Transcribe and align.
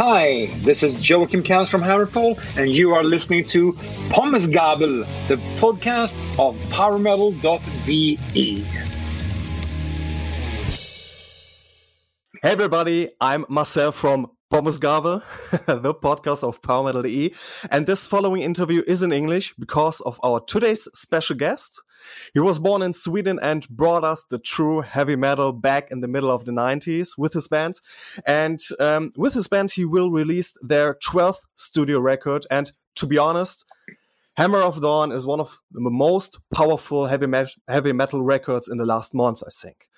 Hi, 0.00 0.46
this 0.58 0.82
is 0.82 0.94
Joacim 0.94 1.44
Cans 1.44 1.68
from 1.68 1.82
Hammerfall, 1.82 2.38
and 2.56 2.74
you 2.74 2.94
are 2.94 3.02
listening 3.02 3.44
to 3.46 3.72
Pommesgabel, 4.10 5.04
the 5.26 5.36
podcast 5.60 6.16
of 6.38 6.54
PowerMetal.de. 6.70 8.64
Hey 12.40 12.52
everybody, 12.52 13.10
I'm 13.20 13.44
Marcel 13.48 13.90
from 13.90 14.30
Pommesgabel, 14.52 15.22
the 15.82 15.92
podcast 15.92 16.44
of 16.46 16.62
PowerMetal.de, 16.62 17.34
and 17.72 17.84
this 17.84 18.06
following 18.06 18.42
interview 18.42 18.84
is 18.86 19.02
in 19.02 19.10
English 19.12 19.54
because 19.58 20.00
of 20.02 20.20
our 20.22 20.40
today's 20.40 20.88
special 20.94 21.34
guest. 21.34 21.82
He 22.34 22.40
was 22.40 22.58
born 22.58 22.82
in 22.82 22.92
Sweden 22.92 23.38
and 23.40 23.68
brought 23.68 24.04
us 24.04 24.24
the 24.24 24.38
true 24.38 24.80
heavy 24.80 25.16
metal 25.16 25.52
back 25.52 25.90
in 25.90 26.00
the 26.00 26.08
middle 26.08 26.30
of 26.30 26.44
the 26.44 26.52
90s 26.52 27.16
with 27.16 27.32
his 27.32 27.48
band. 27.48 27.80
And 28.26 28.60
um, 28.78 29.12
with 29.16 29.34
his 29.34 29.48
band, 29.48 29.70
he 29.70 29.84
will 29.84 30.10
release 30.10 30.56
their 30.62 30.94
12th 30.94 31.40
studio 31.56 32.00
record. 32.00 32.46
And 32.50 32.70
to 32.96 33.06
be 33.06 33.18
honest, 33.18 33.64
Hammer 34.36 34.60
of 34.60 34.80
Dawn 34.80 35.10
is 35.10 35.26
one 35.26 35.40
of 35.40 35.60
the 35.72 35.90
most 35.90 36.38
powerful 36.54 37.06
heavy, 37.06 37.26
me 37.26 37.44
heavy 37.66 37.92
metal 37.92 38.22
records 38.22 38.68
in 38.68 38.78
the 38.78 38.86
last 38.86 39.12
month, 39.14 39.42
I 39.44 39.50
think. 39.50 39.88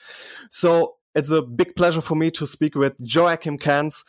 So 0.48 0.94
it's 1.14 1.30
a 1.30 1.42
big 1.42 1.76
pleasure 1.76 2.00
for 2.00 2.14
me 2.14 2.30
to 2.30 2.46
speak 2.46 2.74
with 2.74 2.96
Joacim 2.98 3.60
Cans, 3.60 4.04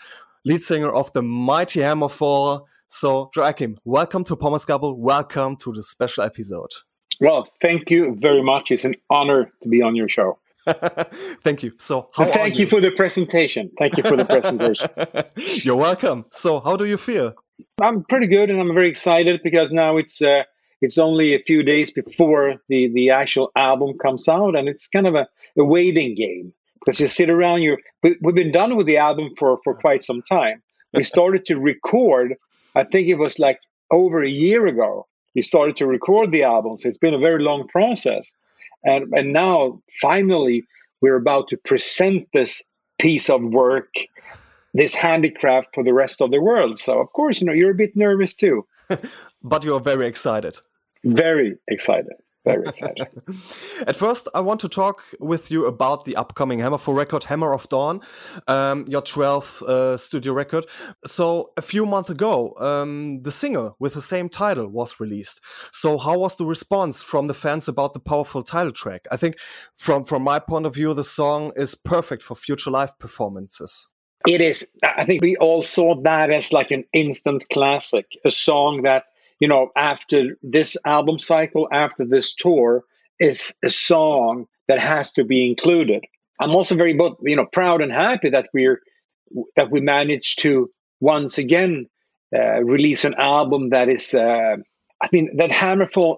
lead 0.46 0.62
singer 0.62 0.90
of 0.90 1.12
the 1.14 1.22
mighty 1.22 1.82
Hammerfall. 1.82 2.66
So, 2.88 3.30
Joacim, 3.36 3.78
welcome 3.84 4.24
to 4.26 4.36
Pommesgabel. 4.36 4.98
Welcome 4.98 5.56
to 5.58 5.74
the 5.74 5.84
special 5.84 6.24
episode. 6.24 6.72
Well, 7.22 7.48
thank 7.62 7.92
you 7.92 8.16
very 8.20 8.42
much. 8.42 8.72
It's 8.72 8.84
an 8.84 8.96
honor 9.12 9.52
to 9.62 9.70
be 9.70 9.84
on 9.84 9.96
your 9.96 10.10
show. 10.10 10.40
thank 10.68 11.62
you. 11.62 11.72
So, 11.78 12.10
thank 12.16 12.58
you? 12.58 12.66
you? 12.66 12.70
for 12.70 12.82
the 12.82 12.90
presentation. 12.90 13.70
Thank 13.78 13.96
you 13.96 14.04
for 14.04 14.18
the 14.18 14.26
presentation. 14.26 14.90
You're 15.64 15.76
welcome. 15.76 16.26
So, 16.32 16.60
how 16.60 16.76
do 16.76 16.86
you 16.86 16.98
feel? 16.98 17.34
I'm 17.80 18.04
pretty 18.06 18.26
good, 18.26 18.50
and 18.50 18.60
I'm 18.60 18.74
very 18.74 18.90
excited 18.90 19.42
because 19.44 19.72
now 19.72 19.98
it's 19.98 20.22
uh, 20.22 20.44
it's 20.82 20.98
only 20.98 21.36
a 21.36 21.40
few 21.40 21.62
days 21.62 21.92
before 21.92 22.56
the 22.70 22.92
the 22.92 23.12
actual 23.12 23.52
album 23.56 23.98
comes 24.00 24.28
out, 24.28 24.56
and 24.56 24.68
it's 24.68 24.88
kind 24.88 25.06
of 25.06 25.14
a, 25.14 25.28
a 25.58 25.64
waiting 25.64 26.16
game 26.16 26.52
because 26.80 27.00
you 27.00 27.08
sit 27.08 27.30
around. 27.30 27.62
You 27.62 27.78
we, 28.02 28.18
we've 28.22 28.36
been 28.36 28.52
done 28.52 28.76
with 28.76 28.88
the 28.88 28.98
album 28.98 29.30
for 29.38 29.60
for 29.64 29.76
quite 29.76 30.04
some 30.04 30.24
time. 30.24 30.62
We 30.94 31.04
started 31.04 31.46
to 31.46 31.60
record. 31.60 32.36
I 32.76 32.84
think 32.84 33.10
it 33.10 33.20
was 33.20 33.38
like 33.38 33.60
over 33.92 34.24
a 34.24 34.30
year 34.30 34.66
ago 34.66 35.08
we 35.36 35.42
started 35.42 35.76
to 35.78 35.86
record 35.88 36.32
the 36.32 36.44
album. 36.44 36.78
So 36.78 36.90
it's 36.90 36.98
been 36.98 37.14
a 37.14 37.20
very 37.20 37.44
long 37.44 37.68
process. 37.68 38.36
And, 38.84 39.12
and 39.14 39.34
now, 39.34 39.82
finally, 40.02 40.64
we're 41.02 41.16
about 41.16 41.48
to 41.50 41.58
present 41.58 42.28
this 42.34 42.64
piece 43.00 43.30
of 43.30 43.44
work, 43.44 43.94
this 44.74 44.94
handicraft 44.94 45.70
for 45.74 45.84
the 45.84 45.94
rest 45.94 46.22
of 46.22 46.32
the 46.32 46.42
world. 46.42 46.78
So, 46.78 47.00
of 47.00 47.12
course, 47.14 47.42
you 47.42 47.48
know, 47.48 47.54
you're 47.54 47.72
a 47.72 47.76
bit 47.76 47.96
nervous 47.96 48.36
too. 48.36 48.66
but 49.44 49.64
you're 49.64 49.80
very 49.80 50.08
excited. 50.08 50.58
Very 51.04 51.58
excited. 51.68 52.14
Very 52.44 52.68
excited. 52.68 53.08
At 53.88 53.96
first, 53.96 54.28
I 54.34 54.40
want 54.40 54.60
to 54.62 54.70
talk 54.70 55.04
with 55.20 55.52
you 55.52 55.68
about 55.68 56.06
the 56.06 56.16
upcoming 56.16 56.60
Hammerfall 56.60 56.96
record, 56.96 57.24
Hammer 57.26 57.54
of 57.54 57.70
Dawn, 57.70 58.02
um, 58.48 58.86
your 58.88 59.04
12th 59.04 59.62
uh, 59.62 59.96
studio 59.96 60.34
record. 60.34 60.66
So, 61.06 61.52
a 61.56 61.62
few 61.62 61.86
months 61.86 62.10
ago, 62.10 62.56
um, 62.60 63.22
the 63.22 63.32
single 63.32 63.76
with 63.80 63.94
the 63.94 64.02
same 64.02 64.28
title 64.28 64.68
was 64.68 65.00
released. 65.00 65.42
So, 65.72 66.00
how 66.00 66.18
was 66.18 66.38
the 66.38 66.46
response 66.46 67.04
from 67.04 67.28
the 67.28 67.36
fans 67.36 67.68
about 67.68 67.94
the 67.94 68.00
powerful 68.00 68.42
title 68.42 68.72
track? 68.72 69.06
I 69.12 69.18
think, 69.18 69.38
from 69.76 70.04
from 70.04 70.24
my 70.24 70.40
point 70.40 70.66
of 70.66 70.74
view, 70.74 70.96
the 70.96 71.04
song 71.04 71.52
is 71.56 71.76
perfect 71.76 72.24
for 72.24 72.36
future 72.36 72.72
live 72.72 72.98
performances. 72.98 73.88
It 74.28 74.42
is. 74.42 74.72
I 74.84 75.06
think 75.06 75.22
we 75.22 75.36
all 75.38 75.62
saw 75.62 75.96
that 76.02 76.32
as 76.32 76.54
like 76.54 76.72
an 76.72 76.86
instant 76.94 77.50
classic, 77.50 78.06
a 78.26 78.30
song 78.30 78.84
that 78.84 79.06
you 79.42 79.48
know, 79.48 79.72
after 79.76 80.38
this 80.44 80.78
album 80.86 81.20
cycle, 81.20 81.68
after 81.74 82.06
this 82.06 82.34
tour, 82.34 82.84
is 83.20 83.54
a 83.64 83.70
song 83.70 84.46
that 84.68 84.80
has 84.80 85.12
to 85.14 85.26
be 85.26 85.50
included. 85.50 86.06
I'm 86.40 86.52
also 86.52 86.76
very, 86.76 86.98
you 87.24 87.36
know, 87.36 87.48
proud 87.52 87.82
and 87.82 87.92
happy 87.92 88.30
that 88.30 88.50
we're 88.54 88.82
that 89.56 89.72
we 89.72 89.82
managed 89.82 90.40
to 90.44 90.70
once 91.00 91.38
again 91.38 91.88
uh, 92.36 92.62
release 92.64 93.04
an 93.04 93.16
album 93.16 93.70
that 93.70 93.90
is, 93.90 94.14
uh, 94.14 94.58
I 95.02 95.10
mean, 95.12 95.36
that 95.38 95.50
Hammerfall 95.50 96.18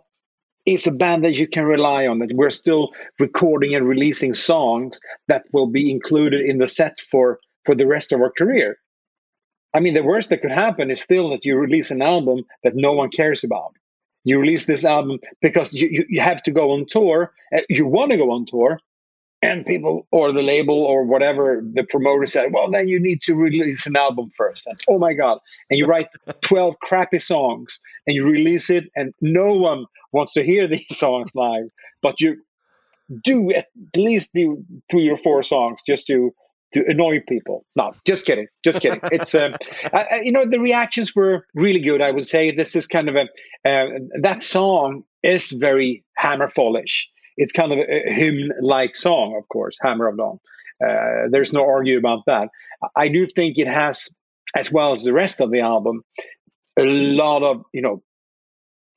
is 0.66 0.88
a 0.88 0.92
band 0.92 1.24
that 1.24 1.38
you 1.38 1.48
can 1.48 1.64
rely 1.64 2.06
on. 2.08 2.20
That 2.20 2.34
we're 2.36 2.50
still 2.50 2.90
recording 3.20 3.74
and 3.74 3.88
releasing 3.88 4.34
songs 4.34 5.00
that 5.30 5.44
will 5.54 5.68
be 5.68 5.90
included 5.90 6.42
in 6.42 6.58
the 6.58 6.68
set 6.68 7.00
for 7.00 7.40
for 7.64 7.74
the 7.74 7.88
rest 7.88 8.12
of 8.12 8.20
our 8.20 8.32
career. 8.38 8.78
I 9.74 9.80
mean, 9.80 9.94
the 9.94 10.04
worst 10.04 10.30
that 10.30 10.42
could 10.42 10.52
happen 10.52 10.92
is 10.92 11.02
still 11.02 11.30
that 11.32 11.46
you 11.46 11.58
release 11.58 11.92
an 11.92 12.02
album 12.02 12.46
that 12.64 12.74
no 12.76 12.94
one 12.94 13.10
cares 13.10 13.44
about. 13.44 13.74
You 14.24 14.40
release 14.40 14.66
this 14.66 14.86
album 14.86 15.20
because 15.42 15.74
you, 15.74 15.90
you, 15.92 16.06
you 16.10 16.22
have 16.22 16.44
to 16.44 16.52
go 16.52 16.72
on 16.72 16.86
tour. 16.88 17.34
Uh, 17.56 17.62
you 17.70 17.86
want 17.88 18.12
to 18.12 18.18
go 18.18 18.32
on 18.32 18.46
tour, 18.46 18.80
and 19.44 19.66
people 19.66 20.08
or 20.12 20.32
the 20.32 20.42
label 20.42 20.84
or 20.84 21.04
whatever 21.04 21.62
the 21.74 21.84
promoter 21.84 22.26
said, 22.26 22.54
well, 22.54 22.72
then 22.72 22.88
you 22.88 23.00
need 23.00 23.22
to 23.24 23.36
release 23.36 23.86
an 23.86 23.96
album 23.98 24.32
first. 24.38 24.66
And, 24.66 24.80
oh 24.88 24.98
my 24.98 25.14
God. 25.14 25.40
And 25.70 25.78
you 25.78 25.86
write 25.86 26.08
12 26.42 26.76
crappy 26.82 27.20
songs 27.20 27.82
and 28.08 28.16
you 28.16 28.26
release 28.26 28.70
it, 28.70 28.86
and 28.96 29.14
no 29.22 29.54
one 29.54 29.86
wants 30.14 30.34
to 30.34 30.44
hear 30.44 30.68
these 30.70 30.98
songs 30.98 31.36
live, 31.36 31.70
but 32.02 32.22
you 32.22 32.42
do 33.24 33.52
at 33.52 33.68
least 33.96 34.30
do 34.34 34.64
three 34.90 35.10
or 35.10 35.18
four 35.18 35.44
songs 35.44 35.82
just 35.86 36.08
to 36.08 36.34
to 36.74 36.84
annoy 36.88 37.22
people. 37.28 37.66
No, 37.76 37.92
just 38.06 38.26
kidding, 38.26 38.48
just 38.64 38.82
kidding. 38.82 39.00
It's 39.12 39.36
um, 39.36 39.56
I, 39.94 40.22
you 40.24 40.32
know 40.32 40.46
the 40.50 40.60
reactions 40.60 41.16
were 41.16 41.46
really 41.54 41.80
good. 41.80 42.02
I 42.02 42.12
would 42.12 42.28
say 42.28 42.52
this 42.52 42.76
is 42.76 42.88
kind 42.88 43.10
of 43.10 43.16
a 43.16 43.24
uh, 43.70 43.86
that 44.22 44.44
song 44.44 45.04
is 45.24 45.52
very 45.52 46.04
Hammerfallish. 46.22 47.06
It's 47.38 47.54
kind 47.54 47.72
of 47.72 47.80
a, 47.80 48.10
a 48.10 48.14
hymn-like 48.14 48.96
song, 48.96 49.36
of 49.38 49.48
course, 49.50 49.78
Hammer 49.82 50.08
of 50.08 50.18
Dawn. 50.18 50.40
Uh, 50.84 51.30
there's 51.32 51.54
no 51.54 51.64
argue 51.64 51.98
about 51.98 52.20
that. 52.28 52.50
I 52.96 53.08
do 53.08 53.26
think 53.26 53.58
it 53.58 53.68
has, 53.68 54.10
as 54.56 54.72
well 54.72 54.94
as 54.94 55.04
the 55.04 55.14
rest 55.14 55.42
of 55.42 55.50
the 55.52 55.62
album, 55.62 56.04
a 56.78 56.84
lot 56.84 57.44
of 57.44 57.64
you 57.74 57.82
know 57.82 58.02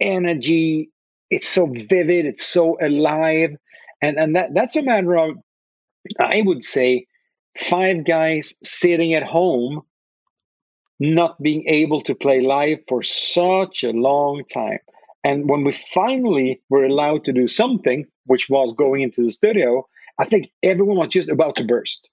energy. 0.01 0.91
It's 1.31 1.49
so 1.49 1.67
vivid. 1.67 2.27
It's 2.27 2.47
so 2.47 2.79
alive, 2.81 3.51
and 4.01 4.19
and 4.19 4.37
that 4.37 4.55
that's 4.55 4.77
a 4.77 4.83
matter 4.83 5.17
of 5.17 5.37
I 6.19 6.43
would 6.45 6.65
say 6.65 7.07
five 7.59 8.05
guys 8.05 8.55
sitting 8.63 9.15
at 9.15 9.23
home 9.23 9.83
not 10.99 11.41
being 11.43 11.65
able 11.67 12.01
to 12.03 12.15
play 12.15 12.41
live 12.41 12.79
for 12.89 13.03
such 13.03 13.85
a 13.85 13.91
long 13.91 14.43
time. 14.53 14.79
And 15.25 15.49
when 15.49 15.65
we 15.65 15.73
finally 15.73 16.63
were 16.71 16.85
allowed 16.85 17.25
to 17.25 17.33
do 17.33 17.47
something, 17.47 18.07
which 18.27 18.49
was 18.49 18.73
going 18.73 19.03
into 19.03 19.23
the 19.23 19.31
studio, 19.31 19.87
I 20.19 20.25
think 20.25 20.51
everyone 20.63 20.97
was 20.99 21.09
just 21.09 21.29
about 21.29 21.57
to 21.57 21.65
burst. 21.65 22.11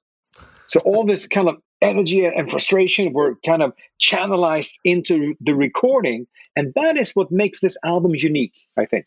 So 0.68 0.80
all 0.82 1.06
this 1.06 1.28
kind 1.28 1.48
of 1.48 1.58
energy 1.84 2.26
and 2.26 2.50
frustration 2.50 3.14
were 3.14 3.36
kind 3.46 3.62
of 3.62 3.74
channelized 4.02 4.74
into 4.84 5.36
the 5.42 5.54
recording. 5.54 6.26
And 6.56 6.72
that 6.76 6.98
is 6.98 7.12
what 7.14 7.32
makes 7.32 7.62
this 7.62 7.78
album 7.84 8.14
unique, 8.16 8.54
I 8.78 8.86
think. 8.86 9.06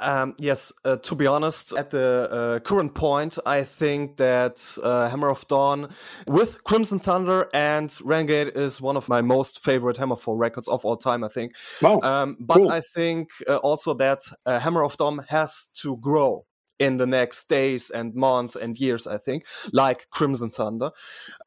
Um, 0.00 0.34
yes, 0.38 0.72
uh, 0.84 0.96
to 0.96 1.14
be 1.14 1.26
honest, 1.26 1.72
at 1.76 1.90
the 1.90 2.28
uh, 2.30 2.58
current 2.60 2.94
point, 2.94 3.38
I 3.46 3.62
think 3.62 4.16
that 4.16 4.78
uh, 4.82 5.08
Hammer 5.08 5.30
of 5.30 5.46
Dawn 5.46 5.88
with 6.26 6.62
Crimson 6.64 6.98
Thunder 6.98 7.48
and 7.54 7.96
Renegade 8.04 8.52
is 8.56 8.80
one 8.80 8.96
of 8.96 9.08
my 9.08 9.22
most 9.22 9.64
favorite 9.64 9.96
Hammerfall 9.96 10.38
records 10.38 10.68
of 10.68 10.84
all 10.84 10.96
time, 10.96 11.24
I 11.24 11.28
think. 11.28 11.54
Wow. 11.80 12.00
Um, 12.02 12.36
but 12.40 12.62
cool. 12.62 12.70
I 12.70 12.80
think 12.80 13.28
uh, 13.48 13.56
also 13.56 13.94
that 13.94 14.20
uh, 14.44 14.58
Hammer 14.58 14.84
of 14.84 14.96
Dawn 14.96 15.24
has 15.28 15.68
to 15.82 15.96
grow 15.98 16.44
in 16.78 16.98
the 16.98 17.06
next 17.06 17.48
days 17.48 17.90
and 17.90 18.14
months 18.14 18.56
and 18.56 18.76
years, 18.78 19.06
I 19.06 19.18
think, 19.18 19.46
like 19.72 20.08
Crimson 20.10 20.50
Thunder. 20.50 20.90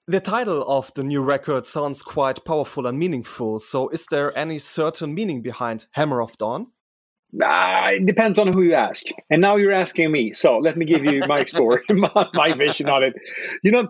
The 0.10 0.20
title 0.20 0.64
of 0.68 0.92
the 0.96 1.04
new 1.04 1.22
record 1.22 1.68
sounds 1.68 2.02
quite 2.02 2.44
powerful 2.44 2.88
and 2.88 2.98
meaningful. 2.98 3.60
So, 3.60 3.90
is 3.90 4.08
there 4.08 4.36
any 4.36 4.58
certain 4.58 5.14
meaning 5.14 5.44
behind 5.44 5.86
Hammer 5.92 6.20
of 6.20 6.36
Dawn? 6.40 6.66
Uh, 7.40 7.90
it 7.94 8.08
depends 8.08 8.40
on 8.40 8.52
who 8.52 8.64
you 8.64 8.74
ask. 8.74 9.04
And 9.30 9.40
now 9.40 9.58
you're 9.58 9.72
asking 9.72 10.12
me. 10.12 10.34
So, 10.34 10.58
let 10.58 10.78
me 10.78 10.86
give 10.88 11.06
you 11.06 11.22
my 11.28 11.46
story, 11.46 11.84
my, 11.92 12.28
my, 12.34 12.54
vision 12.54 12.90
on 12.90 13.04
it. 13.04 13.14
You 13.62 13.70
know, 13.70 13.88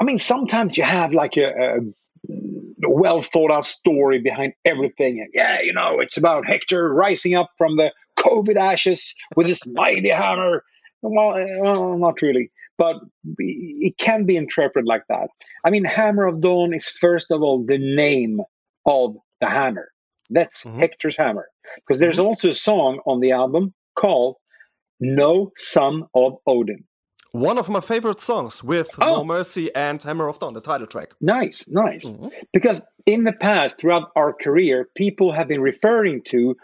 I 0.00 0.02
mean, 0.02 0.18
sometimes 0.18 0.76
you 0.76 0.82
have 0.82 1.12
like 1.12 1.36
a, 1.36 1.46
a 1.46 2.88
well 2.88 3.22
thought 3.22 3.52
out 3.52 3.64
story 3.64 4.20
behind 4.20 4.54
everything. 4.64 5.24
Yeah, 5.34 5.60
you 5.60 5.72
know, 5.72 6.00
it's 6.00 6.16
about 6.16 6.48
Hector 6.48 6.92
rising 6.92 7.36
up 7.36 7.50
from 7.56 7.76
the 7.76 7.92
COVID 8.18 8.56
ashes 8.56 9.14
with 9.36 9.46
his 9.46 9.62
mighty 9.72 10.10
hammer. 10.10 10.64
Well, 11.02 11.36
well, 11.60 11.96
not 11.96 12.22
really, 12.22 12.50
but 12.76 12.96
it 13.38 13.96
can 13.98 14.24
be 14.24 14.36
interpreted 14.36 14.86
like 14.86 15.04
that. 15.08 15.28
I 15.64 15.70
mean, 15.70 15.84
Hammer 15.84 16.26
of 16.26 16.40
Dawn 16.40 16.74
is 16.74 16.88
first 16.88 17.30
of 17.30 17.42
all 17.42 17.64
the 17.64 17.78
name 17.78 18.40
of 18.86 19.16
the 19.40 19.48
hammer. 19.48 19.90
That's 20.30 20.64
mm-hmm. 20.64 20.78
Hector's 20.78 21.16
hammer. 21.16 21.48
Because 21.76 22.00
there's 22.00 22.16
mm-hmm. 22.16 22.26
also 22.26 22.50
a 22.50 22.54
song 22.54 23.00
on 23.06 23.20
the 23.20 23.32
album 23.32 23.74
called 23.94 24.36
No 25.00 25.52
Son 25.56 26.04
of 26.14 26.38
Odin. 26.46 26.84
one 27.34 27.58
of 27.58 27.68
my 27.68 27.80
favorite 27.80 28.20
songs 28.20 28.62
with 28.62 28.88
oh. 29.00 29.16
No 29.16 29.24
Mercy 29.24 29.74
and 29.74 30.00
Hammer 30.02 30.28
of 30.28 30.38
Dawn, 30.38 30.54
the 30.54 30.60
title 30.60 30.86
track. 30.86 31.14
Nice, 31.20 31.68
nice. 31.68 32.12
Mm-hmm. 32.12 32.28
Because 32.52 32.80
in 33.06 33.24
the 33.24 33.32
past, 33.32 33.80
throughout 33.80 34.10
our 34.14 34.32
career, 34.32 34.88
people 34.96 35.32
have 35.32 35.48
been 35.48 35.60
referring 35.60 36.22
to 36.28 36.56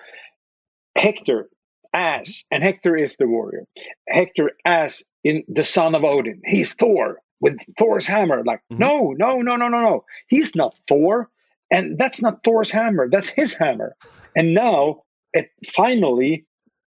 Hector 0.97 1.49
as, 1.93 2.45
and 2.53 2.63
Hector 2.63 2.97
is 2.97 3.17
the 3.17 3.27
warrior, 3.27 3.65
Hector 4.09 4.53
as 4.65 5.03
in 5.25 5.45
the 5.49 5.65
son 5.65 5.95
of 5.95 6.05
Odin. 6.05 6.41
He's 6.45 6.75
Thor 6.75 7.21
with 7.41 7.59
Thor's 7.79 8.07
hammer. 8.07 8.43
Like, 8.45 8.61
mm-hmm. 8.73 8.83
no, 8.83 9.15
no, 9.17 9.41
no, 9.41 9.57
no, 9.57 9.69
no, 9.69 9.81
no. 9.81 10.05
He's 10.29 10.55
not 10.55 10.77
Thor. 10.89 11.29
And 11.73 11.97
that's 11.99 12.21
not 12.21 12.43
Thor's 12.43 12.71
hammer. 12.71 13.09
That's 13.09 13.29
his 13.29 13.57
hammer. 13.57 13.95
And 14.35 14.55
now, 14.55 15.03
it, 15.33 15.51
finally, 15.73 16.47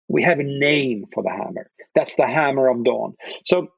we 0.09 0.23
have 0.23 0.39
a 0.39 0.43
name 0.43 1.05
for 1.13 1.23
the 1.23 1.29
hammer. 1.29 1.69
That's 1.95 2.15
the 2.15 2.27
hammer 2.27 2.67
of 2.67 2.83
dawn. 2.83 3.13
So 3.45 3.69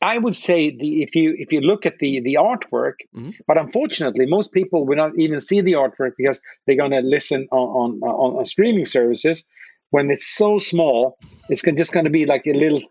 I 0.00 0.18
would 0.18 0.36
say 0.36 0.70
the 0.70 1.02
if 1.02 1.14
you 1.14 1.34
if 1.38 1.52
you 1.52 1.60
look 1.60 1.86
at 1.86 1.98
the 1.98 2.20
the 2.20 2.34
artwork, 2.34 2.96
mm-hmm. 3.14 3.30
but 3.46 3.58
unfortunately, 3.58 4.26
most 4.26 4.52
people 4.52 4.86
will 4.86 4.96
not 4.96 5.12
even 5.18 5.40
see 5.40 5.60
the 5.60 5.72
artwork 5.72 6.12
because 6.16 6.40
they're 6.66 6.76
going 6.76 6.90
to 6.90 7.00
listen 7.00 7.48
on, 7.50 8.00
on, 8.02 8.02
on 8.02 8.36
on 8.38 8.44
streaming 8.44 8.84
services. 8.84 9.44
When 9.90 10.10
it's 10.10 10.26
so 10.26 10.58
small, 10.58 11.16
it's 11.48 11.62
just 11.62 11.92
going 11.92 12.04
to 12.04 12.10
be 12.10 12.26
like 12.26 12.46
a 12.46 12.52
little 12.52 12.82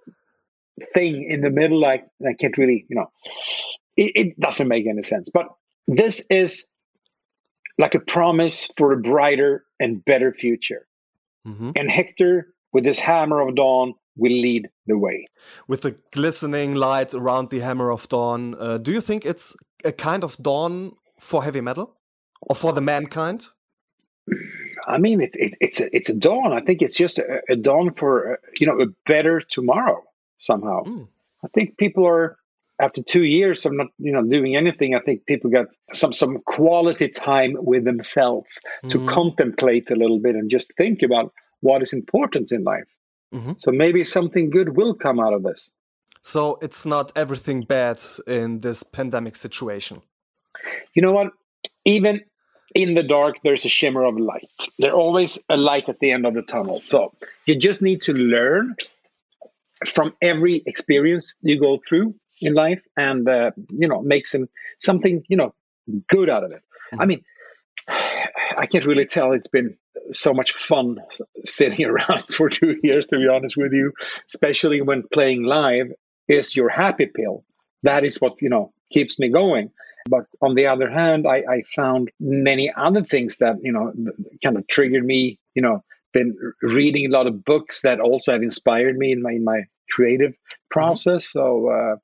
thing 0.94 1.24
in 1.24 1.42
the 1.42 1.50
middle. 1.50 1.80
Like 1.80 2.06
I 2.28 2.34
can't 2.34 2.58
really, 2.58 2.86
you 2.90 2.96
know, 2.96 3.12
it, 3.98 4.12
it 4.16 4.40
doesn't 4.40 4.68
make 4.68 4.88
any 4.88 5.02
sense. 5.02 5.30
But 5.30 5.48
this 5.88 6.26
is 6.30 6.68
like 7.78 7.96
a 7.96 8.00
promise 8.00 8.70
for 8.78 8.94
a 8.94 8.98
brighter 8.98 9.66
and 9.80 10.04
better 10.06 10.34
future. 10.34 10.88
Mm-hmm. 11.48 11.72
And 11.76 11.92
Hector, 11.92 12.54
with 12.72 12.86
his 12.86 13.00
hammer 13.00 13.42
of 13.42 13.56
dawn, 13.56 13.94
will 14.16 14.32
lead 14.32 14.70
the 14.86 14.98
way. 14.98 15.26
With 15.68 15.82
the 15.82 15.96
glistening 16.12 16.76
light 16.76 17.14
around 17.14 17.50
the 17.50 17.60
hammer 17.60 17.92
of 17.92 18.08
dawn, 18.10 18.56
uh, 18.60 18.78
do 18.78 18.92
you 18.92 19.02
think 19.02 19.26
it's 19.26 19.56
a 19.84 19.92
kind 19.92 20.24
of 20.24 20.38
dawn 20.38 20.94
for 21.20 21.44
heavy 21.44 21.62
metal 21.62 21.98
or 22.42 22.56
for 22.56 22.74
the 22.74 22.82
mankind? 22.82 23.46
I 24.88 24.98
mean, 24.98 25.22
it, 25.22 25.36
it, 25.36 25.56
it's 25.60 25.80
a 25.80 25.96
it's 25.96 26.10
a 26.10 26.14
dawn. 26.14 26.54
I 26.54 26.62
think 26.62 26.82
it's 26.82 26.96
just 26.96 27.20
a, 27.20 27.42
a 27.50 27.56
dawn 27.56 27.94
for 27.94 28.34
uh, 28.34 28.36
you 28.60 28.68
know 28.68 28.80
a 28.82 28.88
better 29.06 29.40
tomorrow 29.40 30.04
somehow. 30.44 30.84
Mm. 30.84 31.08
I 31.44 31.48
think 31.50 31.78
people 31.78 32.06
are 32.06 32.38
after 32.80 33.02
two 33.02 33.24
years 33.24 33.66
of 33.66 33.74
not 33.74 33.88
you 33.98 34.12
know 34.12 34.24
doing 34.24 34.56
anything. 34.56 34.96
I 34.96 35.00
think 35.00 35.26
people 35.26 35.50
got 35.50 35.68
some 35.92 36.14
some 36.14 36.40
quality 36.46 37.08
time 37.08 37.56
with 37.60 37.84
themselves 37.86 38.60
mm. 38.84 38.90
to 38.92 39.06
contemplate 39.08 39.92
a 39.92 39.96
little 39.96 40.20
bit 40.20 40.36
and 40.36 40.50
just 40.50 40.74
think 40.78 41.04
about 41.04 41.34
what 41.62 41.82
is 41.82 41.94
important 41.94 42.52
in 42.52 42.64
life. 42.64 42.90
Mm-hmm. 43.34 43.54
So 43.58 43.72
maybe 43.72 44.04
something 44.04 44.50
good 44.50 44.76
will 44.78 44.94
come 44.94 45.20
out 45.20 45.34
of 45.34 45.44
this. 45.44 45.72
So 46.22 46.58
it's 46.62 46.86
not 46.86 47.12
everything 47.16 47.62
bad 47.62 48.02
in 48.28 48.62
this 48.62 48.84
pandemic 48.84 49.36
situation. 49.36 50.02
You 50.94 51.02
know 51.02 51.12
what? 51.12 51.32
Even 51.86 52.22
in 52.76 52.96
the 52.96 53.04
dark, 53.04 53.36
there's 53.44 53.66
a 53.66 53.70
shimmer 53.70 54.04
of 54.04 54.18
light. 54.18 54.60
There's 54.80 54.94
always 54.94 55.44
a 55.50 55.58
light 55.58 55.90
at 55.90 56.00
the 56.00 56.12
end 56.12 56.26
of 56.26 56.34
the 56.34 56.42
tunnel. 56.42 56.82
So 56.82 57.14
you 57.46 57.56
just 57.56 57.82
need 57.82 58.02
to 58.04 58.14
learn 58.14 58.76
from 59.90 60.14
every 60.22 60.64
experience 60.66 61.36
you 61.42 61.60
go 61.60 61.80
through 61.88 62.16
in 62.42 62.54
life 62.54 62.82
and, 62.98 63.28
uh, 63.28 63.52
you 63.70 63.88
know, 63.88 64.02
make 64.02 64.26
some, 64.26 64.48
something, 64.80 65.24
you 65.28 65.38
know, 65.38 65.54
good 66.08 66.30
out 66.30 66.44
of 66.44 66.52
it. 66.52 66.62
Mm-hmm. 66.94 67.02
I 67.02 67.06
mean, 67.06 67.24
I 68.58 68.66
can't 68.66 68.86
really 68.86 69.06
tell 69.06 69.34
it's 69.34 69.48
been 69.48 69.78
so 70.12 70.34
much 70.34 70.52
fun 70.54 70.98
sitting 71.46 71.86
around 71.90 72.24
for 72.32 72.50
two 72.50 72.78
years, 72.84 73.06
to 73.08 73.18
be 73.18 73.28
honest 73.28 73.58
with 73.58 73.74
you, 73.74 73.94
especially 74.28 74.82
when 74.82 75.04
playing 75.12 75.44
live 75.44 75.92
is 76.28 76.56
your 76.56 76.70
happy 76.70 77.08
pill. 77.08 77.44
That 77.84 78.04
is 78.06 78.22
what, 78.22 78.42
you 78.42 78.50
know, 78.50 78.74
keeps 78.92 79.20
me 79.20 79.30
going. 79.30 79.72
But 80.10 80.26
on 80.42 80.56
the 80.56 80.68
other 80.68 80.90
hand, 80.90 81.26
I, 81.28 81.44
I 81.50 81.64
found 81.76 82.12
many 82.20 82.72
other 82.76 83.04
things 83.04 83.38
that, 83.38 83.56
you 83.62 83.72
know, 83.72 83.94
kind 84.44 84.58
of 84.58 84.68
triggered 84.68 85.06
me, 85.06 85.40
you 85.56 85.62
know, 85.62 85.84
been 86.14 86.36
reading 86.62 87.06
a 87.06 87.10
lot 87.10 87.28
of 87.28 87.44
books 87.44 87.82
that 87.82 88.00
also 88.00 88.32
have 88.32 88.44
inspired 88.44 88.98
me 88.98 89.12
in 89.12 89.22
my, 89.22 89.32
in 89.32 89.44
my 89.44 89.64
creative 89.92 90.34
process. 90.70 91.32
So, 91.32 91.70
uh, 91.70 91.96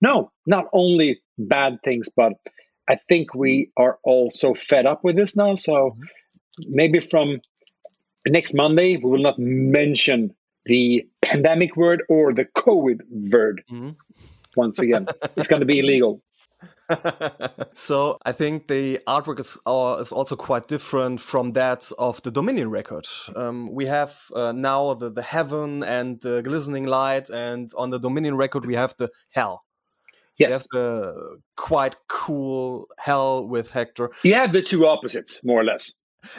no, 0.00 0.30
not 0.46 0.66
only 0.72 1.20
bad 1.38 1.78
things, 1.84 2.08
but 2.14 2.34
I 2.88 2.96
think 3.08 3.34
we 3.34 3.70
are 3.76 3.98
all 4.04 4.30
so 4.30 4.54
fed 4.54 4.86
up 4.86 5.02
with 5.02 5.16
this 5.16 5.36
now. 5.36 5.54
So 5.56 5.96
maybe 6.68 7.00
from 7.00 7.40
next 8.26 8.54
Monday, 8.54 8.96
we 8.96 9.10
will 9.10 9.22
not 9.22 9.38
mention 9.38 10.34
the 10.66 11.06
pandemic 11.22 11.76
word 11.76 12.02
or 12.08 12.32
the 12.32 12.44
COVID 12.44 13.00
word 13.32 13.62
mm-hmm. 13.70 13.90
once 14.56 14.78
again. 14.78 15.06
it's 15.36 15.48
going 15.48 15.60
to 15.60 15.66
be 15.66 15.80
illegal. 15.80 16.22
so 17.72 18.18
I 18.24 18.32
think 18.32 18.68
the 18.68 19.00
artwork 19.06 19.40
is 19.40 19.58
uh, 19.66 19.98
is 20.00 20.12
also 20.12 20.36
quite 20.36 20.68
different 20.68 21.20
from 21.20 21.52
that 21.52 21.90
of 21.98 22.22
the 22.22 22.30
Dominion 22.30 22.70
record. 22.70 23.06
Um, 23.34 23.72
we 23.72 23.86
have 23.86 24.16
uh, 24.34 24.52
now 24.52 24.94
the, 24.94 25.10
the 25.10 25.22
heaven 25.22 25.82
and 25.82 26.20
the 26.20 26.42
glistening 26.42 26.86
light, 26.86 27.30
and 27.30 27.70
on 27.76 27.90
the 27.90 27.98
Dominion 27.98 28.36
record 28.36 28.66
we 28.66 28.74
have 28.74 28.94
the 28.98 29.10
hell. 29.30 29.64
Yes. 30.38 30.68
You 30.72 30.78
have 30.80 30.86
the 30.86 31.38
quite 31.56 31.96
cool 32.08 32.86
hell 32.98 33.46
with 33.46 33.70
Hector. 33.70 34.10
You 34.22 34.34
have 34.34 34.52
the 34.52 34.62
two 34.62 34.86
opposites, 34.86 35.42
more 35.44 35.60
or 35.60 35.64
less. 35.64 35.92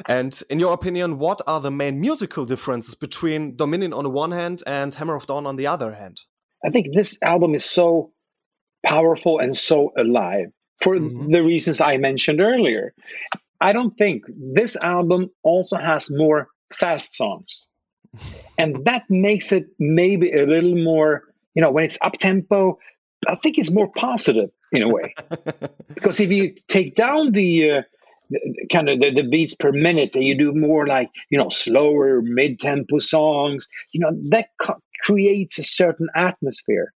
And 0.06 0.40
in 0.50 0.60
your 0.60 0.74
opinion, 0.74 1.18
what 1.18 1.42
are 1.48 1.62
the 1.62 1.72
main 1.72 2.00
musical 2.00 2.46
differences 2.46 2.96
between 2.96 3.56
Dominion 3.56 3.94
on 3.94 4.04
the 4.04 4.10
one 4.10 4.32
hand 4.32 4.64
and 4.68 4.94
Hammer 4.94 5.16
of 5.16 5.26
Dawn 5.26 5.46
on 5.48 5.56
the 5.56 5.68
other 5.68 5.94
hand? 5.94 6.22
I 6.66 6.70
think 6.70 6.88
this 6.94 7.18
album 7.22 7.56
is 7.56 7.66
so 7.66 8.12
powerful 8.88 9.38
and 9.40 9.56
so 9.56 9.92
alive 9.98 10.48
for 10.82 10.96
mm-hmm. 10.96 11.28
the 11.28 11.44
reasons 11.44 11.82
I 11.82 11.98
mentioned 11.98 12.40
earlier. 12.40 12.94
I 13.60 13.74
don't 13.74 13.92
think 13.92 14.24
this 14.28 14.78
album 14.78 15.30
also 15.44 15.78
has 15.78 16.10
more 16.10 16.48
fast 16.74 17.16
songs. 17.16 17.68
and 18.58 18.86
that 18.86 19.04
makes 19.10 19.52
it 19.52 19.68
maybe 19.78 20.32
a 20.32 20.46
little 20.46 20.76
more, 20.76 21.24
you 21.54 21.62
know, 21.62 21.72
when 21.72 21.84
it's 21.84 21.98
up 22.02 22.14
tempo, 22.14 22.78
I 23.28 23.36
think 23.36 23.58
it's 23.58 23.72
more 23.72 23.92
positive 23.92 24.50
in 24.72 24.84
a 24.84 24.88
way. 24.88 25.14
because 25.94 26.20
if 26.20 26.32
you 26.32 26.56
take 26.70 26.96
down 26.96 27.34
the, 27.34 27.72
uh, 27.72 27.82
the 28.30 28.68
kind 28.72 28.88
of 28.90 29.00
the, 29.02 29.12
the, 29.12 29.24
beats 29.24 29.56
per 29.56 29.72
minute 29.72 30.16
and 30.16 30.24
you 30.24 30.38
do 30.38 30.54
more 30.54 30.88
like, 30.88 31.10
you 31.30 31.38
know, 31.38 31.50
slower 31.50 32.22
mid 32.22 32.60
tempo 32.60 33.00
songs, 33.00 33.68
you 33.92 34.00
know, 34.00 34.12
that 34.30 34.50
co- 34.62 34.80
creates 35.04 35.60
a 35.60 35.64
certain 35.64 36.08
atmosphere. 36.16 36.94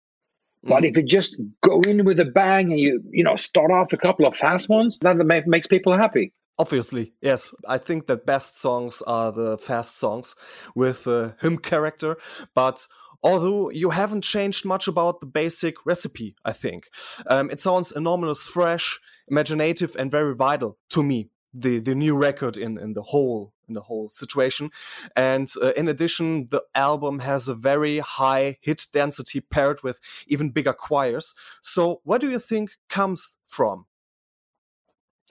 But 0.64 0.86
if 0.86 0.96
you 0.96 1.04
just 1.04 1.40
go 1.62 1.82
in 1.82 2.06
with 2.06 2.20
a 2.20 2.26
bang 2.26 2.72
and 2.72 2.80
you 2.80 3.02
you 3.10 3.24
know 3.24 3.36
start 3.36 3.72
off 3.72 3.94
a 3.94 3.98
couple 3.98 4.26
of 4.26 4.36
fast 4.36 4.70
ones, 4.70 5.00
that 5.00 5.18
makes 5.48 5.68
people 5.68 5.98
happy. 5.98 6.34
Obviously, 6.60 7.14
yes. 7.22 7.56
I 7.68 7.80
think 7.80 8.06
the 8.06 8.18
best 8.18 8.60
songs 8.60 9.02
are 9.08 9.32
the 9.32 9.58
fast 9.58 9.98
songs 9.98 10.36
with 10.76 11.08
a 11.08 11.36
hymn 11.42 11.58
character, 11.58 12.18
but 12.54 12.88
although 13.24 13.72
you 13.72 13.90
haven't 13.90 14.24
changed 14.24 14.66
much 14.66 14.88
about 14.88 15.20
the 15.20 15.26
basic 15.26 15.86
recipe, 15.86 16.36
I 16.46 16.54
think. 16.54 16.90
Um, 17.28 17.50
it 17.50 17.60
sounds 17.60 17.92
enormous, 17.92 18.46
fresh, 18.46 19.00
imaginative, 19.28 19.96
and 19.98 20.12
very 20.12 20.36
vital 20.36 20.78
to 20.90 21.04
me. 21.04 21.30
The 21.54 21.80
the 21.80 21.96
new 21.96 22.18
record 22.18 22.58
in 22.58 22.78
in 22.78 22.94
the 22.94 23.02
whole 23.02 23.54
in 23.72 23.76
the 23.76 23.88
whole 23.90 24.10
situation, 24.10 24.70
and 25.16 25.48
uh, 25.62 25.72
in 25.72 25.88
addition, 25.88 26.48
the 26.52 26.64
album 26.76 27.20
has 27.20 27.48
a 27.48 27.56
very 27.56 28.00
high 28.00 28.58
hit 28.62 28.88
density 28.92 29.40
paired 29.40 29.82
with 29.84 30.00
even 30.28 30.50
bigger 30.50 30.74
choirs. 30.74 31.36
So, 31.62 32.02
what 32.04 32.22
do 32.22 32.30
you 32.30 32.40
think 32.40 32.72
comes 32.90 33.38
from? 33.48 33.86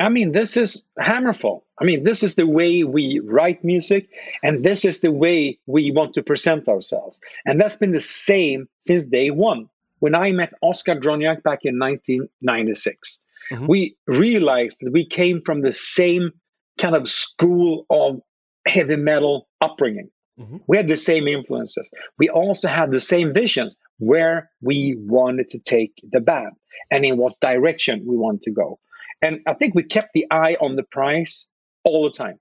I 0.00 0.08
mean, 0.08 0.32
this 0.32 0.56
is 0.56 0.88
Hammerfall. 0.98 1.62
I 1.78 1.84
mean, 1.84 2.04
this 2.04 2.22
is 2.22 2.34
the 2.34 2.46
way 2.46 2.84
we 2.84 3.20
write 3.20 3.62
music, 3.62 4.08
and 4.42 4.64
this 4.64 4.84
is 4.84 5.00
the 5.00 5.12
way 5.12 5.58
we 5.66 5.90
want 5.90 6.14
to 6.14 6.22
present 6.22 6.68
ourselves. 6.68 7.20
And 7.44 7.60
that's 7.60 7.76
been 7.76 7.92
the 7.92 8.00
same 8.00 8.68
since 8.80 9.04
day 9.04 9.30
one. 9.30 9.68
When 9.98 10.14
I 10.14 10.32
met 10.32 10.54
Oscar 10.62 10.94
Dronjak 10.94 11.42
back 11.42 11.60
in 11.64 11.78
1996, 11.78 13.20
mm-hmm. 13.52 13.66
we 13.66 13.96
realized 14.06 14.78
that 14.80 14.92
we 14.92 15.04
came 15.04 15.42
from 15.42 15.60
the 15.60 15.74
same 15.74 16.32
kind 16.78 16.96
of 16.96 17.06
school 17.06 17.84
of 17.90 18.22
heavy 18.66 18.96
metal 18.96 19.48
upbringing. 19.60 20.10
Mm-hmm. 20.38 20.58
We 20.66 20.76
had 20.76 20.88
the 20.88 20.96
same 20.96 21.28
influences. 21.28 21.90
We 22.18 22.28
also 22.28 22.68
had 22.68 22.92
the 22.92 23.00
same 23.00 23.34
visions 23.34 23.76
where 23.98 24.50
we 24.62 24.96
wanted 24.98 25.50
to 25.50 25.58
take 25.58 25.92
the 26.12 26.20
band 26.20 26.52
and 26.90 27.04
in 27.04 27.18
what 27.18 27.38
direction 27.40 28.04
we 28.06 28.16
want 28.16 28.42
to 28.42 28.50
go. 28.50 28.78
And 29.22 29.40
I 29.46 29.54
think 29.54 29.74
we 29.74 29.82
kept 29.82 30.10
the 30.14 30.26
eye 30.30 30.56
on 30.60 30.76
the 30.76 30.82
prize 30.82 31.46
all 31.84 32.04
the 32.04 32.10
time. 32.10 32.38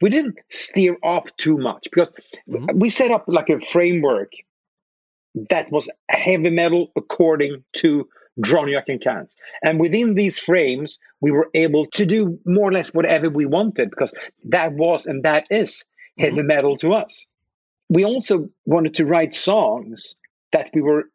We 0.00 0.10
didn't 0.10 0.38
steer 0.48 0.96
off 1.04 1.34
too 1.36 1.58
much 1.58 1.86
because 1.90 2.10
mm-hmm. 2.48 2.78
we 2.78 2.90
set 2.90 3.10
up 3.10 3.24
like 3.28 3.50
a 3.50 3.60
framework 3.60 4.32
that 5.50 5.70
was 5.70 5.88
heavy 6.08 6.50
metal 6.50 6.90
according 6.96 7.62
to 7.76 8.08
Dronjak 8.40 8.84
and 8.88 9.00
Cans. 9.00 9.36
And 9.62 9.80
within 9.80 10.14
these 10.14 10.38
frames, 10.38 10.98
we 11.20 11.30
were 11.30 11.48
able 11.54 11.86
to 11.94 12.06
do 12.06 12.38
more 12.44 12.68
or 12.68 12.72
less 12.72 12.94
whatever 12.94 13.28
we 13.28 13.46
wanted 13.46 13.90
because 13.90 14.14
that 14.44 14.72
was 14.72 15.06
and 15.06 15.24
that 15.24 15.46
is 15.50 15.84
heavy 16.18 16.38
mm-hmm. 16.38 16.46
metal 16.46 16.76
to 16.78 16.94
us. 16.94 17.26
We 17.88 18.04
also 18.04 18.48
wanted 18.66 18.94
to 18.94 19.04
write 19.04 19.34
songs 19.34 20.16
that 20.52 20.70
we 20.74 20.80
were 20.80 21.10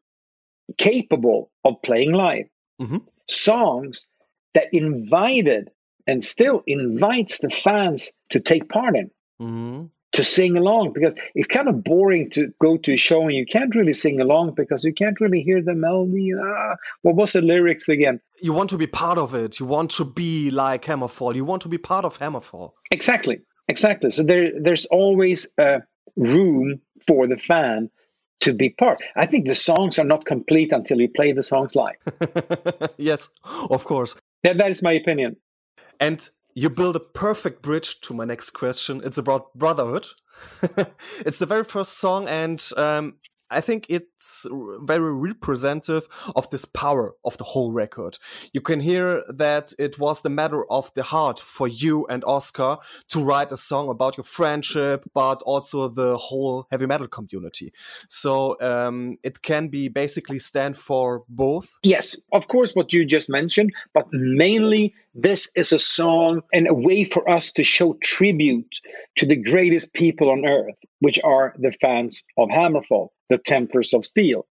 capable 0.78 1.52
of 1.64 1.82
playing 1.84 2.14
live. 2.14 2.48
Mhm. 2.82 3.06
Songs 3.30 4.08
that 4.54 4.68
invited 4.74 5.72
and 6.08 6.24
still 6.24 6.64
invites 6.68 7.40
the 7.40 7.50
fans 7.50 8.12
to 8.30 8.40
take 8.40 8.70
part 8.70 8.96
in, 8.96 9.12
hmm 9.40 9.86
to 10.16 10.24
sing 10.24 10.56
along, 10.58 10.94
because 10.94 11.14
it's 11.36 11.48
kind 11.48 11.68
of 11.68 11.84
boring 11.84 12.30
to 12.32 12.54
go 12.62 12.78
to 12.78 12.94
a 12.94 12.98
show 12.98 13.24
and 13.24 13.34
you 13.34 13.46
can't 13.46 13.76
really 13.76 13.94
sing 13.94 14.22
along 14.22 14.54
because 14.56 14.84
you 14.84 14.94
can't 14.94 15.20
really 15.20 15.42
hear 15.42 15.62
the 15.62 15.74
melody. 15.74 16.32
Ah, 16.34 16.76
what 17.02 17.16
was 17.16 17.34
the 17.34 17.42
lyrics 17.42 17.90
again? 17.90 18.20
You 18.42 18.54
want 18.54 18.70
to 18.70 18.78
be 18.78 18.88
part 18.88 19.18
of 19.18 19.36
it. 19.36 19.60
You 19.60 19.66
want 19.66 19.92
to 19.92 20.06
be 20.06 20.52
like 20.52 20.86
Hammerfall. 20.86 21.36
You 21.36 21.46
want 21.46 21.62
to 21.64 21.70
be 21.70 21.78
part 21.78 22.06
of 22.06 22.18
Hammerfall. 22.20 22.72
Exactly, 22.92 23.42
exactly. 23.68 24.10
So 24.10 24.24
there, 24.24 24.52
there's 24.58 24.86
always 24.86 25.52
uh, 25.58 25.80
room 26.16 26.80
for 27.06 27.28
the 27.28 27.38
fan 27.38 27.90
to 28.42 28.54
be 28.54 28.70
part. 28.70 29.02
I 29.16 29.26
think 29.26 29.48
the 29.48 29.56
songs 29.56 30.00
are 30.00 30.06
not 30.06 30.26
complete 30.26 30.72
until 30.72 31.02
you 31.02 31.10
play 31.10 31.34
the 31.34 31.44
songs 31.44 31.76
live. 31.76 31.98
yes, 32.98 33.30
of 33.70 33.84
course. 33.84 34.16
That, 34.44 34.58
that 34.60 34.72
is 34.72 34.82
my 34.82 34.94
opinion. 34.94 35.36
And 36.00 36.30
you 36.56 36.70
build 36.70 36.96
a 36.96 37.02
perfect 37.02 37.62
bridge 37.62 38.00
to 38.02 38.14
my 38.14 38.26
next 38.26 38.52
question. 38.52 39.02
It's 39.04 39.18
about 39.18 39.54
brotherhood. 39.54 40.08
it's 41.20 41.40
the 41.40 41.46
very 41.46 41.66
first 41.66 41.98
song, 41.98 42.28
and 42.28 42.66
um, 42.78 43.16
I 43.50 43.62
think 43.62 43.86
it's 43.90 44.48
very 44.82 45.14
representative 45.14 46.08
of 46.36 46.50
this 46.50 46.66
power 46.66 47.14
of 47.24 47.38
the 47.38 47.44
whole 47.44 47.72
record. 47.72 48.18
You 48.54 48.62
can 48.62 48.80
hear 48.80 49.24
that 49.30 49.74
it 49.78 50.00
was 50.00 50.22
the 50.22 50.30
matter 50.30 50.66
of 50.72 50.92
the 50.96 51.04
heart 51.04 51.40
for 51.40 51.68
you 51.68 52.06
and 52.08 52.24
Oscar 52.26 52.78
to 53.10 53.24
write 53.24 53.52
a 53.52 53.58
song 53.58 53.90
about 53.90 54.18
your 54.18 54.24
friendship, 54.24 55.06
but 55.14 55.42
also 55.44 55.88
the 55.88 56.18
whole 56.18 56.68
heavy 56.72 56.88
metal 56.88 57.08
community. 57.08 57.72
So 58.10 58.60
um, 58.62 59.18
it 59.24 59.42
can 59.42 59.68
be 59.68 59.90
basically 59.90 60.40
stand 60.40 60.76
for 60.76 61.24
both. 61.30 61.78
Yes, 61.84 62.16
of 62.34 62.48
course, 62.48 62.74
what 62.74 62.94
you 62.94 63.06
just 63.06 63.30
mentioned, 63.30 63.74
but 63.94 64.08
mainly 64.12 64.96
this 65.14 65.50
is 65.56 65.72
a 65.72 65.80
song 65.80 66.42
and 66.54 66.68
a 66.68 66.74
way 66.74 67.06
for 67.06 67.30
us 67.30 67.54
to 67.54 67.64
show 67.64 67.94
tribute 68.02 68.82
to 69.16 69.26
the 69.26 69.38
greatest 69.38 69.94
people 69.94 70.30
on 70.30 70.46
earth, 70.46 70.78
which 71.00 71.20
are 71.24 71.56
the 71.58 71.72
fans 71.72 72.26
of 72.38 72.50
Hammerfall, 72.50 73.10
the 73.30 73.38
Templars 73.38 73.94
of 73.94 74.06
Steel, 74.06 74.46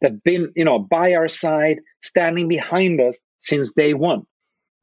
that's 0.00 0.14
been, 0.24 0.52
you 0.54 0.64
know, 0.64 0.78
by 0.78 1.14
our 1.14 1.28
side, 1.28 1.78
standing 2.02 2.48
behind 2.48 3.00
us 3.00 3.20
since 3.40 3.72
day 3.72 3.94
one. 3.94 4.26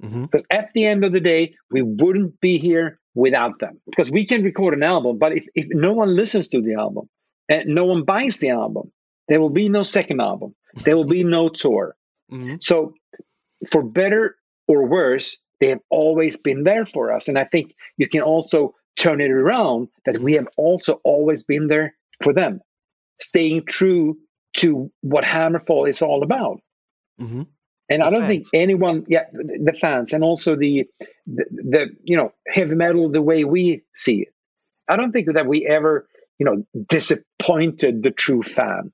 Mhm. 0.03 0.23
Because 0.23 0.45
at 0.49 0.69
the 0.73 0.85
end 0.85 1.03
of 1.05 1.11
the 1.11 1.19
day, 1.19 1.55
we 1.71 1.81
wouldn't 1.81 2.39
be 2.41 2.57
here 2.57 2.99
without 3.15 3.59
them. 3.59 3.79
Because 3.85 4.09
we 4.11 4.25
can 4.25 4.43
record 4.43 4.73
an 4.73 4.83
album, 4.83 5.17
but 5.17 5.37
if, 5.37 5.45
if 5.55 5.67
no 5.69 5.93
one 5.93 6.15
listens 6.15 6.47
to 6.49 6.61
the 6.61 6.73
album 6.73 7.09
and 7.47 7.67
no 7.67 7.85
one 7.85 8.03
buys 8.03 8.37
the 8.37 8.49
album, 8.49 8.91
there 9.27 9.39
will 9.39 9.49
be 9.49 9.69
no 9.69 9.83
second 9.83 10.19
album. 10.19 10.55
There 10.83 10.97
will 10.97 11.05
be 11.05 11.23
no 11.23 11.49
tour. 11.61 11.95
Mhm. 12.31 12.61
So, 12.61 12.93
for 13.69 13.83
better 13.83 14.35
or 14.67 14.85
worse, 14.87 15.37
they 15.59 15.67
have 15.69 15.81
always 15.89 16.35
been 16.37 16.63
there 16.63 16.85
for 16.85 17.11
us. 17.13 17.27
And 17.27 17.37
I 17.37 17.45
think 17.45 17.75
you 17.97 18.09
can 18.09 18.21
also 18.21 18.75
turn 18.97 19.21
it 19.21 19.31
around 19.31 19.87
that 20.05 20.17
we 20.19 20.33
have 20.33 20.47
also 20.57 20.99
always 21.03 21.43
been 21.43 21.67
there 21.67 21.95
for 22.21 22.33
them, 22.33 22.61
staying 23.23 23.65
true 23.65 24.17
to 24.57 24.91
what 25.01 25.23
Hammerfall 25.23 25.89
is 25.89 26.01
all 26.01 26.23
about. 26.23 26.59
Mhm. 27.19 27.47
And 27.89 28.01
The 28.01 28.05
I 28.05 28.09
don't 28.09 28.27
think 28.27 28.45
anyone, 28.53 29.05
yeah, 29.07 29.25
the 29.31 29.59
the 29.65 29.73
fans, 29.73 30.13
and 30.13 30.23
also 30.23 30.55
the, 30.55 30.85
the 31.27 31.45
the 31.51 31.85
you 32.03 32.17
know 32.17 32.33
heavy 32.47 32.75
metal 32.75 33.09
the 33.09 33.21
way 33.21 33.43
we 33.43 33.83
see 33.93 34.21
it. 34.21 34.33
I 34.87 34.95
don't 34.95 35.11
think 35.11 35.33
that 35.33 35.47
we 35.47 35.65
ever 35.67 36.07
you 36.39 36.45
know 36.45 36.65
disappointed 36.87 38.03
the 38.03 38.11
true 38.11 38.43
fan. 38.43 38.91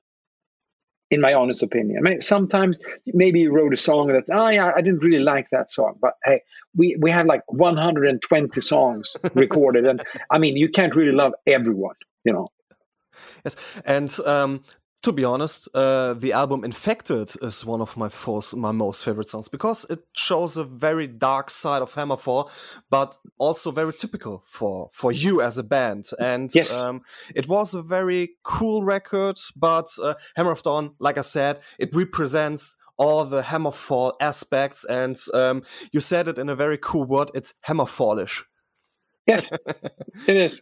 In 1.11 1.21
my 1.21 1.33
honest 1.33 1.63
opinion, 1.63 1.97
I 1.97 2.01
mean, 2.07 2.21
sometimes 2.21 2.77
maybe 3.07 3.39
you 3.39 3.51
wrote 3.51 3.73
a 3.73 3.77
song 3.77 4.09
that 4.09 4.25
oh 4.31 4.49
yeah, 4.49 4.71
I 4.75 4.81
didn't 4.81 5.03
really 5.03 5.23
like 5.23 5.47
that 5.51 5.71
song, 5.71 5.97
but 5.99 6.13
hey, 6.23 6.41
we 6.75 6.95
we 6.99 7.09
had 7.09 7.25
like 7.25 7.41
120 7.47 8.61
songs 8.61 9.17
recorded, 9.33 9.85
and 9.85 10.03
I 10.29 10.37
mean, 10.37 10.55
you 10.55 10.69
can't 10.69 10.95
really 10.95 11.11
love 11.11 11.33
everyone, 11.47 11.95
you 12.23 12.33
know. 12.33 12.49
Yes, 13.45 13.55
and 13.85 14.13
um, 14.25 14.61
to 15.01 15.11
be 15.13 15.23
honest, 15.23 15.69
uh, 15.73 16.13
the 16.13 16.33
album 16.33 16.63
"Infected" 16.63 17.29
is 17.41 17.65
one 17.65 17.81
of 17.81 17.95
my 17.95 18.09
first, 18.09 18.55
my 18.55 18.71
most 18.71 19.03
favorite 19.05 19.29
songs 19.29 19.47
because 19.47 19.85
it 19.89 19.99
shows 20.13 20.57
a 20.57 20.63
very 20.65 21.07
dark 21.07 21.49
side 21.49 21.81
of 21.81 21.93
Hammerfall, 21.93 22.49
but 22.89 23.15
also 23.37 23.71
very 23.71 23.93
typical 23.93 24.43
for 24.45 24.89
for 24.91 25.11
you 25.11 25.41
as 25.41 25.57
a 25.57 25.63
band. 25.63 26.05
And 26.19 26.49
Yes. 26.53 26.83
um, 26.83 27.01
it 27.33 27.47
was 27.47 27.73
a 27.73 27.81
very 27.81 28.31
cool 28.43 28.83
record. 28.83 29.37
But 29.55 29.87
uh, 30.01 30.15
Hammer 30.35 30.51
of 30.51 30.63
Dawn, 30.63 30.95
like 30.99 31.17
I 31.17 31.21
said, 31.23 31.59
it 31.77 31.95
represents 31.95 32.75
all 32.97 33.23
the 33.23 33.41
Hammerfall 33.41 34.13
aspects, 34.19 34.83
and 34.83 35.15
um, 35.33 35.63
you 35.93 36.01
said 36.01 36.27
it 36.27 36.37
in 36.37 36.49
a 36.49 36.55
very 36.55 36.77
cool 36.77 37.05
word. 37.05 37.31
It's 37.33 37.53
Hammerfallish. 37.65 38.43
Yes, 39.25 39.49
it 40.27 40.35
is. 40.35 40.61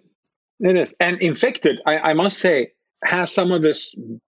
It 0.60 0.76
is. 0.76 0.96
And 1.00 1.22
Infected, 1.22 1.80
I, 1.86 1.98
I 2.00 2.14
must 2.14 2.40
say, 2.40 2.72
has 3.04 3.32
some 3.32 3.52
of 3.52 3.62
the 3.62 3.80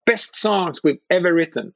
best 0.06 0.38
songs 0.38 0.82
we've 0.84 1.00
ever 1.10 1.34
written. 1.34 1.74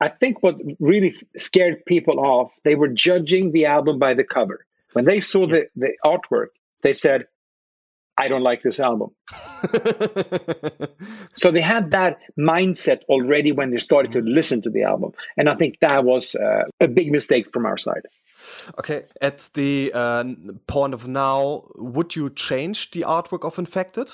I 0.00 0.08
think 0.08 0.42
what 0.42 0.56
really 0.78 1.14
scared 1.36 1.84
people 1.86 2.20
off, 2.20 2.52
they 2.64 2.76
were 2.76 2.88
judging 2.88 3.52
the 3.52 3.66
album 3.66 3.98
by 3.98 4.14
the 4.14 4.24
cover. 4.24 4.64
When 4.92 5.04
they 5.04 5.20
saw 5.20 5.46
the, 5.46 5.68
the 5.76 5.92
artwork, 6.04 6.48
they 6.82 6.92
said, 6.92 7.26
I 8.16 8.28
don't 8.28 8.42
like 8.42 8.62
this 8.62 8.80
album. 8.80 9.14
So 11.34 11.52
they 11.52 11.60
had 11.60 11.92
that 11.92 12.18
mindset 12.36 13.04
already 13.08 13.52
when 13.52 13.70
they 13.70 13.78
started 13.78 14.10
to 14.12 14.20
listen 14.20 14.60
to 14.62 14.70
the 14.70 14.82
album. 14.82 15.12
And 15.36 15.48
I 15.48 15.54
think 15.54 15.78
that 15.80 16.04
was 16.04 16.34
uh, 16.34 16.64
a 16.80 16.88
big 16.88 17.12
mistake 17.12 17.52
from 17.52 17.64
our 17.64 17.78
side. 17.78 18.02
Okay, 18.78 19.02
at 19.20 19.50
the 19.54 19.90
uh, 19.94 20.24
point 20.66 20.94
of 20.94 21.06
now, 21.08 21.64
would 21.76 22.16
you 22.16 22.30
change 22.30 22.90
the 22.90 23.02
artwork 23.02 23.44
of 23.44 23.58
Infected? 23.58 24.10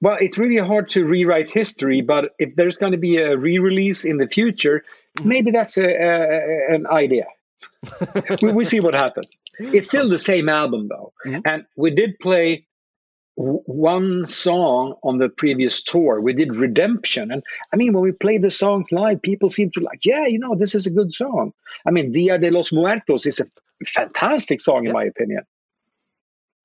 Well, 0.00 0.16
it's 0.20 0.36
really 0.36 0.58
hard 0.58 0.88
to 0.90 1.04
rewrite 1.04 1.50
history, 1.50 2.00
but 2.00 2.34
if 2.38 2.56
there's 2.56 2.76
going 2.76 2.92
to 2.92 2.98
be 2.98 3.18
a 3.18 3.36
re-release 3.36 4.04
in 4.04 4.16
the 4.16 4.26
future, 4.26 4.84
maybe 5.22 5.52
that's 5.52 5.78
a, 5.78 5.86
a, 5.86 6.74
an 6.74 6.86
idea. 6.88 7.26
we, 8.42 8.52
we 8.52 8.64
see 8.64 8.80
what 8.80 8.94
happens. 8.94 9.38
It's 9.58 9.86
still 9.86 10.08
the 10.08 10.18
same 10.18 10.48
album, 10.48 10.88
though, 10.88 11.12
Mhm. 11.24 11.42
and 11.44 11.64
we 11.76 11.90
did 11.90 12.18
play 12.18 12.66
one 13.36 14.26
song 14.28 14.94
on 15.02 15.18
the 15.18 15.28
previous 15.28 15.82
tour. 15.82 16.20
We 16.20 16.32
did 16.34 16.56
Redemption, 16.56 17.30
and 17.32 17.42
I 17.72 17.76
mean, 17.76 17.92
when 17.92 18.02
we 18.02 18.12
play 18.12 18.38
the 18.38 18.50
songs 18.50 18.92
live, 18.92 19.22
people 19.22 19.48
seem 19.48 19.70
to 19.72 19.80
like, 19.80 20.04
yeah, 20.04 20.26
you 20.26 20.38
know, 20.38 20.54
this 20.54 20.74
is 20.74 20.86
a 20.86 20.90
good 20.92 21.12
song. 21.12 21.52
I 21.86 21.90
mean, 21.90 22.12
Dia 22.12 22.38
de 22.38 22.50
los 22.50 22.72
Muertos 22.72 23.26
is 23.26 23.40
a 23.40 23.46
fantastic 23.86 24.60
song, 24.60 24.80
in 24.86 24.92
Yes. 24.92 24.94
my 24.94 25.04
opinion. 25.04 25.42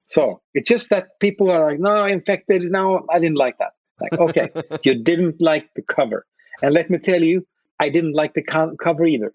So 0.09 0.41
it's 0.53 0.69
just 0.69 0.89
that 0.89 1.19
people 1.19 1.50
are 1.51 1.71
like, 1.71 1.79
no, 1.79 2.05
infected. 2.05 2.63
No, 2.63 3.05
I 3.09 3.19
didn't 3.19 3.38
like 3.38 3.57
that. 3.59 3.71
Like, 4.00 4.19
okay, 4.19 4.50
you 4.83 4.95
didn't 5.03 5.41
like 5.41 5.69
the 5.75 5.81
cover. 5.81 6.25
And 6.62 6.74
let 6.74 6.89
me 6.89 6.97
tell 6.97 7.21
you, 7.21 7.45
I 7.79 7.89
didn't 7.89 8.13
like 8.13 8.33
the 8.33 8.43
co- 8.43 8.75
cover 8.81 9.05
either. 9.05 9.33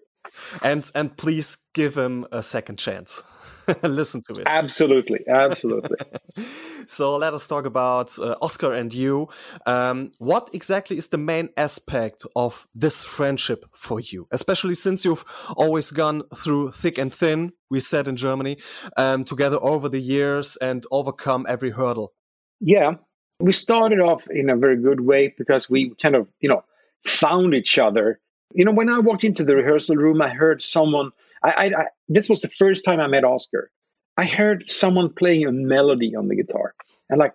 And 0.61 0.89
and 0.95 1.15
please 1.17 1.57
give 1.73 1.95
him 1.95 2.25
a 2.31 2.43
second 2.43 2.77
chance. 2.77 3.23
Listen 3.83 4.21
to 4.23 4.41
it. 4.41 4.47
Absolutely. 4.47 5.19
Absolutely. 5.27 5.97
so 6.85 7.15
let 7.15 7.33
us 7.33 7.47
talk 7.47 7.65
about 7.65 8.17
uh, 8.19 8.35
Oscar 8.41 8.73
and 8.73 8.93
you. 8.93 9.27
Um, 9.65 10.11
what 10.19 10.49
exactly 10.53 10.97
is 10.97 11.09
the 11.09 11.17
main 11.17 11.49
aspect 11.55 12.25
of 12.35 12.67
this 12.75 13.03
friendship 13.03 13.65
for 13.73 13.99
you? 13.99 14.27
Especially 14.31 14.75
since 14.75 15.05
you've 15.05 15.23
always 15.55 15.91
gone 15.91 16.23
through 16.35 16.71
thick 16.71 16.97
and 16.97 17.13
thin, 17.13 17.53
we 17.69 17.79
said 17.79 18.07
in 18.07 18.15
Germany, 18.15 18.57
um, 18.97 19.23
together 19.23 19.57
over 19.61 19.87
the 19.87 20.01
years 20.01 20.57
and 20.57 20.85
overcome 20.91 21.45
every 21.47 21.71
hurdle. 21.71 22.13
yeah. 22.59 22.95
We 23.39 23.51
started 23.51 23.99
off 23.99 24.27
in 24.29 24.49
a 24.49 24.55
very 24.55 24.77
good 24.81 25.01
way 25.01 25.33
because 25.37 25.69
we 25.69 25.93
kind 26.01 26.15
of, 26.15 26.27
you 26.39 26.47
know, 26.47 26.63
found 27.05 27.53
each 27.53 27.77
other. 27.77 28.21
You 28.53 28.65
know, 28.65 28.71
when 28.71 28.89
I 28.89 28.99
walked 28.99 29.23
into 29.23 29.43
the 29.43 29.55
rehearsal 29.55 29.95
room, 29.95 30.21
I 30.21 30.29
heard 30.29 30.63
someone. 30.63 31.11
I, 31.43 31.51
I, 31.51 31.65
I 31.65 31.85
this 32.07 32.29
was 32.29 32.41
the 32.41 32.49
first 32.49 32.85
time 32.85 32.99
I 32.99 33.07
met 33.07 33.23
Oscar. 33.23 33.71
I 34.17 34.25
heard 34.25 34.69
someone 34.69 35.13
playing 35.13 35.45
a 35.45 35.51
melody 35.51 36.15
on 36.15 36.27
the 36.27 36.35
guitar, 36.35 36.75
and 37.09 37.19
like, 37.19 37.33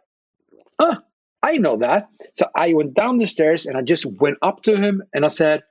oh, 0.78 0.96
I 1.42 1.58
know 1.58 1.78
that. 1.78 2.08
So 2.34 2.46
I 2.54 2.74
went 2.74 2.94
down 2.94 3.18
the 3.18 3.26
stairs 3.26 3.66
and 3.66 3.76
I 3.76 3.82
just 3.82 4.04
went 4.06 4.38
up 4.42 4.62
to 4.62 4.76
him 4.76 5.02
and 5.12 5.24
I 5.24 5.28
said, 5.28 5.62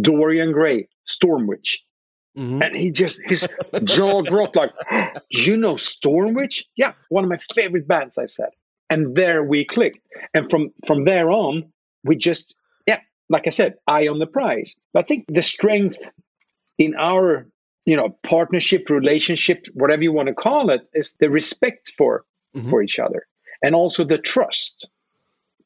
Dorian 0.00 0.52
Gray, 0.52 0.88
Stormwitch. 1.08 1.78
Mhm. 2.36 2.64
And 2.64 2.76
he 2.76 2.90
just, 2.90 3.20
his 3.24 3.48
jaw 3.84 4.22
dropped 4.32 4.56
like, 4.56 4.72
you 5.30 5.56
know 5.56 5.74
Stormwitch? 5.74 6.64
Yeah, 6.76 6.92
one 7.08 7.24
of 7.24 7.30
my 7.30 7.38
favorite 7.54 7.88
bands, 7.88 8.18
I 8.18 8.26
said. 8.26 8.50
And 8.90 9.16
there 9.16 9.42
we 9.42 9.64
clicked. 9.64 9.98
And 10.34 10.48
from 10.50 10.72
from 10.86 11.04
there 11.04 11.30
on, 11.30 11.72
we 12.04 12.16
just, 12.16 12.54
like 13.28 13.46
I 13.46 13.50
said, 13.50 13.74
eye 13.86 14.08
on 14.08 14.18
the 14.18 14.26
prize. 14.26 14.76
I 14.94 15.02
think 15.02 15.24
the 15.28 15.42
strength 15.42 15.98
in 16.78 16.94
our, 16.96 17.46
you 17.84 17.96
know, 17.96 18.16
partnership, 18.22 18.90
relationship, 18.90 19.66
whatever 19.74 20.02
you 20.02 20.12
want 20.12 20.28
to 20.28 20.34
call 20.34 20.70
it, 20.70 20.82
is 20.94 21.14
the 21.20 21.30
respect 21.30 21.92
for 21.96 22.24
Mhm. 22.54 22.70
for 22.70 22.82
each 22.82 22.98
other 22.98 23.26
and 23.62 23.74
also 23.74 24.04
the 24.04 24.18
trust. 24.18 24.90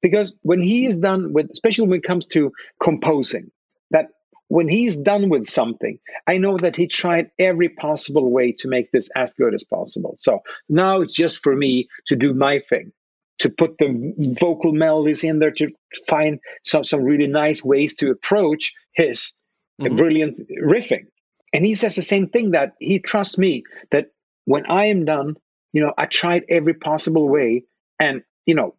Because 0.02 0.38
when 0.42 0.62
he 0.62 0.86
is 0.86 0.96
done 0.98 1.32
with, 1.32 1.50
especially 1.50 1.88
when 1.88 1.98
it 1.98 2.04
comes 2.04 2.26
to 2.28 2.52
composing, 2.80 3.50
that 3.90 4.08
when 4.48 4.68
he's 4.68 4.96
done 4.96 5.28
with 5.28 5.46
something, 5.46 5.98
I 6.26 6.38
know 6.38 6.56
that 6.58 6.74
he 6.74 6.86
tried 6.88 7.30
every 7.38 7.68
possible 7.68 8.30
way 8.30 8.52
to 8.52 8.68
make 8.68 8.90
this 8.90 9.08
as 9.14 9.32
good 9.34 9.54
as 9.54 9.62
possible. 9.62 10.16
So 10.18 10.40
now 10.68 11.02
it's 11.02 11.14
just 11.14 11.42
for 11.42 11.54
me 11.54 11.88
to 12.06 12.16
do 12.16 12.34
my 12.34 12.58
thing, 12.58 12.92
to 13.40 13.50
put 13.50 13.78
the 13.78 14.14
vocal 14.40 14.72
melodies 14.72 15.24
in 15.24 15.38
there, 15.38 15.50
to 15.52 15.68
find 16.06 16.40
some, 16.62 16.84
some 16.84 17.02
really 17.02 17.26
nice 17.26 17.64
ways 17.64 17.96
to 17.96 18.10
approach 18.10 18.74
his 18.94 19.34
mm-hmm. 19.80 19.96
brilliant 19.96 20.48
riffing. 20.62 21.06
And 21.52 21.66
he 21.66 21.74
says 21.74 21.96
the 21.96 22.02
same 22.02 22.28
thing 22.28 22.52
that 22.52 22.74
he 22.78 23.00
trusts 23.00 23.36
me 23.36 23.64
that 23.90 24.08
when 24.44 24.66
I 24.66 24.86
am 24.86 25.04
done, 25.04 25.36
you 25.72 25.82
know, 25.82 25.92
I 25.96 26.06
tried 26.06 26.44
every 26.48 26.74
possible 26.74 27.28
way 27.28 27.64
and, 27.98 28.22
you 28.46 28.54
know, 28.54 28.76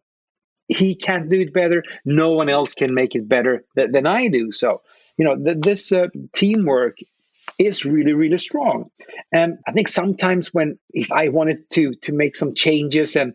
he 0.68 0.94
can't 0.94 1.28
do 1.28 1.40
it 1.40 1.52
better. 1.52 1.84
No 2.04 2.30
one 2.30 2.48
else 2.48 2.74
can 2.74 2.94
make 2.94 3.14
it 3.14 3.28
better 3.28 3.64
th- 3.76 3.90
than 3.92 4.06
I 4.06 4.28
do. 4.28 4.52
So 4.52 4.82
you 5.16 5.24
know, 5.24 5.36
th- 5.36 5.58
this 5.60 5.92
uh, 5.92 6.08
teamwork 6.32 6.98
is 7.58 7.84
really 7.84 8.12
really 8.12 8.38
strong 8.38 8.88
and 9.30 9.58
i 9.66 9.72
think 9.72 9.86
sometimes 9.86 10.54
when 10.54 10.78
if 10.90 11.12
i 11.12 11.28
wanted 11.28 11.58
to 11.70 11.92
to 11.96 12.10
make 12.12 12.34
some 12.34 12.54
changes 12.54 13.14
and 13.14 13.34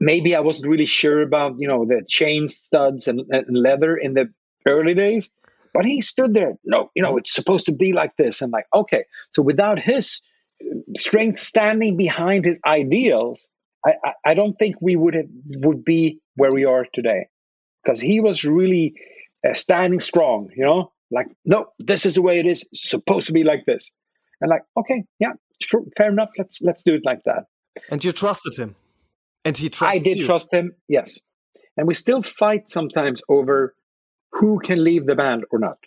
maybe 0.00 0.34
i 0.34 0.40
wasn't 0.40 0.68
really 0.68 0.86
sure 0.86 1.22
about 1.22 1.54
you 1.58 1.68
know 1.68 1.84
the 1.84 2.02
chain 2.08 2.48
studs 2.48 3.06
and, 3.06 3.20
and 3.30 3.46
leather 3.56 3.96
in 3.96 4.14
the 4.14 4.28
early 4.66 4.94
days 4.94 5.32
but 5.72 5.84
he 5.84 6.00
stood 6.00 6.34
there 6.34 6.54
no 6.64 6.90
you 6.94 7.02
know 7.02 7.16
it's 7.16 7.34
supposed 7.34 7.66
to 7.66 7.72
be 7.72 7.92
like 7.92 8.14
this 8.16 8.42
and 8.42 8.52
like 8.52 8.66
okay 8.74 9.04
so 9.32 9.42
without 9.42 9.78
his 9.78 10.22
strength 10.96 11.38
standing 11.38 11.96
behind 11.96 12.44
his 12.44 12.58
ideals 12.66 13.48
i 13.86 13.92
i, 14.04 14.12
I 14.26 14.34
don't 14.34 14.54
think 14.54 14.76
we 14.80 14.96
would 14.96 15.14
have, 15.14 15.26
would 15.64 15.84
be 15.84 16.20
where 16.34 16.52
we 16.52 16.64
are 16.64 16.86
today 16.92 17.26
because 17.82 18.00
he 18.00 18.20
was 18.20 18.44
really 18.44 18.94
uh, 19.48 19.54
standing 19.54 20.00
strong 20.00 20.50
you 20.56 20.64
know 20.64 20.92
like, 21.10 21.26
no, 21.44 21.66
this 21.78 22.06
is 22.06 22.14
the 22.14 22.22
way 22.22 22.38
it 22.38 22.46
is. 22.46 22.66
Supposed 22.72 23.26
to 23.26 23.32
be 23.32 23.44
like 23.44 23.66
this. 23.66 23.92
And 24.40 24.48
like, 24.48 24.62
okay, 24.76 25.04
yeah, 25.18 25.32
fair 25.96 26.10
enough. 26.10 26.30
Let's 26.38 26.62
let's 26.62 26.82
do 26.82 26.94
it 26.94 27.02
like 27.04 27.22
that. 27.24 27.44
And 27.90 28.02
you 28.02 28.12
trusted 28.12 28.56
him, 28.56 28.74
and 29.44 29.56
he 29.56 29.70
trusted 29.70 30.00
I 30.00 30.04
did 30.04 30.18
you. 30.18 30.26
trust 30.26 30.52
him. 30.52 30.72
Yes, 30.88 31.20
and 31.76 31.86
we 31.86 31.94
still 31.94 32.22
fight 32.22 32.70
sometimes 32.70 33.22
over 33.28 33.74
who 34.32 34.60
can 34.60 34.82
leave 34.82 35.06
the 35.06 35.14
band 35.14 35.44
or 35.50 35.58
not. 35.58 35.78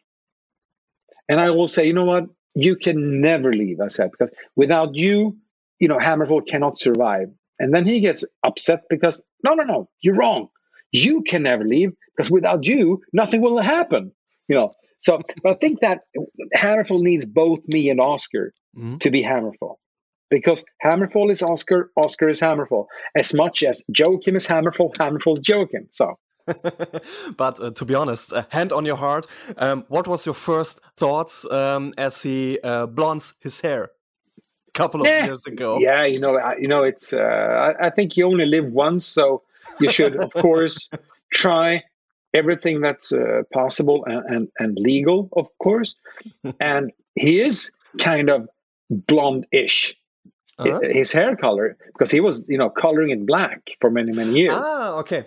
And 1.30 1.40
I 1.40 1.52
will 1.52 1.68
say, 1.68 1.88
you 1.88 1.94
know 1.94 2.06
what? 2.06 2.26
You 2.56 2.76
can 2.76 3.22
never 3.22 3.52
leave. 3.52 3.80
I 3.80 3.88
said 3.88 4.12
because 4.12 4.32
without 4.56 4.96
you, 4.96 5.38
you 5.80 5.88
know, 5.88 5.98
Hammerfall 5.98 6.48
cannot 6.48 6.78
survive. 6.78 7.28
And 7.60 7.74
then 7.74 7.86
he 7.86 8.00
gets 8.00 8.26
upset 8.44 8.84
because 8.90 9.24
no, 9.44 9.54
no, 9.54 9.64
no, 9.64 9.90
you're 10.02 10.16
wrong. 10.16 10.50
You 10.92 11.22
can 11.22 11.44
never 11.44 11.64
leave 11.64 11.92
because 12.16 12.30
without 12.30 12.66
you, 12.66 13.02
nothing 13.14 13.42
will 13.42 13.62
happen. 13.62 14.12
You 14.48 14.56
know, 14.56 14.72
so, 15.02 15.22
but 15.42 15.52
I 15.52 15.56
think 15.56 15.80
that 15.82 16.02
Hammerfall 16.56 17.02
needs 17.02 17.26
both 17.26 17.60
me 17.68 17.90
and 17.90 18.00
Oscar 18.00 18.54
mm-hmm. 18.78 18.98
to 18.98 19.12
be 19.12 19.24
Hammerfall. 19.24 19.76
Because 20.34 20.66
Hammerfall 20.84 21.30
is 21.32 21.44
Oscar, 21.44 21.92
Oscar 21.96 22.28
is 22.28 22.40
Hammerfall, 22.42 22.88
as 23.16 23.36
much 23.36 23.62
as 23.62 23.84
Joacim 23.92 24.36
is 24.36 24.48
Hammerfall, 24.48 24.92
Hammerfall 24.96 25.38
is 25.38 25.46
Joacim. 25.46 25.86
So, 25.92 26.18
but 27.38 27.60
uh, 27.60 27.70
to 27.70 27.86
be 27.86 27.94
honest, 27.94 28.34
uh, 28.34 28.44
hand 28.50 28.74
on 28.74 28.84
your 28.84 28.96
heart, 28.96 29.28
um, 29.58 29.86
what 29.90 30.08
was 30.08 30.26
your 30.26 30.34
first 30.34 30.82
thoughts 30.98 31.46
um, 31.52 31.94
as 32.00 32.24
he 32.24 32.58
uh, 32.64 32.88
blondes 32.88 33.36
his 33.42 33.62
hair 33.62 33.92
a 34.68 34.72
couple 34.72 35.02
of 35.02 35.06
yeah. 35.06 35.26
years 35.26 35.46
ago? 35.46 35.78
Yeah, 35.80 36.06
you 36.06 36.20
know, 36.20 36.36
I, 36.40 36.56
you 36.58 36.68
know, 36.68 36.82
it's. 36.82 37.14
Uh, 37.14 37.76
I, 37.80 37.86
I, 37.86 37.90
think 37.92 38.18
you 38.18 38.26
only 38.26 38.48
live 38.48 38.66
once, 38.66 39.06
so 39.06 39.44
you 39.80 39.92
should, 39.92 40.16
of 40.16 40.34
course, 40.46 40.90
try 41.32 41.84
everything 42.34 42.82
that's 42.82 43.14
uh, 43.14 43.44
possible 43.54 44.04
and, 44.06 44.26
and, 44.36 44.48
and 44.58 44.78
legal, 44.80 45.30
of 45.34 45.46
course. 45.60 45.96
and 46.60 46.92
he 47.14 47.40
is 47.40 47.72
kind 48.00 48.32
of 48.32 48.50
blonde-ish. 48.90 49.96
Uh-huh. 50.60 50.80
His 50.84 51.12
hair 51.12 51.36
color, 51.36 51.78
because 51.88 52.12
he 52.12 52.20
was, 52.20 52.44
you 52.48 52.58
know, 52.58 52.70
coloring 52.70 53.10
it 53.10 53.26
black 53.26 53.62
for 53.82 53.90
many, 53.90 54.12
many 54.12 54.34
years. 54.34 54.56
Ah, 54.56 54.98
okay, 55.00 55.26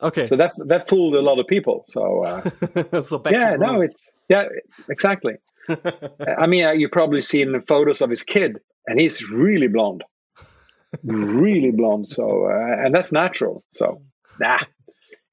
okay. 0.00 0.24
So 0.24 0.36
that 0.36 0.52
that 0.66 0.88
fooled 0.88 1.14
a 1.14 1.20
lot 1.20 1.38
of 1.38 1.46
people. 1.46 1.84
So, 1.86 2.24
uh, 2.24 3.00
so 3.02 3.20
yeah, 3.30 3.56
no, 3.56 3.80
it's 3.80 4.10
yeah, 4.30 4.48
exactly. 4.88 5.34
I 6.38 6.46
mean, 6.46 6.64
uh, 6.64 6.70
you've 6.70 6.90
probably 6.90 7.20
seen 7.20 7.52
the 7.52 7.60
photos 7.60 8.00
of 8.00 8.10
his 8.10 8.22
kid, 8.22 8.58
and 8.86 8.98
he's 8.98 9.22
really 9.28 9.68
blonde, 9.68 10.02
really 11.04 11.70
blonde. 11.70 12.08
So, 12.08 12.46
uh, 12.46 12.84
and 12.84 12.94
that's 12.94 13.12
natural. 13.12 13.64
So, 13.70 14.02
nah, 14.40 14.60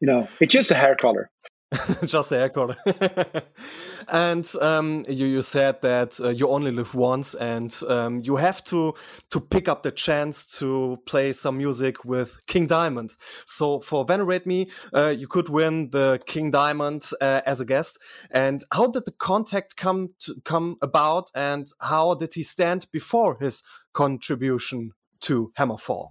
you 0.01 0.07
know, 0.07 0.27
it's 0.41 0.53
just 0.53 0.71
a 0.71 0.75
hair 0.75 0.95
color. 0.95 1.29
just 2.05 2.31
hair 2.31 2.49
color. 2.49 2.75
and 4.07 4.51
um, 4.59 5.05
you, 5.07 5.27
you 5.27 5.41
said 5.41 5.81
that 5.81 6.19
uh, 6.19 6.29
you 6.29 6.49
only 6.49 6.71
live 6.71 6.95
once, 6.95 7.35
and 7.35 7.75
um, 7.87 8.21
you 8.23 8.37
have 8.37 8.63
to 8.63 8.95
to 9.29 9.39
pick 9.39 9.67
up 9.67 9.83
the 9.83 9.91
chance 9.91 10.57
to 10.57 10.97
play 11.05 11.31
some 11.31 11.57
music 11.57 12.03
with 12.03 12.37
King 12.47 12.65
Diamond. 12.65 13.11
So 13.45 13.79
for 13.81 14.03
Venerate 14.03 14.47
Me, 14.47 14.67
uh, 14.93 15.13
you 15.15 15.27
could 15.27 15.49
win 15.49 15.91
the 15.91 16.19
King 16.25 16.49
Diamond 16.49 17.07
uh, 17.21 17.41
as 17.45 17.61
a 17.61 17.65
guest. 17.65 17.99
And 18.31 18.63
how 18.71 18.87
did 18.87 19.05
the 19.05 19.11
contact 19.11 19.77
come 19.77 20.09
to 20.21 20.41
come 20.43 20.77
about, 20.81 21.29
and 21.35 21.67
how 21.79 22.15
did 22.15 22.33
he 22.33 22.41
stand 22.41 22.87
before 22.91 23.37
his 23.39 23.61
contribution 23.93 24.93
to 25.21 25.51
Hammerfall? 25.57 26.09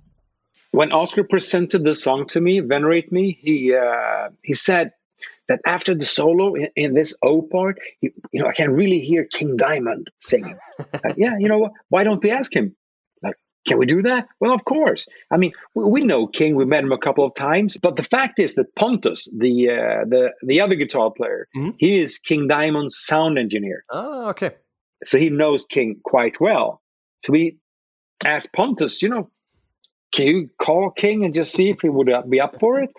when 0.71 0.93
Oscar 0.93 1.25
presented 1.25 1.83
the 1.83 1.95
song 1.95 2.27
to 2.29 2.41
me, 2.41 2.61
"Venerate 2.61 3.11
Me," 3.11 3.39
he 3.41 3.75
uh, 3.75 4.29
he 4.43 4.55
said 4.55 4.93
that 5.49 5.61
after 5.67 5.95
the 5.95 6.07
solo 6.07 6.55
in, 6.55 6.69
in 6.77 6.95
this 6.95 7.15
O 7.23 7.43
part, 7.43 7.79
he, 8.01 8.13
you 8.33 8.41
know, 8.41 8.49
I 8.49 8.53
can 8.53 8.71
really 8.71 9.01
hear 9.01 9.25
King 9.25 9.57
Diamond 9.57 10.09
singing. 10.21 10.59
like, 11.05 11.17
yeah, 11.17 11.37
you 11.39 11.49
know, 11.49 11.71
why 11.89 12.05
don't 12.05 12.23
we 12.23 12.31
ask 12.31 12.55
him? 12.55 12.77
Like, 13.23 13.35
can 13.67 13.79
we 13.79 13.87
do 13.87 14.03
that? 14.03 14.29
Well, 14.41 14.53
of 14.53 14.65
course. 14.65 15.09
I 15.31 15.37
mean, 15.37 15.53
we, 15.75 15.85
we 15.85 16.01
know 16.03 16.27
King. 16.27 16.55
We 16.55 16.65
met 16.65 16.85
him 16.85 16.93
a 16.93 16.99
couple 16.99 17.25
of 17.25 17.35
times, 17.35 17.79
but 17.79 17.97
the 17.97 18.03
fact 18.03 18.39
is 18.39 18.55
that 18.55 18.75
Pontus, 18.75 19.29
the 19.37 19.71
uh, 19.71 20.05
the 20.07 20.31
the 20.43 20.61
other 20.61 20.75
guitar 20.75 21.11
player, 21.11 21.49
mm-hmm. 21.57 21.71
he 21.79 21.99
is 21.99 22.19
King 22.19 22.47
Diamond's 22.49 22.99
sound 22.99 23.39
engineer. 23.39 23.85
Oh, 23.91 24.31
okay. 24.31 24.53
So 25.05 25.19
he 25.19 25.31
knows 25.31 25.65
King 25.65 26.01
quite 26.05 26.41
well. 26.41 26.83
So 27.23 27.33
we 27.33 27.59
asked 28.25 28.53
Pontus, 28.53 29.01
you 29.03 29.09
know, 29.09 29.31
can 30.13 30.27
you 30.27 30.51
call 30.61 30.91
King 30.91 31.25
and 31.25 31.35
just 31.35 31.53
see 31.53 31.71
if 31.71 31.81
he 31.81 31.89
would 31.89 32.11
be 32.29 32.41
up 32.41 32.59
for 32.61 32.81
it? 32.81 32.91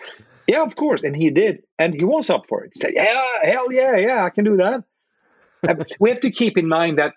Yeah, 0.50 0.62
of 0.62 0.74
course. 0.74 1.04
And 1.04 1.16
he 1.16 1.30
did. 1.30 1.62
And 1.78 1.94
he 1.94 2.04
was 2.04 2.28
up 2.28 2.46
for 2.48 2.64
it. 2.64 2.72
He 2.74 2.80
said, 2.80 2.92
Yeah, 2.94 3.22
hell 3.44 3.72
yeah, 3.72 3.96
yeah, 3.96 4.24
I 4.24 4.30
can 4.30 4.44
do 4.44 4.56
that. 4.56 4.82
we 6.00 6.10
have 6.10 6.20
to 6.22 6.30
keep 6.32 6.58
in 6.58 6.66
mind 6.66 6.98
that 6.98 7.14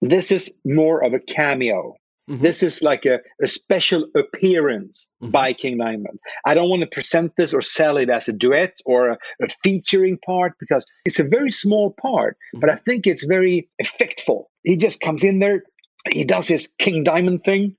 this 0.00 0.30
is 0.30 0.56
more 0.64 1.02
of 1.02 1.12
a 1.12 1.18
cameo. 1.18 1.96
Mm-hmm. 2.30 2.42
This 2.42 2.62
is 2.62 2.82
like 2.82 3.04
a, 3.04 3.18
a 3.42 3.48
special 3.48 4.06
appearance 4.14 5.10
mm-hmm. 5.20 5.32
by 5.32 5.54
King 5.54 5.78
Diamond. 5.78 6.20
I 6.44 6.54
don't 6.54 6.68
want 6.68 6.82
to 6.82 6.88
present 6.88 7.32
this 7.36 7.52
or 7.52 7.62
sell 7.62 7.96
it 7.96 8.10
as 8.10 8.28
a 8.28 8.32
duet 8.32 8.76
or 8.84 9.10
a, 9.10 9.18
a 9.42 9.48
featuring 9.64 10.16
part 10.24 10.52
because 10.60 10.86
it's 11.04 11.18
a 11.18 11.24
very 11.24 11.50
small 11.50 11.96
part, 12.00 12.36
mm-hmm. 12.36 12.60
but 12.60 12.70
I 12.70 12.76
think 12.76 13.08
it's 13.08 13.24
very 13.24 13.68
effectful. 13.82 14.44
He 14.62 14.76
just 14.76 15.00
comes 15.00 15.24
in 15.24 15.40
there, 15.40 15.64
he 16.10 16.22
does 16.22 16.46
his 16.46 16.72
King 16.78 17.02
Diamond 17.02 17.42
thing, 17.42 17.76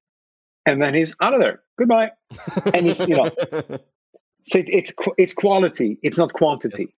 and 0.65 0.81
then 0.81 0.93
he's 0.93 1.15
out 1.21 1.33
of 1.33 1.39
there. 1.39 1.61
Goodbye. 1.77 2.11
and 2.73 2.85
he's, 2.85 2.99
you 2.99 3.15
know, 3.15 3.31
so 4.47 4.59
it, 4.59 4.69
it's 4.69 4.93
it's 5.17 5.33
quality, 5.33 5.99
it's 6.01 6.17
not 6.17 6.33
quantity. 6.33 6.95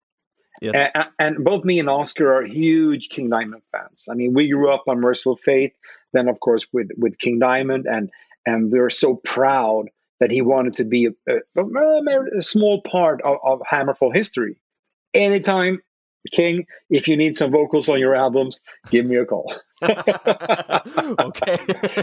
Yes. 0.61 0.73
yes. 0.73 0.91
And, 0.93 1.07
and, 1.19 1.43
both 1.45 1.63
me 1.63 1.79
and 1.79 1.89
Oscar 1.89 2.33
are 2.33 2.45
huge 2.45 3.09
King 3.09 3.29
Diamond 3.29 3.61
fans. 3.71 4.07
I 4.11 4.13
mean, 4.13 4.33
we 4.33 4.49
grew 4.49 4.73
up 4.73 4.83
on 4.87 4.99
Mercyful 4.99 5.37
Fate, 5.37 5.73
then 6.13 6.27
of 6.27 6.39
course 6.39 6.67
with 6.73 6.89
with 6.97 7.17
King 7.17 7.39
Diamond, 7.39 7.85
and 7.85 8.09
and 8.45 8.71
we 8.71 8.79
are 8.79 8.89
so 8.89 9.15
proud 9.15 9.89
that 10.19 10.31
he 10.31 10.41
wanted 10.41 10.75
to 10.75 10.83
be 10.83 11.07
a, 11.07 11.11
a, 11.27 12.37
a 12.37 12.41
small 12.41 12.81
part 12.81 13.21
of, 13.21 13.37
of 13.43 13.61
Hammerfall 13.61 14.13
history. 14.13 14.59
Anytime, 15.13 15.79
King, 16.31 16.65
if 16.89 17.07
you 17.07 17.15
need 17.15 17.35
some 17.37 17.51
vocals 17.51 17.89
on 17.89 17.99
your 17.99 18.15
albums, 18.15 18.61
give 18.89 19.05
me 19.05 19.15
a 19.15 19.25
call. 19.25 19.53
okay. 19.83 19.97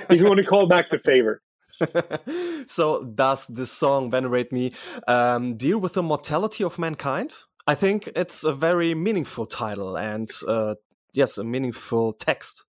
if 0.08 0.18
you 0.18 0.24
want 0.24 0.38
to 0.38 0.44
call 0.44 0.66
back 0.66 0.90
the 0.90 0.98
favor. 0.98 1.42
so 2.66 3.04
does 3.04 3.46
this 3.46 3.70
song 3.70 4.10
venerate 4.10 4.52
me? 4.52 4.72
Um, 5.06 5.56
deal 5.56 5.78
with 5.78 5.94
the 5.94 6.02
mortality 6.02 6.64
of 6.64 6.78
mankind? 6.78 7.34
I 7.66 7.74
think 7.74 8.08
it's 8.14 8.44
a 8.44 8.52
very 8.52 8.94
meaningful 8.94 9.46
title 9.46 9.96
and 9.96 10.30
uh, 10.46 10.76
yes 11.12 11.38
a 11.38 11.44
meaningful 11.44 12.12
text. 12.12 12.64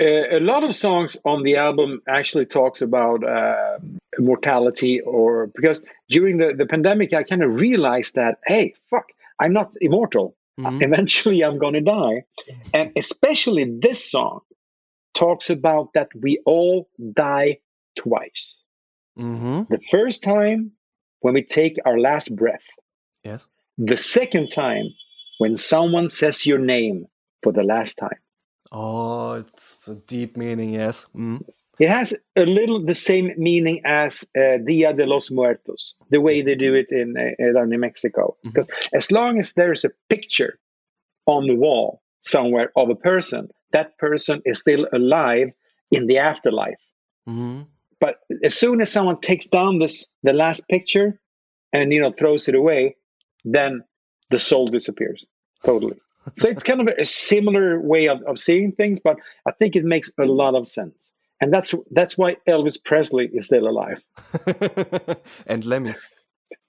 A 0.00 0.40
lot 0.40 0.64
of 0.64 0.74
songs 0.74 1.16
on 1.24 1.42
the 1.42 1.56
album 1.56 2.00
actually 2.08 2.46
talks 2.46 2.82
about 2.82 3.22
uh, 3.22 3.78
mortality 4.18 5.00
or 5.00 5.48
because 5.54 5.84
during 6.08 6.38
the, 6.38 6.54
the 6.54 6.66
pandemic 6.66 7.12
i 7.12 7.22
kind 7.22 7.42
of 7.42 7.60
realized 7.60 8.14
that 8.14 8.38
hey 8.46 8.74
fuck 8.90 9.06
i'm 9.38 9.52
not 9.52 9.74
immortal. 9.80 10.34
Mm-hmm. 10.58 10.82
eventually 10.88 11.42
i'm 11.42 11.58
gonna 11.58 11.80
die. 11.80 12.24
And 12.74 12.92
especially 12.96 13.78
this 13.80 14.10
song 14.10 14.40
talks 15.14 15.50
about 15.50 15.92
that 15.94 16.08
we 16.18 16.40
all 16.44 16.88
die 17.12 17.58
twice. 17.96 18.62
Mm-hmm. 19.18 19.72
The 19.72 19.80
first 19.90 20.22
time 20.22 20.72
when 21.20 21.34
we 21.34 21.42
take 21.42 21.78
our 21.84 21.98
last 21.98 22.34
breath. 22.34 22.66
Yes. 23.24 23.46
The 23.78 23.96
second 23.96 24.48
time 24.48 24.86
when 25.38 25.56
someone 25.56 26.08
says 26.08 26.46
your 26.46 26.58
name 26.58 27.06
for 27.42 27.52
the 27.52 27.62
last 27.62 27.94
time. 27.94 28.18
Oh, 28.74 29.34
it's 29.34 29.86
a 29.88 29.96
deep 29.96 30.36
meaning, 30.36 30.72
yes. 30.72 31.06
Mm. 31.14 31.42
It 31.78 31.90
has 31.90 32.14
a 32.36 32.46
little 32.46 32.82
the 32.84 32.94
same 32.94 33.32
meaning 33.36 33.82
as 33.84 34.24
uh, 34.34 34.58
Dia 34.64 34.94
de 34.94 35.04
los 35.04 35.30
Muertos, 35.30 35.94
the 36.08 36.22
way 36.22 36.40
they 36.40 36.54
do 36.54 36.74
it 36.74 36.86
in 36.90 37.14
uh, 37.16 37.52
down 37.52 37.72
in 37.72 37.80
Mexico. 37.80 38.36
Mhm. 38.44 38.52
Because 38.52 38.68
as 38.94 39.12
long 39.12 39.38
as 39.38 39.52
there's 39.52 39.84
a 39.84 39.90
picture 40.08 40.58
on 41.26 41.46
the 41.46 41.54
wall 41.54 42.00
somewhere 42.22 42.72
of 42.74 42.88
a 42.88 42.94
person, 42.94 43.48
that 43.72 43.98
person 43.98 44.40
is 44.46 44.60
still 44.60 44.86
alive 44.92 45.52
in 45.90 46.06
the 46.06 46.18
afterlife. 46.18 46.80
Mhm. 47.28 47.66
As 48.42 48.54
soon 48.54 48.80
as 48.80 48.90
someone 48.90 49.20
takes 49.20 49.46
down 49.46 49.78
this 49.78 50.06
the 50.22 50.32
last 50.32 50.68
picture 50.68 51.20
and 51.72 51.92
you 51.92 52.00
know 52.00 52.12
throws 52.12 52.48
it 52.48 52.54
away, 52.54 52.96
then 53.44 53.82
the 54.30 54.38
soul 54.38 54.66
disappears 54.66 55.26
totally. 55.64 55.96
so 56.36 56.48
it's 56.48 56.62
kind 56.62 56.80
of 56.80 56.88
a, 56.88 57.02
a 57.02 57.04
similar 57.04 57.80
way 57.80 58.08
of, 58.08 58.22
of 58.22 58.38
seeing 58.38 58.72
things, 58.72 59.00
but 59.00 59.16
I 59.46 59.52
think 59.52 59.76
it 59.76 59.84
makes 59.84 60.10
a 60.18 60.24
lot 60.24 60.54
of 60.54 60.66
sense. 60.66 61.12
And 61.40 61.52
that's 61.52 61.74
that's 61.90 62.16
why 62.16 62.36
Elvis 62.48 62.78
Presley 62.84 63.28
is 63.32 63.46
still 63.46 63.66
alive. 63.66 64.02
and 65.46 65.64
Lemmy. 65.64 65.94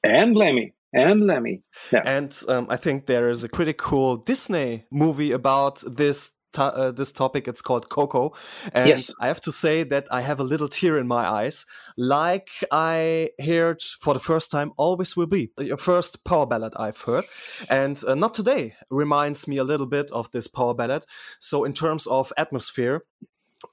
And 0.04 0.36
Lemmy. 0.36 0.74
And 0.94 1.28
Lemmy. 1.28 1.62
Yeah. 1.92 2.02
And 2.06 2.36
um, 2.48 2.68
I 2.70 2.78
think 2.78 3.06
there 3.06 3.30
is 3.30 3.44
a 3.44 3.50
pretty 3.50 3.74
cool 3.74 4.18
Disney 4.18 4.86
movie 4.92 5.32
about 5.32 5.84
this 5.86 6.32
uh, 6.62 6.92
this 6.92 7.12
topic. 7.12 7.48
It's 7.48 7.62
called 7.62 7.90
Coco, 7.90 8.34
and 8.74 8.88
Yes. 8.90 9.14
I 9.20 9.28
have 9.28 9.42
to 9.42 9.52
say 9.52 9.84
that 9.84 10.08
I 10.12 10.22
have 10.22 10.40
a 10.40 10.44
little 10.44 10.68
tear 10.68 10.98
in 10.98 11.08
my 11.08 11.26
eyes, 11.28 11.66
like 11.98 12.50
I 12.72 13.30
heard 13.40 13.82
for 13.82 14.14
the 14.14 14.20
first 14.20 14.52
time. 14.52 14.72
Always 14.78 15.16
will 15.16 15.28
be 15.28 15.52
the 15.58 15.78
first 15.78 16.24
power 16.24 16.46
ballad 16.46 16.74
I've 16.76 17.02
heard, 17.02 17.26
and 17.70 18.02
uh, 18.08 18.16
not 18.16 18.34
today 18.34 18.76
reminds 18.90 19.48
me 19.48 19.58
a 19.58 19.64
little 19.64 19.88
bit 19.88 20.12
of 20.12 20.32
this 20.32 20.48
power 20.48 20.74
ballad. 20.74 21.06
So 21.40 21.64
in 21.66 21.74
terms 21.74 22.08
of 22.08 22.34
atmosphere. 22.38 23.04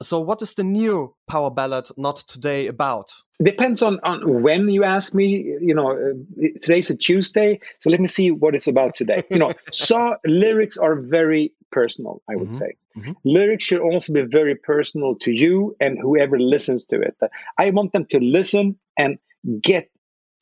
So, 0.03 0.20
what 0.20 0.42
is 0.42 0.55
the 0.55 0.64
new 0.64 1.14
power 1.29 1.50
ballad 1.50 1.88
not 1.96 2.16
today 2.16 2.66
about? 2.66 3.11
Depends 3.42 3.83
on, 3.83 3.98
on 4.03 4.42
when 4.42 4.68
you 4.68 4.85
ask 4.85 5.14
me. 5.14 5.57
You 5.61 5.74
know, 5.74 5.92
uh, 5.92 6.48
today's 6.62 6.90
a 6.90 6.96
Tuesday, 6.96 7.61
so 7.81 7.90
let 7.90 8.00
me 8.00 8.09
see 8.09 8.31
what 8.31 8.55
it's 8.55 8.66
about 8.68 8.96
today. 8.96 9.22
You 9.31 9.38
know, 9.38 9.53
so 9.72 10.16
lyrics 10.26 10.76
are 10.76 10.96
very 10.96 11.53
personal. 11.72 12.22
I 12.29 12.37
would 12.37 12.48
Mhm. 12.50 12.55
say 12.55 12.72
Mhm. 12.96 13.14
lyrics 13.24 13.64
should 13.64 13.81
also 13.81 14.12
be 14.12 14.22
very 14.22 14.55
personal 14.57 15.14
to 15.16 15.31
you 15.31 15.76
and 15.81 15.98
whoever 15.98 16.38
listens 16.38 16.85
to 16.87 17.00
it. 17.00 17.16
I 17.59 17.70
want 17.70 17.92
them 17.92 18.07
to 18.07 18.18
listen 18.20 18.79
and 18.98 19.18
get 19.62 19.88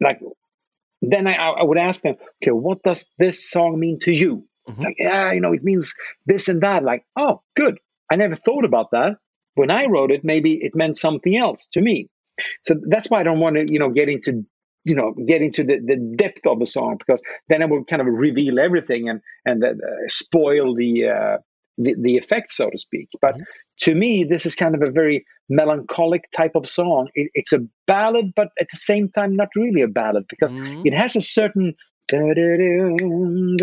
like. 0.00 0.20
Then 1.00 1.28
I, 1.28 1.34
I 1.34 1.62
would 1.62 1.78
ask 1.78 2.02
them, 2.02 2.16
okay, 2.42 2.50
what 2.50 2.82
does 2.82 3.06
this 3.18 3.48
song 3.48 3.78
mean 3.78 4.00
to 4.00 4.10
you? 4.10 4.44
Mhm. 4.68 4.82
Like, 4.82 4.96
yeah, 4.98 5.30
you 5.32 5.40
know, 5.40 5.52
it 5.52 5.62
means 5.62 5.94
this 6.26 6.48
and 6.48 6.60
that. 6.62 6.82
Like, 6.82 7.04
oh, 7.16 7.40
good. 7.54 7.78
I 8.10 8.16
never 8.16 8.34
thought 8.34 8.64
about 8.64 8.90
that. 8.90 9.16
When 9.58 9.70
I 9.70 9.86
wrote 9.86 10.10
it, 10.10 10.24
maybe 10.24 10.54
it 10.62 10.72
meant 10.74 10.96
something 10.96 11.36
else 11.36 11.68
to 11.72 11.80
me. 11.80 12.08
So 12.62 12.76
that's 12.88 13.10
why 13.10 13.20
I 13.20 13.24
don't 13.24 13.40
want 13.40 13.56
to, 13.56 13.66
you 13.72 13.78
know, 13.78 13.90
get 13.90 14.08
into, 14.08 14.44
you 14.84 14.94
know, 14.94 15.14
get 15.26 15.42
into 15.42 15.64
the, 15.64 15.78
the 15.84 15.96
depth 16.16 16.46
of 16.46 16.60
the 16.60 16.66
song 16.66 16.96
because 16.98 17.22
then 17.48 17.62
I 17.62 17.66
will 17.66 17.84
kind 17.84 18.00
of 18.02 18.08
reveal 18.08 18.58
everything 18.58 19.08
and 19.08 19.20
and 19.44 19.64
uh, 19.64 19.74
spoil 20.08 20.74
the, 20.74 21.08
uh, 21.08 21.38
the 21.78 21.96
the 22.00 22.16
effect, 22.16 22.52
so 22.52 22.70
to 22.70 22.78
speak. 22.78 23.08
But 23.20 23.36
Mhm. 23.36 23.44
to 23.82 23.94
me, 23.94 24.24
this 24.24 24.46
is 24.46 24.54
kind 24.54 24.74
of 24.74 24.82
a 24.82 24.90
very 24.90 25.24
melancholic 25.48 26.24
type 26.36 26.52
of 26.56 26.68
song. 26.68 27.08
It, 27.14 27.30
it's 27.34 27.52
a 27.52 27.60
ballad, 27.86 28.32
but 28.36 28.48
at 28.60 28.68
the 28.70 28.76
same 28.76 29.10
time, 29.10 29.36
not 29.36 29.48
really 29.56 29.82
a 29.82 29.88
ballad 29.88 30.24
because 30.28 30.54
Mhm. 30.54 30.80
it 30.84 30.94
has 30.94 31.16
a 31.16 31.22
certain 31.22 31.74
the, 32.08 33.58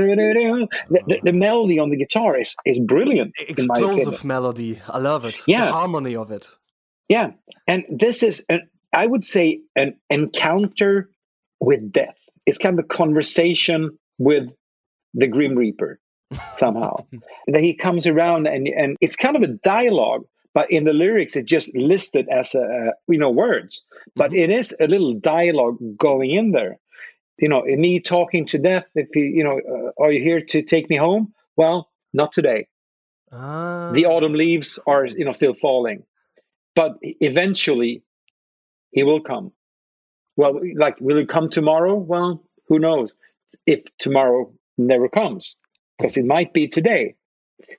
the, 0.90 1.20
the 1.24 1.34
melody 1.34 1.80
on 1.80 1.90
the 1.90 1.98
guitar 1.98 2.38
is, 2.40 2.56
is 2.66 2.80
brilliant 2.80 3.34
in 3.48 3.68
my 3.68 3.76
opinion. 3.76 3.96
Explosive 3.98 4.24
melody. 4.24 4.82
I 4.88 5.00
love 5.00 5.26
it. 5.26 5.40
Yeah. 5.48 5.66
The 5.66 5.72
harmony 5.72 6.16
of 6.16 6.32
it. 6.32 6.48
Yeah, 7.10 7.32
and 7.68 7.86
this 7.90 8.24
is, 8.24 8.44
an, 8.50 8.68
I 8.92 9.06
would 9.06 9.24
say, 9.24 9.62
an 9.76 9.96
encounter 10.10 11.10
with 11.60 11.92
death. 11.92 12.18
It's 12.48 12.58
kind 12.58 12.80
of 12.80 12.86
a 12.86 12.88
conversation 12.88 13.98
with 14.18 14.50
the 15.14 15.28
Grim 15.28 15.56
Reaper 15.56 16.00
somehow. 16.56 17.06
that 17.48 17.62
he 17.62 17.76
comes 17.76 18.08
around 18.08 18.48
and 18.48 18.68
and 18.68 18.98
it's 19.02 19.16
kind 19.16 19.36
of 19.36 19.44
a 19.44 19.48
dialogue, 19.64 20.26
but 20.56 20.72
in 20.72 20.84
the 20.84 20.94
lyrics 20.94 21.36
it's 21.36 21.50
just 21.50 21.76
listed 21.76 22.28
as 22.30 22.56
a, 22.56 22.94
you 23.08 23.20
know 23.20 23.30
words, 23.30 23.86
but 24.16 24.32
Mhm. 24.32 24.40
it 24.40 24.50
is 24.50 24.76
a 24.80 24.88
little 24.88 25.14
dialogue 25.14 25.78
going 25.98 26.32
in 26.32 26.52
there. 26.52 26.80
You 27.38 27.50
know, 27.50 27.64
me 27.64 28.00
talking 28.00 28.46
to 28.48 28.58
death. 28.58 28.86
If 28.96 29.16
you 29.16 29.24
you 29.24 29.44
know, 29.44 29.60
uh, 29.60 30.04
are 30.04 30.12
you 30.12 30.22
here 30.24 30.42
to 30.42 30.62
take 30.62 30.90
me 30.90 30.96
home? 30.96 31.34
Well, 31.58 31.90
not 32.14 32.32
today. 32.34 32.68
Ah. 33.32 33.90
the 33.94 34.06
autumn 34.06 34.34
leaves 34.34 34.80
are 34.86 35.06
you 35.06 35.26
know 35.26 35.32
still 35.32 35.56
falling 35.56 36.04
but 36.76 36.92
eventually 37.02 38.04
he 38.92 39.04
will 39.04 39.20
come 39.20 39.52
well 40.38 40.60
like 40.78 40.96
will 41.02 41.18
he 41.18 41.26
come 41.26 41.50
tomorrow 41.50 41.96
well 41.96 42.44
who 42.68 42.78
knows 42.80 43.14
if 43.66 43.82
tomorrow 43.98 44.54
never 44.78 45.10
comes 45.10 45.58
because 45.98 46.18
it 46.18 46.26
might 46.26 46.54
be 46.54 46.68
today 46.68 47.16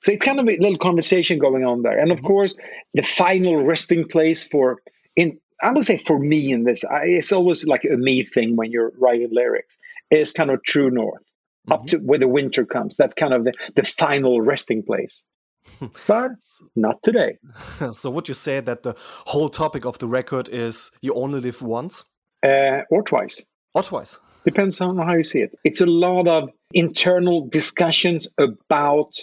so 0.03 0.13
it's 0.13 0.25
kind 0.25 0.41
of 0.41 0.47
a 0.49 0.57
little 0.59 0.79
conversation 0.79 1.39
going 1.39 1.65
on 1.65 1.83
there 1.83 1.99
and 1.99 2.11
of 2.11 2.21
Mhm. 2.21 2.27
course 2.27 2.55
the 2.95 3.03
final 3.03 3.63
resting 3.65 4.07
place 4.09 4.43
for 4.43 4.83
in 5.15 5.39
i 5.63 5.71
would 5.73 5.85
say 5.85 5.99
for 5.99 6.19
me 6.19 6.53
in 6.53 6.65
this 6.65 6.85
I, 6.85 7.05
it's 7.05 7.33
always 7.33 7.67
like 7.67 7.85
a 7.85 7.97
me 7.97 8.25
thing 8.25 8.57
when 8.57 8.71
you're 8.71 8.93
writing 8.99 9.29
lyrics 9.33 9.79
It's 10.11 10.33
kind 10.33 10.51
of 10.51 10.63
true 10.63 10.91
north 10.91 11.23
up 11.71 11.83
Mhm. 11.83 11.89
to 11.89 11.97
where 11.99 12.19
the 12.19 12.29
winter 12.29 12.65
comes 12.65 12.97
that's 12.97 13.15
kind 13.15 13.35
of 13.35 13.45
the, 13.45 13.53
the 13.75 13.85
final 13.85 14.41
resting 14.41 14.83
place 14.83 15.25
but 16.07 16.31
not 16.77 17.03
today 17.03 17.39
so 17.91 18.11
would 18.11 18.29
you 18.29 18.35
say 18.35 18.61
that 18.61 18.83
the 18.83 18.95
whole 19.27 19.49
topic 19.49 19.85
of 19.85 19.99
the 19.99 20.07
record 20.07 20.49
is 20.49 20.91
you 21.03 21.13
only 21.15 21.41
live 21.41 21.61
once 21.63 22.05
uh, 22.45 22.83
or 22.91 23.03
twice. 23.03 23.45
or 23.75 23.83
twice? 23.83 24.21
Depends 24.45 24.81
on 24.81 24.97
how 24.99 25.15
you 25.15 25.25
see 25.25 25.41
it. 25.41 25.59
It's 25.65 25.81
a 25.81 25.87
lot 25.87 26.29
of 26.29 26.51
internal 26.73 27.49
discussions 27.49 28.29
about 28.39 29.15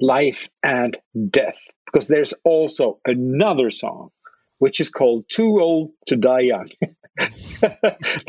life 0.00 0.48
and 0.64 0.96
death 1.30 1.58
because 1.86 2.08
there's 2.08 2.34
also 2.44 2.98
another 3.06 3.70
song 3.70 4.10
which 4.62 4.78
is 4.84 4.90
called 4.98 5.24
Too 5.36 5.60
Old 5.66 5.90
to 6.08 6.14
Die 6.16 6.44
Young 6.52 6.70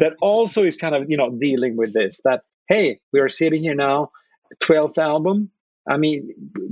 that 0.02 0.14
also 0.22 0.64
is 0.64 0.78
kind 0.78 0.96
of, 0.96 1.10
you 1.10 1.18
know, 1.18 1.30
dealing 1.48 1.78
with 1.78 1.94
this 1.94 2.22
that 2.24 2.42
hey, 2.68 3.00
we 3.14 3.20
are 3.20 3.30
sitting 3.30 3.62
here 3.62 3.76
now 3.76 4.00
12th 4.64 4.98
album. 4.98 5.52
I 5.88 5.98
mean, 5.98 6.20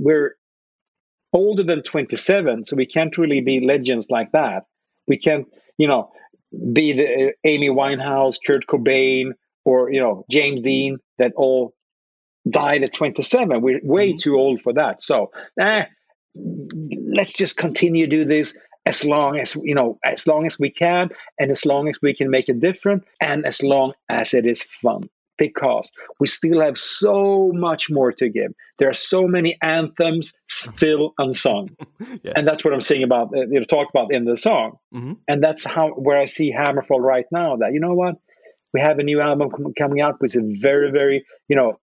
we're 0.06 0.30
older 1.32 1.62
than 1.70 1.82
27 1.82 2.64
so 2.64 2.76
we 2.76 2.86
can't 2.86 3.16
really 3.18 3.40
be 3.40 3.60
legends 3.72 4.08
like 4.10 4.32
that. 4.32 4.64
We 5.06 5.16
can't, 5.26 5.46
you 5.78 5.88
know, 5.88 6.10
be 6.72 6.86
the 6.92 7.06
uh, 7.06 7.30
Amy 7.44 7.70
Winehouse, 7.70 8.36
Kurt 8.46 8.66
Cobain, 8.66 9.26
or 9.64 9.78
you 9.94 10.00
know 10.00 10.24
James 10.36 10.60
Dean 10.62 10.98
that 11.18 11.32
all 11.36 11.72
died 12.60 12.82
at 12.82 12.92
27. 12.94 13.60
We're 13.62 13.80
way 13.96 14.12
Mhm. 14.12 14.20
too 14.24 14.34
old 14.44 14.60
for 14.64 14.72
that. 14.80 15.00
So, 15.10 15.30
eh, 15.66 15.84
let's 17.18 17.34
just 17.42 17.56
continue 17.56 18.06
to 18.06 18.16
do 18.18 18.24
this 18.24 18.58
as 18.86 19.04
long 19.04 19.38
as 19.38 19.54
you 19.56 19.74
know, 19.74 19.98
as 20.04 20.26
long 20.26 20.46
as 20.46 20.58
we 20.58 20.70
can, 20.70 21.10
and 21.38 21.50
as 21.50 21.64
long 21.64 21.88
as 21.88 22.00
we 22.02 22.14
can 22.14 22.30
make 22.30 22.48
a 22.48 22.52
difference, 22.54 23.04
and 23.20 23.44
as 23.46 23.62
long 23.62 23.92
as 24.08 24.34
it 24.34 24.46
is 24.46 24.62
fun. 24.62 25.08
Because 25.38 25.90
we 26.20 26.26
still 26.28 26.60
have 26.60 26.78
so 26.78 27.50
much 27.54 27.90
more 27.90 28.12
to 28.12 28.28
give. 28.28 28.52
There 28.78 28.88
are 28.88 28.94
so 28.94 29.26
many 29.26 29.56
anthems 29.62 30.34
still 30.48 31.14
unsung 31.18 31.70
yes. 32.22 32.34
and 32.36 32.46
that's 32.46 32.64
what 32.64 32.72
I'm 32.74 32.80
saying 32.82 33.02
about 33.02 33.28
uh, 33.34 33.40
you 33.52 33.58
know 33.58 33.64
talk 33.64 33.88
about 33.90 34.12
in 34.12 34.24
the 34.24 34.36
song, 34.36 34.76
Mhm. 34.94 35.16
and 35.26 35.42
that's 35.42 35.64
how 35.64 35.88
where 35.90 36.18
I 36.18 36.26
see 36.26 36.52
Hammerfall 36.52 37.00
right 37.00 37.24
now. 37.32 37.56
That 37.56 37.72
you 37.72 37.80
know 37.80 37.94
what, 37.94 38.16
we 38.74 38.80
have 38.80 38.98
a 38.98 39.02
new 39.02 39.20
album 39.20 39.50
com- 39.50 39.72
coming 39.76 40.00
out, 40.00 40.20
which 40.20 40.36
is 40.36 40.42
very 40.60 40.90
very 40.92 41.24
you 41.48 41.56
know 41.56 41.80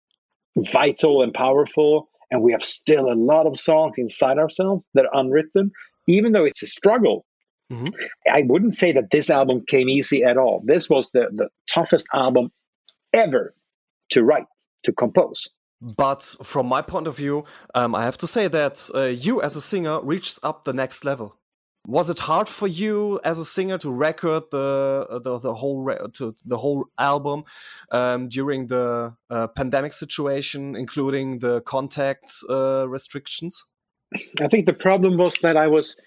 vital 0.57 1.21
and 1.23 1.33
powerful, 1.33 2.09
and 2.31 2.41
we 2.41 2.51
have 2.51 2.63
still 2.63 3.11
a 3.11 3.15
lot 3.15 3.47
of 3.47 3.57
songs 3.57 3.97
inside 3.97 4.37
ourselves 4.37 4.85
that 4.93 5.05
are 5.05 5.19
unwritten, 5.19 5.71
even 6.07 6.31
though 6.31 6.45
it's 6.45 6.63
a 6.63 6.67
struggle. 6.67 7.25
Mhm. 7.71 7.93
I 8.31 8.43
wouldn't 8.43 8.75
say 8.75 8.93
that 8.93 9.11
this 9.11 9.29
album 9.29 9.63
came 9.67 9.89
easy 9.89 10.23
at 10.23 10.37
all. 10.37 10.61
This 10.65 10.89
was 10.89 11.09
the 11.11 11.27
the 11.33 11.49
toughest 11.69 12.07
album 12.13 12.51
ever 13.13 13.53
to 14.11 14.23
write 14.23 14.47
to 14.85 14.93
compose. 14.93 15.49
But 15.81 16.23
from 16.43 16.65
my 16.67 16.81
point 16.81 17.07
of 17.07 17.17
view, 17.17 17.43
um, 17.75 17.93
I 17.93 18.03
have 18.05 18.17
to 18.17 18.27
say 18.27 18.47
that 18.47 18.89
uh, 18.95 19.03
you 19.03 19.41
as 19.41 19.55
a 19.55 19.61
singer 19.61 19.99
reached 20.01 20.39
up 20.43 20.63
the 20.63 20.73
next 20.73 21.05
level. 21.05 21.37
Was 21.85 22.09
it 22.09 22.19
hard 22.19 22.49
for 22.49 22.67
you 22.67 23.19
as 23.23 23.39
a 23.39 23.45
singer 23.45 23.77
to 23.77 23.91
record 23.91 24.43
the 24.51 25.21
the, 25.23 25.39
the 25.39 25.53
whole 25.53 25.83
re- 25.83 25.99
to 26.13 26.35
the 26.45 26.57
whole 26.57 26.85
album 26.97 27.43
um, 27.91 28.27
during 28.27 28.67
the 28.67 29.15
uh, 29.29 29.47
pandemic 29.47 29.93
situation, 29.93 30.75
including 30.75 31.39
the 31.39 31.61
contact 31.61 32.31
uh, 32.49 32.89
restrictions? 32.89 33.65
I 34.41 34.47
think 34.47 34.65
the 34.65 34.73
problem 34.73 35.17
was 35.17 35.35
that 35.39 35.57
I 35.57 35.67
was 35.67 35.99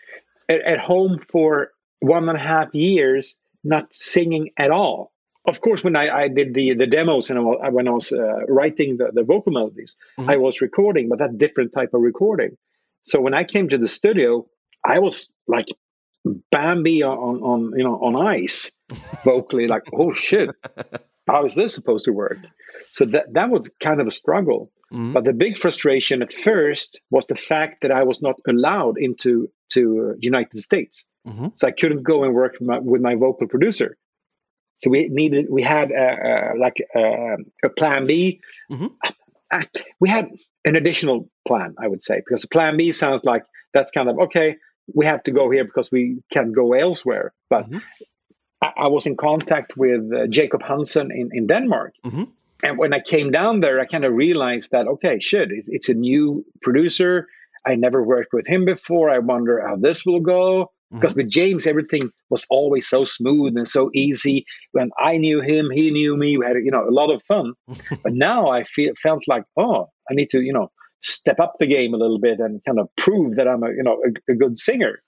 at, 0.48 0.60
at 0.62 0.78
home 0.78 1.20
for 1.30 1.72
one 2.00 2.28
and 2.28 2.38
a 2.38 2.40
half 2.40 2.74
years, 2.74 3.36
not 3.64 3.88
singing 3.92 4.50
at 4.56 4.70
all. 4.70 5.12
of 5.46 5.60
course, 5.60 5.82
when 5.82 5.96
I, 5.96 6.08
I 6.22 6.28
did 6.28 6.54
the 6.54 6.74
the 6.74 6.86
demos 6.86 7.30
and 7.30 7.38
I, 7.38 7.68
when 7.70 7.88
I 7.88 7.92
was 7.92 8.12
uh, 8.12 8.44
writing 8.46 8.98
the, 8.98 9.10
the 9.12 9.22
vocal 9.22 9.52
melodies, 9.52 9.96
mm-hmm. 10.18 10.30
I 10.30 10.36
was 10.36 10.60
recording, 10.60 11.08
but 11.08 11.18
that 11.18 11.38
different 11.38 11.72
type 11.72 11.92
of 11.94 12.02
recording. 12.02 12.56
So 13.04 13.20
when 13.20 13.34
I 13.34 13.44
came 13.44 13.68
to 13.68 13.78
the 13.78 13.88
studio, 13.88 14.46
I 14.84 14.98
was 14.98 15.30
like 15.46 15.68
Bambi 16.52 17.02
on 17.02 17.42
on 17.42 17.72
you 17.76 17.84
know 17.84 17.96
on 17.96 18.14
ice, 18.26 18.76
vocally 19.24 19.66
like 19.66 19.84
oh 19.92 20.12
shit, 20.12 20.50
how 21.26 21.44
is 21.44 21.54
this 21.54 21.74
supposed 21.74 22.04
to 22.06 22.12
work? 22.12 22.38
So 22.92 23.04
that 23.06 23.32
that 23.34 23.50
was 23.50 23.70
kind 23.80 24.00
of 24.00 24.06
a 24.06 24.10
struggle. 24.10 24.70
Mm-hmm. 24.92 25.12
But 25.12 25.24
the 25.24 25.32
big 25.32 25.56
frustration 25.56 26.20
at 26.20 26.32
first 26.32 27.00
was 27.10 27.26
the 27.26 27.36
fact 27.36 27.82
that 27.82 27.92
I 27.92 28.02
was 28.02 28.20
not 28.20 28.36
allowed 28.48 28.98
into 28.98 29.48
to 29.74 30.16
United 30.18 30.58
States, 30.58 31.06
mm-hmm. 31.26 31.48
so 31.54 31.68
I 31.68 31.70
couldn't 31.70 32.02
go 32.02 32.24
and 32.24 32.34
work 32.34 32.56
my, 32.60 32.78
with 32.80 33.00
my 33.00 33.14
vocal 33.14 33.46
producer. 33.46 33.96
So 34.82 34.90
we 34.90 35.08
needed 35.08 35.46
we 35.48 35.62
had 35.62 35.90
a, 35.92 36.54
a 36.54 36.58
like 36.58 36.82
a, 36.96 37.36
a, 37.64 37.68
plan 37.68 38.06
B. 38.06 38.40
Mm-hmm. 38.70 38.86
We 40.00 40.08
had 40.08 40.30
an 40.64 40.76
additional 40.76 41.28
plan, 41.46 41.74
I 41.78 41.86
would 41.86 42.02
say, 42.02 42.16
because 42.16 42.44
plan 42.46 42.76
B 42.76 42.92
sounds 42.92 43.22
like 43.24 43.44
that's 43.74 43.92
kind 43.92 44.08
of 44.08 44.18
okay. 44.18 44.56
We 44.92 45.06
have 45.06 45.22
to 45.24 45.30
go 45.30 45.50
here 45.50 45.64
because 45.64 45.92
we 45.92 46.22
can't 46.32 46.54
go 46.54 46.72
elsewhere. 46.72 47.32
But 47.48 47.66
mm-hmm. 47.66 47.78
I, 48.76 48.86
was 48.86 49.06
in 49.06 49.16
contact 49.16 49.76
with 49.76 50.10
uh, 50.12 50.26
Jacob 50.28 50.62
Hansen 50.62 51.10
in 51.10 51.30
in 51.32 51.46
Denmark. 51.46 51.94
Mm-hmm. 52.04 52.24
And 52.62 52.78
when 52.78 52.92
I 52.92 53.00
came 53.00 53.30
down 53.30 53.60
there, 53.60 53.80
I 53.80 53.86
kind 53.86 54.04
of 54.04 54.12
realized 54.12 54.70
that 54.72 54.86
okay, 54.86 55.18
shit, 55.20 55.48
it's 55.50 55.88
a 55.88 55.94
new 55.94 56.44
producer. 56.62 57.26
I 57.66 57.74
never 57.74 58.02
worked 58.02 58.32
with 58.32 58.46
him 58.46 58.64
before. 58.64 59.10
I 59.10 59.18
wonder 59.18 59.66
how 59.66 59.76
this 59.76 60.06
will 60.06 60.20
go. 60.20 60.70
Because 60.92 61.12
mm-hmm. 61.12 61.20
with 61.20 61.30
James, 61.30 61.66
everything 61.66 62.10
was 62.30 62.46
always 62.50 62.88
so 62.88 63.04
smooth 63.04 63.56
and 63.56 63.68
so 63.68 63.90
easy. 63.94 64.44
When 64.72 64.90
I 64.98 65.18
knew 65.18 65.40
him, 65.40 65.70
he 65.70 65.90
knew 65.90 66.16
me. 66.16 66.36
We 66.36 66.44
had 66.44 66.56
you 66.56 66.70
know 66.70 66.88
a 66.88 66.90
lot 66.90 67.10
of 67.10 67.22
fun. 67.22 67.52
but 68.02 68.12
now 68.12 68.50
I 68.50 68.64
feel 68.64 68.92
felt 69.02 69.22
like 69.28 69.44
oh, 69.56 69.88
I 70.10 70.14
need 70.14 70.30
to 70.30 70.40
you 70.40 70.52
know 70.52 70.70
step 71.00 71.38
up 71.38 71.54
the 71.60 71.66
game 71.66 71.94
a 71.94 71.96
little 71.96 72.18
bit 72.18 72.40
and 72.40 72.60
kind 72.64 72.78
of 72.78 72.88
prove 72.96 73.36
that 73.36 73.46
I'm 73.46 73.62
a 73.62 73.68
you 73.68 73.82
know 73.82 74.02
a, 74.04 74.32
a 74.32 74.34
good 74.34 74.58
singer. 74.58 75.00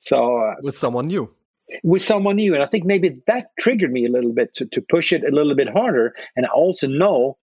So 0.00 0.38
uh, 0.38 0.54
with 0.62 0.76
someone 0.76 1.08
new, 1.08 1.34
with 1.82 2.02
someone 2.02 2.36
new, 2.36 2.54
and 2.54 2.62
I 2.62 2.66
think 2.66 2.84
maybe 2.84 3.20
that 3.26 3.48
triggered 3.58 3.92
me 3.92 4.06
a 4.06 4.10
little 4.10 4.32
bit 4.32 4.54
to 4.54 4.66
to 4.66 4.80
push 4.80 5.12
it 5.12 5.22
a 5.24 5.34
little 5.34 5.54
bit 5.54 5.68
harder. 5.68 6.14
And 6.36 6.46
I 6.46 6.50
also 6.50 6.86
know 6.86 7.38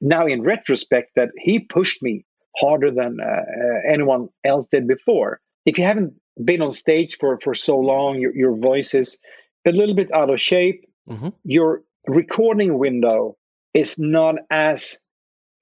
now 0.00 0.26
in 0.26 0.42
retrospect 0.42 1.12
that 1.16 1.30
he 1.38 1.60
pushed 1.60 2.02
me 2.02 2.24
harder 2.56 2.90
than 2.90 3.18
uh, 3.20 3.24
uh, 3.24 3.92
anyone 3.92 4.28
else 4.44 4.68
did 4.68 4.86
before. 4.86 5.40
If 5.64 5.78
you 5.78 5.84
haven't 5.84 6.14
been 6.42 6.62
on 6.62 6.70
stage 6.70 7.16
for 7.16 7.38
for 7.38 7.54
so 7.54 7.78
long, 7.78 8.18
your 8.18 8.34
your 8.34 8.56
voice 8.56 8.94
is 8.94 9.18
a 9.66 9.72
little 9.72 9.94
bit 9.94 10.12
out 10.12 10.30
of 10.30 10.40
shape. 10.40 10.84
Mm-hmm. 11.08 11.28
Your 11.44 11.82
recording 12.06 12.78
window 12.78 13.36
is 13.74 13.98
not 13.98 14.36
as 14.50 15.00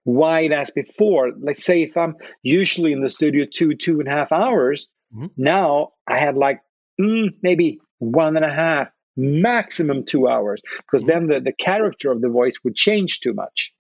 wide 0.05 0.53
as 0.53 0.71
before. 0.71 1.33
Let's 1.39 1.65
say 1.65 1.83
if 1.83 1.97
I'm 1.97 2.17
usually 2.43 2.93
in 2.93 3.03
the 3.03 3.09
studio 3.09 3.47
two 3.53 3.75
two 3.75 4.01
and 4.01 4.09
a 4.09 4.13
half 4.13 4.33
hours, 4.33 4.89
mm-hmm. 5.15 5.27
now 5.37 5.93
I 6.07 6.19
had 6.19 6.37
like 6.37 6.61
mm, 7.01 7.29
maybe 7.43 7.81
one 7.99 8.37
and 8.37 8.45
a 8.45 8.53
half, 8.53 8.89
maximum 9.17 10.05
two 10.05 10.29
hours, 10.29 10.63
because 10.79 11.05
then 11.05 11.27
the, 11.27 11.41
the 11.41 11.53
character 11.53 12.11
of 12.11 12.21
the 12.21 12.29
voice 12.29 12.55
would 12.65 12.75
change 12.75 13.21
too 13.21 13.33
much. 13.33 13.73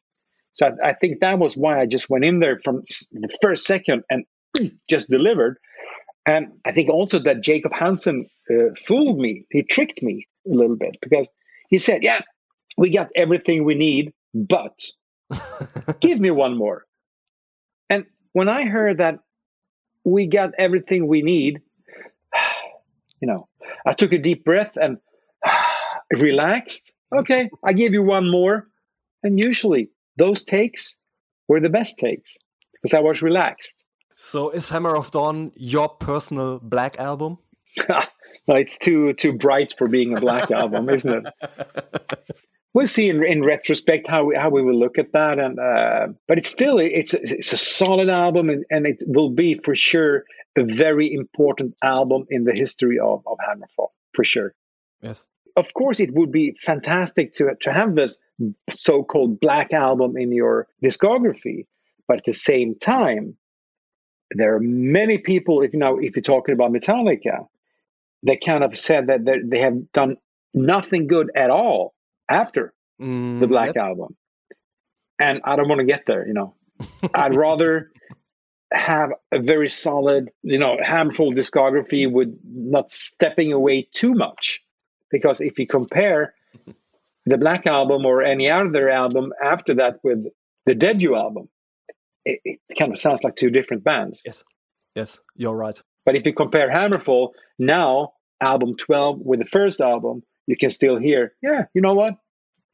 So 0.52 0.66
I, 0.66 0.90
I, 0.90 0.94
think 0.94 1.20
that 1.20 1.38
was 1.38 1.56
why 1.56 1.80
I 1.80 1.87
just 1.87 2.11
went 2.11 2.24
in 2.24 2.40
there 2.40 2.59
from 2.59 2.83
the 3.12 3.37
first 3.40 3.66
second 3.66 4.02
and 4.11 4.24
just 4.90 5.09
delivered. 5.09 5.59
And 6.26 6.48
I 6.64 6.72
think 6.72 6.90
also 6.90 7.18
that 7.20 7.40
Jacob 7.40 7.72
Hansen 7.72 8.26
uh, 8.50 8.74
fooled 8.78 9.18
me. 9.18 9.46
He 9.50 9.62
tricked 9.62 10.02
me 10.02 10.26
a 10.46 10.54
little 10.54 10.76
bit 10.76 10.96
because 11.00 11.30
he 11.70 11.78
said, 11.78 12.02
Yeah, 12.02 12.20
we 12.76 12.90
got 12.90 13.09
everything 13.16 13.64
we 13.64 13.74
need, 13.74 14.12
but 14.35 14.78
give 16.00 16.20
me 16.20 16.30
one 16.30 16.56
more. 16.56 16.85
And 17.88 18.04
when 18.33 18.48
I 18.48 18.64
heard 18.66 18.98
that 18.98 19.20
we 20.04 20.26
got 20.26 20.50
everything 20.59 21.06
we 21.06 21.22
need, 21.22 21.61
you 23.20 23.28
know, 23.28 23.48
I 23.87 23.92
took 23.92 24.12
a 24.12 24.18
deep 24.18 24.44
breath 24.44 24.76
and 24.76 24.98
relaxed. 26.12 26.92
Okay, 27.14 27.50
I 27.64 27.72
gave 27.72 27.92
you 27.92 28.02
one 28.02 28.30
more. 28.30 28.68
And 29.22 29.38
usually 29.38 29.90
those 30.16 30.44
takes 30.44 30.96
were 31.48 31.61
the 31.61 31.68
best 31.68 31.98
takes 31.98 32.38
because 32.72 32.94
I 32.94 33.00
was 33.00 33.22
relaxed. 33.22 33.85
So 34.16 34.50
is 34.50 34.68
Hammer 34.68 34.96
of 34.96 35.11
Dawn 35.11 35.52
your 35.56 35.88
personal 35.88 36.61
black 36.61 36.98
album? 36.98 37.38
no, 37.88 38.54
it's 38.54 38.78
too 38.78 39.12
too 39.14 39.33
bright 39.33 39.74
for 39.76 39.88
being 39.88 40.16
a 40.16 40.20
black 40.20 40.50
album, 40.62 40.88
isn't 40.88 41.26
it? 41.26 41.35
We'll 42.72 42.87
see 42.87 43.09
in, 43.09 43.24
in 43.24 43.42
retrospect 43.42 44.06
how 44.06 44.24
we, 44.24 44.37
how 44.37 44.48
we 44.48 44.62
will 44.62 44.78
look 44.78 44.96
at 44.96 45.12
that, 45.12 45.40
and 45.40 45.59
uh, 45.59 46.09
but 46.28 46.38
it's 46.38 46.48
still 46.48 46.78
it's 46.78 47.14
it's 47.14 47.52
a 47.52 47.56
solid 47.56 48.09
album, 48.09 48.48
and, 48.48 48.64
and 48.70 48.87
it 48.87 49.02
will 49.06 49.30
be 49.30 49.54
for 49.54 49.74
sure 49.74 50.24
a 50.56 50.62
very 50.62 51.12
important 51.12 51.74
album 51.83 52.26
in 52.30 52.44
the 52.44 52.52
history 52.52 52.98
of 52.98 53.22
of 53.26 53.38
Hammerfall 53.38 53.88
for 54.12 54.24
sure. 54.24 54.54
Yes. 55.00 55.26
Of 55.56 55.74
course, 55.74 55.98
it 55.98 56.14
would 56.14 56.30
be 56.30 56.56
fantastic 56.61 57.35
to 57.35 57.50
to 57.61 57.72
have 57.72 57.96
this 57.96 58.20
so-called 58.70 59.40
black 59.40 59.72
album 59.72 60.16
in 60.16 60.30
your 60.33 60.68
discography, 60.83 61.66
but 62.06 62.18
at 62.18 62.24
the 62.24 62.33
same 62.33 62.76
time, 62.78 63.37
there 64.30 64.54
are 64.54 64.61
many 64.61 65.18
people, 65.18 65.62
if 65.62 65.72
you 65.72 65.80
know, 65.80 65.98
if 65.98 66.14
you're 66.14 66.22
talking 66.22 66.52
about 66.52 66.70
Metallica, 66.70 67.48
that 68.22 68.44
kind 68.44 68.62
of 68.62 68.78
said 68.78 69.09
that 69.09 69.24
they 69.44 69.59
have 69.59 69.90
done 69.90 70.16
nothing 70.54 71.09
good 71.09 71.33
at 71.35 71.50
all 71.50 71.94
after 72.30 72.72
mm, 73.00 73.40
the 73.40 73.46
Black 73.46 73.68
yes. 73.68 73.76
Album. 73.76 74.16
And 75.18 75.40
I 75.44 75.56
don't 75.56 75.68
want 75.68 75.80
to 75.80 75.86
get 75.86 76.04
there, 76.06 76.26
you 76.26 76.32
know. 76.32 76.54
I'd 77.14 77.36
rather 77.36 77.90
have 78.72 79.10
a 79.32 79.40
very 79.40 79.68
solid, 79.68 80.30
you 80.42 80.58
know, 80.58 80.78
handful 80.82 81.32
discography 81.32 82.10
with 82.10 82.34
not 82.44 82.92
stepping 82.92 83.52
away 83.52 83.88
too 83.92 84.14
much. 84.14 84.64
Because 85.10 85.40
if 85.40 85.58
you 85.58 85.66
compare 85.66 86.34
the 87.26 87.36
Black 87.36 87.66
Album 87.66 88.06
or 88.06 88.22
any 88.22 88.48
other 88.48 88.88
album 88.88 89.32
after 89.42 89.74
that 89.74 89.98
with 90.04 90.24
the 90.66 90.74
Dead 90.74 91.02
You 91.02 91.16
album, 91.16 91.48
it, 92.24 92.40
it, 92.44 92.60
kind 92.78 92.92
of 92.92 92.98
sounds 92.98 93.22
like 93.24 93.36
two 93.36 93.50
different 93.50 93.82
bands. 93.82 94.22
Yes, 94.24 94.44
yes, 94.94 95.20
you're 95.34 95.56
right. 95.56 95.80
But 96.06 96.16
if 96.16 96.24
you 96.24 96.32
compare 96.32 96.70
Hammerfall 96.70 97.30
now, 97.58 98.12
album 98.40 98.76
12 98.76 99.18
with 99.20 99.40
the 99.40 99.46
first 99.46 99.80
album, 99.80 100.22
you 100.50 100.56
can 100.56 100.70
still 100.70 100.96
hear, 100.98 101.34
yeah, 101.42 101.66
you 101.74 101.80
know 101.80 101.94
what? 101.94 102.14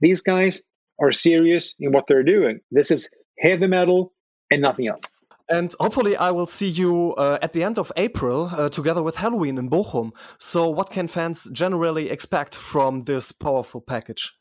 These 0.00 0.22
guys 0.22 0.62
are 0.98 1.12
serious 1.12 1.74
in 1.78 1.92
what 1.92 2.06
they're 2.08 2.22
doing. 2.22 2.60
This 2.70 2.90
is 2.90 3.10
heavy 3.38 3.66
metal 3.66 4.12
and 4.50 4.62
nothing 4.62 4.88
else. 4.88 5.02
And 5.48 5.72
hopefully, 5.78 6.16
I 6.16 6.30
will 6.32 6.46
see 6.46 6.66
you 6.66 7.14
uh, 7.14 7.38
at 7.40 7.52
the 7.52 7.62
end 7.62 7.78
of 7.78 7.92
April 7.96 8.48
uh, 8.50 8.68
together 8.68 9.02
with 9.02 9.16
Helloween 9.16 9.58
in 9.58 9.70
Bochum. 9.70 10.10
So, 10.38 10.68
what 10.70 10.90
can 10.90 11.06
fans 11.06 11.48
generally 11.52 12.10
expect 12.10 12.56
from 12.56 13.04
this 13.04 13.30
powerful 13.30 13.80
package? 13.80 14.32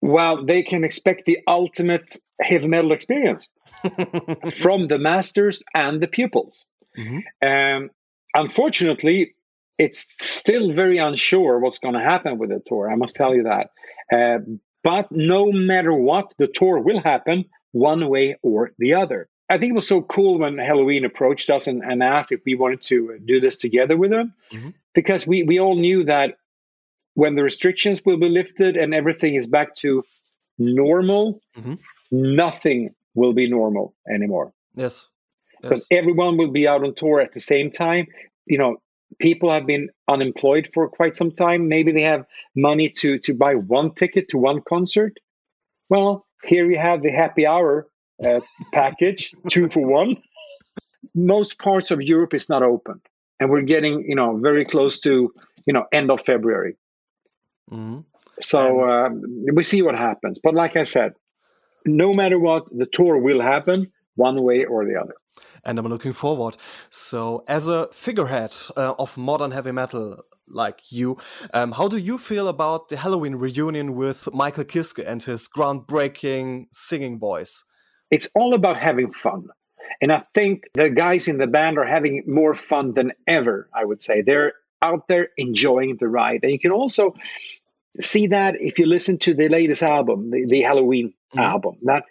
Well, 0.00 0.46
they 0.46 0.62
can 0.62 0.84
expect 0.84 1.26
the 1.26 1.38
ultimate 1.46 2.16
heavy 2.40 2.68
metal 2.68 2.92
experience 2.92 3.48
from 4.62 4.88
the 4.88 4.98
masters 4.98 5.62
and 5.74 6.00
the 6.00 6.08
pupils. 6.08 6.64
Mm-hmm. 6.96 7.46
Um, 7.46 7.90
unfortunately, 8.34 9.34
it's 9.78 10.06
still 10.24 10.72
very 10.72 10.98
unsure 10.98 11.58
what's 11.58 11.78
going 11.78 11.94
to 11.94 12.00
happen 12.00 12.38
with 12.38 12.50
the 12.50 12.62
tour. 12.64 12.90
I 12.90 12.96
must 12.96 13.16
tell 13.16 13.34
you 13.34 13.44
that. 13.44 13.70
Uh, 14.12 14.38
but 14.82 15.10
no 15.10 15.50
matter 15.52 15.92
what, 15.92 16.34
the 16.38 16.46
tour 16.46 16.78
will 16.78 17.00
happen 17.00 17.46
one 17.72 18.08
way 18.08 18.36
or 18.42 18.70
the 18.78 18.94
other. 18.94 19.28
I 19.48 19.58
think 19.58 19.70
it 19.70 19.74
was 19.74 19.86
so 19.86 20.02
cool 20.02 20.38
when 20.38 20.56
Helloween 20.56 21.04
approached 21.04 21.50
us 21.50 21.66
and, 21.66 21.82
and 21.82 22.02
asked 22.02 22.32
if 22.32 22.40
we 22.44 22.56
wanted 22.56 22.82
to 22.82 23.18
do 23.24 23.40
this 23.40 23.58
together 23.58 23.96
with 23.96 24.10
them, 24.10 24.34
mm-hmm. 24.52 24.70
because 24.94 25.26
we, 25.26 25.44
we 25.44 25.60
all 25.60 25.76
knew 25.76 26.04
that 26.04 26.36
when 27.14 27.34
the 27.34 27.42
restrictions 27.42 28.02
will 28.04 28.18
be 28.18 28.28
lifted 28.28 28.76
and 28.76 28.94
everything 28.94 29.34
is 29.34 29.46
back 29.46 29.74
to 29.76 30.04
normal, 30.58 31.40
mm-hmm. 31.56 31.74
nothing 32.10 32.94
will 33.14 33.32
be 33.32 33.48
normal 33.48 33.94
anymore. 34.12 34.52
Yes. 34.74 35.08
Because 35.60 35.86
yes. 35.90 35.98
everyone 35.98 36.36
will 36.36 36.50
be 36.50 36.66
out 36.66 36.84
on 36.84 36.94
tour 36.94 37.20
at 37.20 37.32
the 37.32 37.40
same 37.40 37.70
time. 37.70 38.06
You 38.46 38.58
know, 38.58 38.76
people 39.18 39.50
have 39.50 39.66
been 39.66 39.88
unemployed 40.08 40.70
for 40.74 40.88
quite 40.88 41.16
some 41.16 41.30
time. 41.30 41.68
Maybe 41.68 41.92
they 41.92 42.02
have 42.02 42.26
money 42.54 42.90
to 43.00 43.18
to 43.20 43.34
buy 43.34 43.54
one 43.54 43.94
ticket 43.94 44.28
to 44.30 44.38
one 44.38 44.62
concert. 44.68 45.18
Well, 45.88 46.26
here 46.44 46.70
you 46.70 46.78
have 46.78 47.02
the 47.02 47.10
happy 47.10 47.46
hour 47.46 47.86
uh, 48.24 48.40
package, 48.72 49.34
two 49.50 49.68
for 49.68 49.86
one. 49.86 50.16
Most 51.14 51.58
parts 51.58 51.90
of 51.90 52.02
Europe 52.02 52.34
is 52.34 52.48
not 52.48 52.62
open, 52.62 53.00
and 53.40 53.50
we're 53.50 53.62
getting 53.62 54.04
you 54.08 54.14
know 54.14 54.36
very 54.36 54.64
close 54.64 55.00
to 55.00 55.32
you 55.66 55.72
know 55.72 55.86
end 55.92 56.10
of 56.10 56.20
February. 56.24 56.76
Mm-hmm. 57.70 58.00
So 58.40 58.80
uh, 58.80 59.08
we 59.54 59.62
see 59.62 59.82
what 59.82 59.96
happens. 59.96 60.40
But 60.42 60.54
like 60.54 60.76
I 60.76 60.82
said, 60.82 61.14
no 61.86 62.12
matter 62.12 62.38
what, 62.38 62.66
the 62.70 62.86
tour 62.86 63.16
will 63.16 63.40
happen 63.40 63.90
one 64.14 64.42
way 64.42 64.64
or 64.64 64.84
the 64.84 65.00
other. 65.00 65.14
And 65.66 65.80
I'm 65.80 65.86
looking 65.88 66.12
forward. 66.12 66.56
So, 66.90 67.44
as 67.48 67.66
a 67.66 67.88
figurehead 67.92 68.54
uh, 68.76 68.94
of 68.98 69.18
modern 69.18 69.50
heavy 69.50 69.72
metal 69.72 70.22
like 70.46 70.92
you, 70.92 71.18
um, 71.52 71.72
how 71.72 71.88
do 71.88 71.98
you 71.98 72.18
feel 72.18 72.46
about 72.46 72.88
the 72.88 72.96
Helloween 72.96 73.38
reunion 73.38 73.96
with 73.96 74.32
Michael 74.32 74.64
Kiske 74.64 75.04
and 75.04 75.20
his 75.22 75.48
groundbreaking 75.48 76.66
singing 76.72 77.18
voice? 77.18 77.64
It's 78.12 78.28
all 78.36 78.54
about 78.54 78.76
having 78.76 79.12
fun. 79.12 79.48
And 80.00 80.12
I 80.12 80.22
think 80.34 80.64
the 80.74 80.88
guys 80.88 81.26
in 81.26 81.38
the 81.38 81.48
band 81.48 81.78
are 81.78 81.84
having 81.84 82.22
more 82.28 82.54
fun 82.54 82.94
than 82.94 83.12
ever, 83.26 83.68
I 83.74 83.84
would 83.84 84.00
say. 84.00 84.22
They're 84.22 84.52
out 84.80 85.08
there 85.08 85.30
enjoying 85.36 85.96
the 85.98 86.06
ride. 86.06 86.40
And 86.44 86.52
you 86.52 86.60
can 86.60 86.70
also 86.70 87.14
see 88.00 88.28
that 88.28 88.60
if 88.60 88.78
you 88.78 88.86
listen 88.86 89.18
to 89.18 89.34
the 89.34 89.48
latest 89.48 89.82
album, 89.82 90.30
the, 90.30 90.46
the 90.46 90.62
Helloween 90.62 91.06
mm-hmm. 91.06 91.38
album, 91.40 91.78
that 91.82 92.04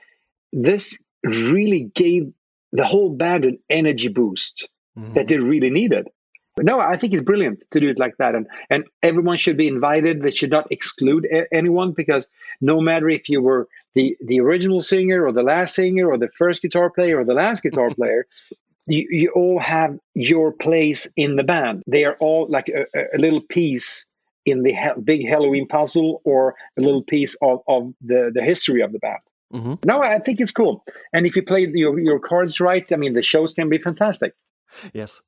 this 0.52 1.02
really 1.24 1.91
gave 1.96 2.34
the 2.76 2.86
whole 2.86 3.10
band 3.10 3.46
an 3.46 3.60
energy 3.70 4.08
boost 4.08 4.70
mm-hmm. 4.98 5.14
that 5.14 5.28
they 5.28 5.38
really 5.38 5.70
needed. 5.70 6.08
But 6.56 6.66
no, 6.66 6.80
I 6.80 6.96
think 6.96 7.14
it's 7.14 7.24
brilliant 7.24 7.64
to 7.72 7.82
do 7.82 7.90
it 7.90 8.00
like 8.00 8.16
that, 8.18 8.34
and 8.34 8.48
and 8.70 8.86
everyone 9.04 9.36
should 9.36 9.58
be 9.58 9.68
invited. 9.68 10.22
They 10.22 10.32
should 10.32 10.52
not 10.52 10.72
exclude 10.72 11.26
a- 11.26 11.54
anyone 11.54 11.92
because 11.92 12.30
no 12.62 12.80
matter 12.80 13.10
if 13.10 13.28
you 13.28 13.42
were 13.42 13.68
the 13.94 14.16
the 14.22 14.40
original 14.40 14.80
singer 14.80 15.26
or 15.26 15.34
the 15.34 15.44
last 15.44 15.76
singer 15.76 16.10
or 16.10 16.18
the 16.18 16.30
first 16.30 16.62
guitar 16.62 16.90
player 16.90 17.20
or 17.20 17.26
the 17.26 17.34
last 17.34 17.62
guitar 17.62 17.90
player, 18.00 18.26
you, 18.88 19.06
you 19.10 19.32
all 19.36 19.60
have 19.60 20.00
your 20.14 20.54
place 20.54 21.08
in 21.18 21.36
the 21.36 21.44
band. 21.44 21.84
They 21.88 22.06
are 22.06 22.16
all 22.22 22.48
like 22.50 22.70
a, 22.70 22.86
a 23.14 23.18
little 23.18 23.42
piece 23.42 24.08
in 24.46 24.64
the 24.64 24.74
he- 24.74 25.02
big 25.04 25.26
Helloween 25.26 25.68
puzzle 25.68 26.22
or 26.24 26.56
a 26.78 26.82
little 26.82 27.04
piece 27.04 27.36
of, 27.42 27.60
of 27.68 27.94
the, 28.02 28.32
the 28.34 28.44
history 28.44 28.82
of 28.82 28.92
the 28.92 29.00
band. 29.00 29.20
Mm-hmm. 29.54 29.76
No, 29.86 30.02
I 30.02 30.20
think 30.20 30.40
it's 30.40 30.52
cool. 30.52 30.84
And 31.14 31.26
if 31.26 31.36
you 31.36 31.44
play 31.44 31.68
your, 31.68 32.00
your 32.00 32.20
cards 32.20 32.60
right, 32.60 32.92
I 32.92 32.96
mean, 32.96 33.14
the 33.14 33.22
shows 33.22 33.54
can 33.54 33.70
be 33.70 33.78
fantastic. 33.78 34.34
Yes. 34.94 35.22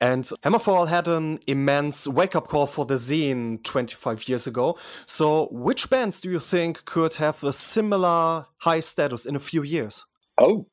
And 0.00 0.24
Hammerfall 0.42 0.88
had 0.88 1.08
an 1.08 1.40
immense 1.46 2.06
wake 2.08 2.34
up 2.34 2.46
call 2.46 2.66
for 2.66 2.86
the 2.86 2.94
zine 2.94 3.62
25 3.64 4.28
years 4.28 4.46
ago. 4.46 4.78
So, 5.06 5.48
which 5.50 5.90
bands 5.90 6.20
do 6.20 6.30
you 6.30 6.40
think 6.40 6.84
could 6.84 7.14
have 7.14 7.42
a 7.44 7.52
similar 7.52 8.46
high 8.58 8.80
status 8.80 9.26
in 9.26 9.36
a 9.36 9.40
few 9.40 9.62
years? 9.62 10.06
Oh, 10.38 10.66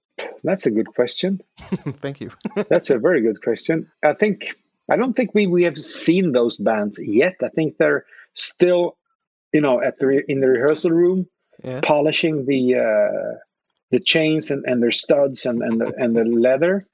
that's 0.43 0.65
a 0.65 0.71
good 0.71 0.87
question. 0.87 1.41
Thank 1.59 2.21
you. 2.21 2.31
that's 2.69 2.89
a 2.89 2.99
very 2.99 3.21
good 3.21 3.41
question. 3.41 3.91
I 4.03 4.13
think 4.13 4.45
I 4.89 4.97
don't 4.97 5.13
think 5.13 5.33
we, 5.33 5.47
we 5.47 5.63
have 5.63 5.77
seen 5.77 6.31
those 6.31 6.57
bands 6.57 6.99
yet. 7.01 7.35
I 7.43 7.49
think 7.49 7.77
they're 7.77 8.05
still, 8.33 8.97
you 9.51 9.61
know, 9.61 9.81
at 9.81 9.97
the 9.99 10.23
in 10.27 10.39
the 10.39 10.47
rehearsal 10.47 10.91
room, 10.91 11.27
yeah. 11.65 11.81
polishing 11.81 12.45
the 12.45 12.75
uh, 12.75 13.37
the 13.91 13.99
chains 13.99 14.51
and, 14.51 14.63
and 14.65 14.81
their 14.81 14.91
studs 14.91 15.45
and 15.45 15.61
and 15.61 15.81
the, 15.81 15.93
and 15.97 16.15
the 16.15 16.23
leather. 16.23 16.87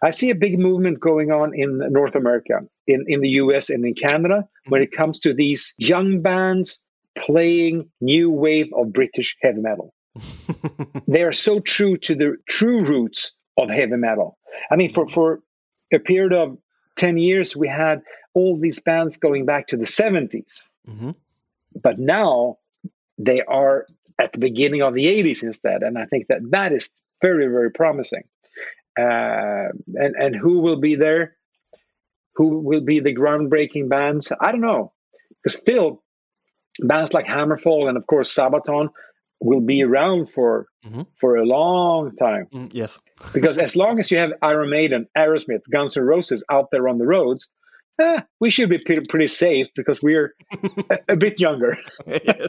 I 0.00 0.10
see 0.10 0.30
a 0.30 0.34
big 0.34 0.58
movement 0.58 1.00
going 1.00 1.32
on 1.32 1.54
in 1.54 1.78
North 1.90 2.14
America, 2.14 2.60
in, 2.86 3.04
in 3.08 3.20
the 3.20 3.30
US 3.30 3.68
and 3.68 3.84
in 3.84 3.94
Canada, 3.94 4.48
when 4.68 4.80
it 4.80 4.92
comes 4.92 5.20
to 5.20 5.34
these 5.34 5.74
young 5.76 6.22
bands 6.22 6.80
playing 7.16 7.90
new 8.00 8.30
wave 8.30 8.72
of 8.76 8.92
British 8.92 9.36
heavy 9.42 9.60
metal. 9.60 9.92
they 11.08 11.24
are 11.24 11.32
so 11.32 11.58
true 11.58 11.96
to 11.96 12.14
the 12.14 12.36
true 12.48 12.84
roots 12.84 13.32
of 13.56 13.70
heavy 13.70 13.96
metal. 13.96 14.38
I 14.70 14.76
mean, 14.76 14.92
for, 14.92 15.08
for 15.08 15.40
a 15.92 15.98
period 15.98 16.32
of 16.32 16.58
10 16.96 17.18
years, 17.18 17.56
we 17.56 17.66
had 17.66 18.02
all 18.34 18.58
these 18.58 18.80
bands 18.80 19.16
going 19.16 19.46
back 19.46 19.68
to 19.68 19.76
the 19.76 19.84
70s. 19.84 20.68
Mm-hmm. 20.88 21.10
But 21.82 21.98
now 21.98 22.58
they 23.18 23.42
are 23.42 23.86
at 24.18 24.32
the 24.32 24.38
beginning 24.38 24.82
of 24.82 24.94
the 24.94 25.06
80s 25.06 25.42
instead. 25.42 25.82
And 25.82 25.96
I 25.96 26.06
think 26.06 26.26
that 26.28 26.40
that 26.50 26.72
is 26.72 26.90
very, 27.22 27.46
very 27.46 27.70
promising. 27.70 28.24
Uh, 28.98 29.68
and, 29.94 30.16
and 30.16 30.36
who 30.36 30.58
will 30.60 30.80
be 30.80 30.96
there? 30.96 31.36
Who 32.34 32.60
will 32.60 32.80
be 32.80 33.00
the 33.00 33.14
groundbreaking 33.14 33.88
bands? 33.88 34.32
I 34.40 34.52
don't 34.52 34.60
know. 34.60 34.92
Because 35.42 35.58
still, 35.58 36.02
bands 36.80 37.14
like 37.14 37.26
Hammerfall 37.26 37.88
and, 37.88 37.96
of 37.96 38.06
course, 38.06 38.34
Sabaton 38.34 38.88
will 39.40 39.60
be 39.60 39.82
around 39.82 40.30
for 40.30 40.66
mm-hmm. 40.84 41.02
for 41.14 41.36
a 41.36 41.44
long 41.44 42.14
time. 42.16 42.46
Mm, 42.52 42.74
yes, 42.74 42.98
because 43.32 43.58
as 43.58 43.76
long 43.76 43.98
as 43.98 44.10
you 44.10 44.18
have 44.18 44.32
Iron 44.42 44.70
Maiden, 44.70 45.06
Aerosmith, 45.16 45.62
Guns 45.70 45.96
N' 45.96 46.02
Roses 46.02 46.44
out 46.50 46.70
there 46.72 46.88
on 46.88 46.98
the 46.98 47.06
roads, 47.06 47.48
eh, 48.00 48.22
we 48.40 48.50
should 48.50 48.68
be 48.68 48.78
pretty, 48.78 49.02
pretty 49.08 49.26
safe 49.26 49.68
because 49.74 50.02
we're 50.02 50.34
a, 50.90 50.98
a, 51.10 51.16
bit 51.16 51.40
younger. 51.40 51.76
yes, 52.06 52.48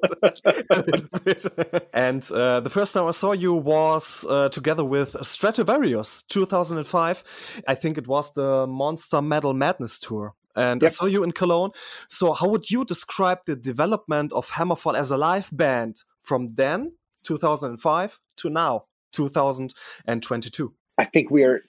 and 1.93 2.29
uh, 2.31 2.59
the 2.59 2.69
first 2.69 2.93
time 2.93 3.07
I 3.07 3.11
saw 3.11 3.31
you 3.31 3.53
was 3.53 4.25
uh, 4.29 4.49
together 4.49 4.85
with 4.85 5.13
Stratovarius, 5.13 6.25
2005. 6.27 7.61
I 7.67 7.75
think 7.75 7.97
it 7.97 8.07
was 8.07 8.33
the 8.33 8.67
Monster 8.67 9.21
Metal 9.21 9.53
Madness 9.53 9.99
tour 9.99 10.35
and 10.55 10.81
yep. 10.81 10.91
I 10.91 10.93
saw 10.93 11.05
you 11.05 11.23
in 11.23 11.31
Cologne. 11.31 11.71
So, 12.07 12.33
how 12.33 12.47
would 12.49 12.69
you 12.69 12.85
describe 12.85 13.39
the 13.45 13.55
development 13.55 14.33
of 14.33 14.49
Hammerfall 14.49 14.97
as 14.97 15.11
a 15.11 15.17
live 15.17 15.49
band 15.53 16.03
from 16.21 16.53
then, 16.55 16.93
2005, 17.23 18.19
to 18.37 18.49
now, 18.49 18.85
2022? 19.13 20.73
I 20.97 21.05
think 21.05 21.31
we 21.31 21.43
are 21.43 21.61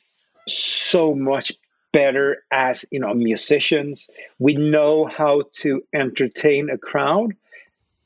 so 0.48 1.14
much 1.14 1.52
better 1.92 2.44
as 2.50 2.84
you 2.90 3.00
know 3.00 3.14
musicians. 3.14 4.08
We 4.38 4.54
know 4.54 5.06
how 5.06 5.44
to 5.60 5.82
entertain 5.94 6.70
a 6.70 6.78
crowd, 6.78 7.34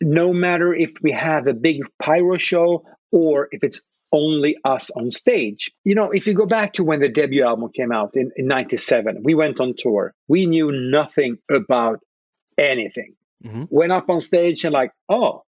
no 0.01 0.33
matter 0.33 0.75
if 0.75 0.92
we 1.03 1.12
have 1.12 1.47
a 1.47 1.55
big 1.55 1.83
pyro 1.99 2.37
show 2.37 2.85
or 3.11 3.49
if 3.53 3.62
it's 3.62 3.83
only 4.12 4.57
us 4.64 4.90
on 4.90 5.11
stage. 5.11 5.73
You 5.83 5.97
know, 5.97 6.12
if 6.12 6.27
you 6.27 6.35
go 6.35 6.47
back 6.47 6.75
to 6.75 6.85
when 6.85 7.01
the 7.01 7.09
debut 7.09 7.44
album 7.44 7.70
came 7.75 7.90
out 7.90 8.12
in, 8.14 8.31
in 8.37 8.47
97, 8.47 9.23
we 9.25 9.35
went 9.35 9.61
on 9.61 9.75
tour. 9.77 10.14
We 10.29 10.47
knew 10.47 10.70
nothing 10.70 11.38
about 11.51 12.01
anything. 12.57 13.16
Mm-hmm. 13.44 13.64
Went 13.70 13.92
up 13.92 14.09
on 14.09 14.20
stage 14.20 14.64
and 14.64 14.73
like, 14.73 14.92
oh, 15.09 15.42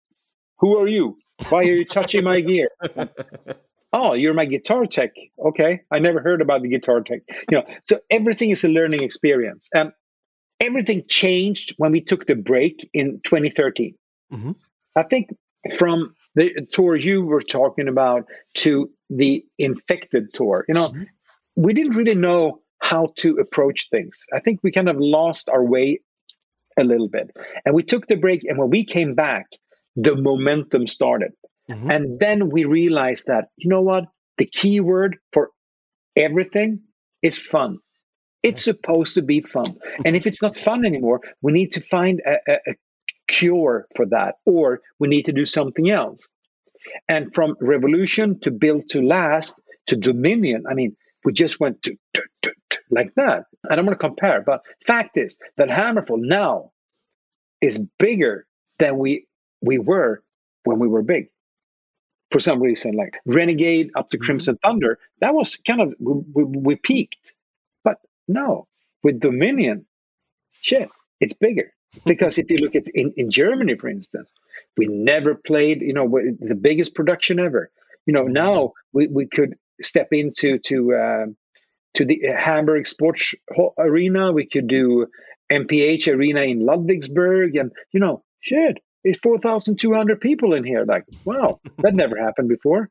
who 0.59 0.79
are 0.79 0.89
you? 0.89 1.19
Why 1.51 1.61
are 1.61 1.65
you 1.65 1.85
touching 1.85 2.25
my 2.25 2.41
gear? 2.41 2.71
oh, 3.95 4.13
you're 4.13 4.35
my 4.35 4.45
guitar 4.45 4.85
tech. 4.87 5.13
Okay, 5.39 5.81
I 5.91 6.01
never 6.01 6.21
heard 6.21 6.43
about 6.43 6.63
the 6.63 6.69
guitar 6.69 7.01
tech. 7.01 7.21
You 7.51 7.59
know, 7.59 7.65
so 7.85 8.01
everything 8.11 8.51
is 8.51 8.65
a 8.65 8.69
learning 8.69 9.03
experience. 9.03 9.71
And 9.73 9.93
everything 10.61 11.05
changed 11.09 11.75
when 11.79 11.93
we 11.93 12.01
took 12.01 12.27
the 12.27 12.35
break 12.35 12.91
in 12.93 13.21
2013. 13.25 13.95
Mm-hmm. 14.33 14.53
I 14.97 15.03
think 15.05 15.31
from 15.77 16.15
the 16.35 16.67
tour 16.73 16.97
you 16.97 17.25
were 17.25 17.43
talking 17.43 17.89
about 17.89 18.27
to 18.55 18.91
the 19.09 19.45
infected 19.59 20.35
tour, 20.35 20.65
you 20.69 20.75
know, 20.75 20.89
mm-hmm. 20.89 21.05
we 21.55 21.73
didn't 21.73 21.95
really 21.95 22.17
know 22.17 22.61
how 22.81 23.09
to 23.17 23.37
approach 23.37 23.89
things. 23.91 24.27
I 24.35 24.41
think 24.41 24.61
we 24.63 24.73
kind 24.73 24.89
of 24.89 24.97
lost 24.99 25.49
our 25.49 25.65
way 25.65 26.01
a 26.77 26.83
little 26.85 27.09
bit. 27.09 27.31
And 27.65 27.75
we 27.75 27.85
took 27.85 28.09
the 28.09 28.17
break, 28.17 28.43
and 28.45 28.59
when 28.59 28.71
we 28.71 28.85
came 28.85 29.15
back, 29.15 29.47
the 29.95 30.17
momentum 30.17 30.89
started. 30.89 31.33
Mm-hmm. 31.71 31.91
And 31.91 32.19
then 32.21 32.51
we 32.51 32.65
realized 32.65 33.27
that, 33.27 33.47
you 33.57 33.71
know 33.71 33.83
what? 33.83 34.05
The 34.39 34.47
key 34.47 34.81
word 34.81 35.17
for 35.33 35.51
everything 36.17 36.81
is 37.23 37.39
fun. 37.39 37.79
It's 38.43 38.63
supposed 38.65 39.15
to 39.15 39.23
be 39.23 39.41
fun. 39.41 39.79
And 40.05 40.17
if 40.17 40.27
it's 40.27 40.43
not 40.43 40.57
fun 40.57 40.85
anymore, 40.85 41.21
we 41.41 41.53
need 41.53 41.73
to 41.73 41.81
find 41.81 42.21
a, 42.27 42.53
a, 42.53 42.57
a 42.73 42.75
cure 43.27 43.87
for 43.97 44.07
that, 44.07 44.35
or 44.45 44.81
we 44.99 45.09
need 45.09 45.25
to 45.25 45.33
do 45.33 45.47
something 45.47 45.91
else. 45.91 46.29
And 47.09 47.35
from 47.35 47.57
revolution 47.61 48.41
to 48.41 48.51
built 48.51 48.89
to 48.91 49.01
last 49.01 49.59
to 49.87 49.97
dominion, 49.97 50.65
I 50.71 50.75
mean, 50.75 50.97
we 51.25 51.33
just 51.33 51.59
went 51.59 51.83
to, 51.85 51.97
to, 52.13 52.23
to, 52.43 52.53
to 52.71 52.81
like 52.91 53.15
that. 53.17 53.45
And 53.63 53.73
I 53.73 53.77
don't 53.77 53.87
want 53.87 53.99
to 53.99 54.07
compare, 54.07 54.43
but 54.43 54.61
fact 54.87 55.17
is 55.17 55.39
that 55.57 55.69
Hammerfall 55.69 56.19
now 56.21 56.73
is 57.63 57.87
bigger 57.99 58.47
than 58.79 58.99
we 58.99 59.27
we 59.63 59.79
were 59.79 60.23
when 60.65 60.79
we 60.79 60.89
were 60.89 61.03
big. 61.03 61.29
For 62.35 62.41
some 62.41 62.61
reason, 62.61 62.97
like 62.97 63.15
Renegade 63.27 63.93
up 63.95 64.11
to 64.11 64.17
mm-hmm. 64.17 64.25
Crimson 64.25 64.57
mm-hmm. 64.57 64.69
Thunder, 64.69 64.99
that 65.21 65.35
was 65.35 65.55
kind 65.55 65.81
of 65.81 65.95
we, 66.01 66.15
we, 66.35 66.45
we 66.45 66.75
peaked. 66.75 67.33
But 67.85 67.99
no, 68.27 68.67
with 69.05 69.21
Dominion, 69.21 69.87
shit, 70.61 70.89
it's 71.21 71.35
bigger. 71.35 71.73
because 72.05 72.39
if 72.39 72.51
you 72.51 72.57
look 72.57 72.75
at 72.75 72.89
in, 72.89 73.13
in 73.17 73.31
Germany, 73.31 73.77
for 73.77 73.89
instance, 73.89 74.33
we 74.77 74.89
never 74.89 75.37
played, 75.37 75.81
you 75.81 75.93
know, 75.93 76.09
the 76.41 76.57
biggest 76.57 76.97
production 76.97 77.39
ever. 77.39 77.71
You 78.05 78.15
know, 78.15 78.25
now 78.25 78.73
we, 78.93 79.07
we 79.07 79.27
could 79.27 79.55
step 79.81 80.09
into 80.11 80.59
to 80.59 80.93
uh, 80.93 81.27
to 81.95 82.05
the 82.05 82.23
Hamburg 82.37 82.89
Sports 82.89 83.33
Arena. 83.79 84.33
We 84.33 84.49
could 84.49 84.67
do 84.67 85.07
MHP 85.53 86.13
Arena 86.13 86.41
in 86.41 86.67
Ludwigsburg, 86.67 87.61
and 87.61 87.71
you 87.93 88.01
know, 88.01 88.25
shit, 88.41 88.79
it's 89.05 89.19
4,200 89.21 90.21
people 90.21 90.55
in 90.55 90.65
here. 90.65 90.85
Like, 90.85 91.05
wow, 91.25 91.61
that 91.79 91.95
never 91.95 92.17
happened 92.17 92.49
before. 92.49 92.91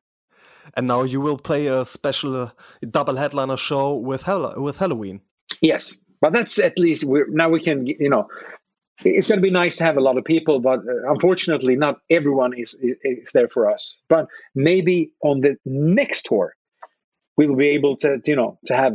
And 0.76 0.88
now 0.88 1.04
you 1.04 1.20
will 1.20 1.38
play 1.38 1.68
a 1.68 1.84
special 1.84 2.36
uh, 2.36 2.50
double 2.90 3.18
headliner 3.18 3.58
show 3.58 3.96
with 3.96 4.24
Hell 4.24 4.54
with 4.58 4.78
Helloween. 4.80 5.20
Yes, 5.62 5.98
but 6.22 6.34
that's 6.34 6.58
at 6.58 6.80
least 6.80 7.04
we're 7.04 7.28
now 7.28 7.50
we 7.50 7.60
can 7.60 7.86
you 7.86 8.10
know 8.10 8.28
it's 9.04 9.28
going 9.28 9.40
to 9.40 9.44
be 9.44 9.52
nice 9.52 9.78
to 9.78 9.84
have 9.84 9.98
a 9.98 10.02
lot 10.02 10.18
of 10.18 10.24
people, 10.24 10.60
but 10.60 10.80
uh, 10.80 11.12
unfortunately, 11.12 11.76
not 11.76 11.98
everyone 12.10 12.54
is, 12.54 12.74
is, 12.76 12.98
is 13.04 13.32
there 13.34 13.50
for 13.50 13.70
us. 13.70 14.00
But 14.08 14.28
maybe 14.56 15.12
on 15.22 15.42
the 15.42 15.58
next 15.66 16.26
tour, 16.26 16.54
we 17.38 17.48
will 17.48 17.56
be 17.56 17.70
able 17.70 17.98
to, 17.98 18.22
you 18.26 18.36
know, 18.36 18.60
to 18.68 18.76
have 18.76 18.94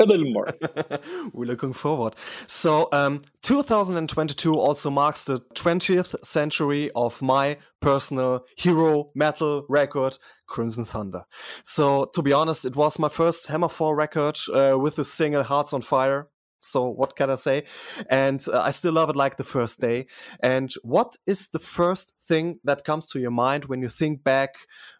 a 0.00 0.04
little 0.04 0.30
more. 0.30 0.48
We're 1.32 1.46
looking 1.46 1.72
forward. 1.72 2.14
So, 2.46 2.88
um, 2.92 3.22
2022 3.42 4.54
also 4.54 4.90
marks 4.90 5.24
the 5.24 5.40
20th 5.54 6.24
century 6.24 6.90
of 6.94 7.20
my 7.22 7.58
personal 7.80 8.44
hero 8.56 9.10
metal 9.14 9.64
record, 9.68 10.18
Crimson 10.46 10.84
Thunder. 10.84 11.24
So, 11.64 12.06
to 12.14 12.22
be 12.22 12.32
honest, 12.32 12.64
it 12.64 12.76
was 12.76 12.98
my 12.98 13.08
first 13.08 13.48
Hammerfall 13.48 13.96
record 13.96 14.38
uh, 14.52 14.78
with 14.78 14.96
the 14.96 15.04
single 15.04 15.42
Hearts 15.42 15.72
on 15.72 15.82
Fire. 15.82 16.28
So, 16.60 16.88
what 16.88 17.14
can 17.14 17.30
I 17.30 17.36
say? 17.36 17.64
And 18.10 18.44
uh, 18.52 18.60
I 18.60 18.70
still 18.70 18.92
love 18.92 19.10
it 19.10 19.16
like 19.16 19.36
the 19.36 19.44
first 19.44 19.80
day. 19.80 20.06
And 20.40 20.72
what 20.82 21.14
is 21.26 21.48
the 21.48 21.60
first 21.60 22.12
thing 22.26 22.58
that 22.64 22.84
comes 22.84 23.06
to 23.08 23.20
your 23.20 23.30
mind 23.30 23.66
when 23.66 23.82
you 23.82 23.88
think 23.88 24.24
back 24.24 24.54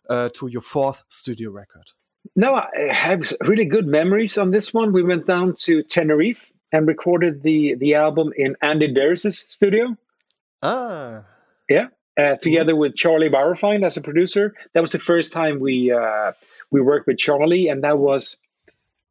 uh, 0.09 0.29
to 0.35 0.47
your 0.47 0.63
fourth 0.63 1.03
studio 1.09 1.51
record? 1.51 1.93
No, 2.37 2.55
I 2.55 2.93
have 2.93 3.33
really 3.41 3.65
good 3.65 3.87
memories 3.87 4.37
on 4.37 4.51
this 4.51 4.73
one. 4.73 4.93
We 4.93 5.03
went 5.03 5.27
down 5.27 5.57
to 5.61 5.83
Tenerife 5.83 6.53
and 6.71 6.87
recorded 6.87 7.43
the 7.43 7.75
the 7.77 7.95
album 7.95 8.33
in 8.37 8.57
Andy 8.61 8.93
Deris's 8.93 9.39
studio. 9.49 9.97
Ah, 10.63 11.25
yeah, 11.69 11.87
uh, 12.19 12.37
together 12.37 12.73
mm-hmm. 12.73 12.81
with 12.81 12.97
Charlie 12.97 13.31
Bauerfeind 13.31 13.85
as 13.85 13.97
a 13.97 14.03
producer. 14.03 14.55
That 14.75 14.83
was 14.83 14.93
the 14.93 14.99
first 14.99 15.33
time 15.33 15.61
we 15.61 15.91
uh, 15.91 16.33
we 16.71 16.83
worked 16.83 17.07
with 17.07 17.17
Charlie, 17.17 17.69
and 17.69 17.83
that 17.85 17.99
was 17.99 18.39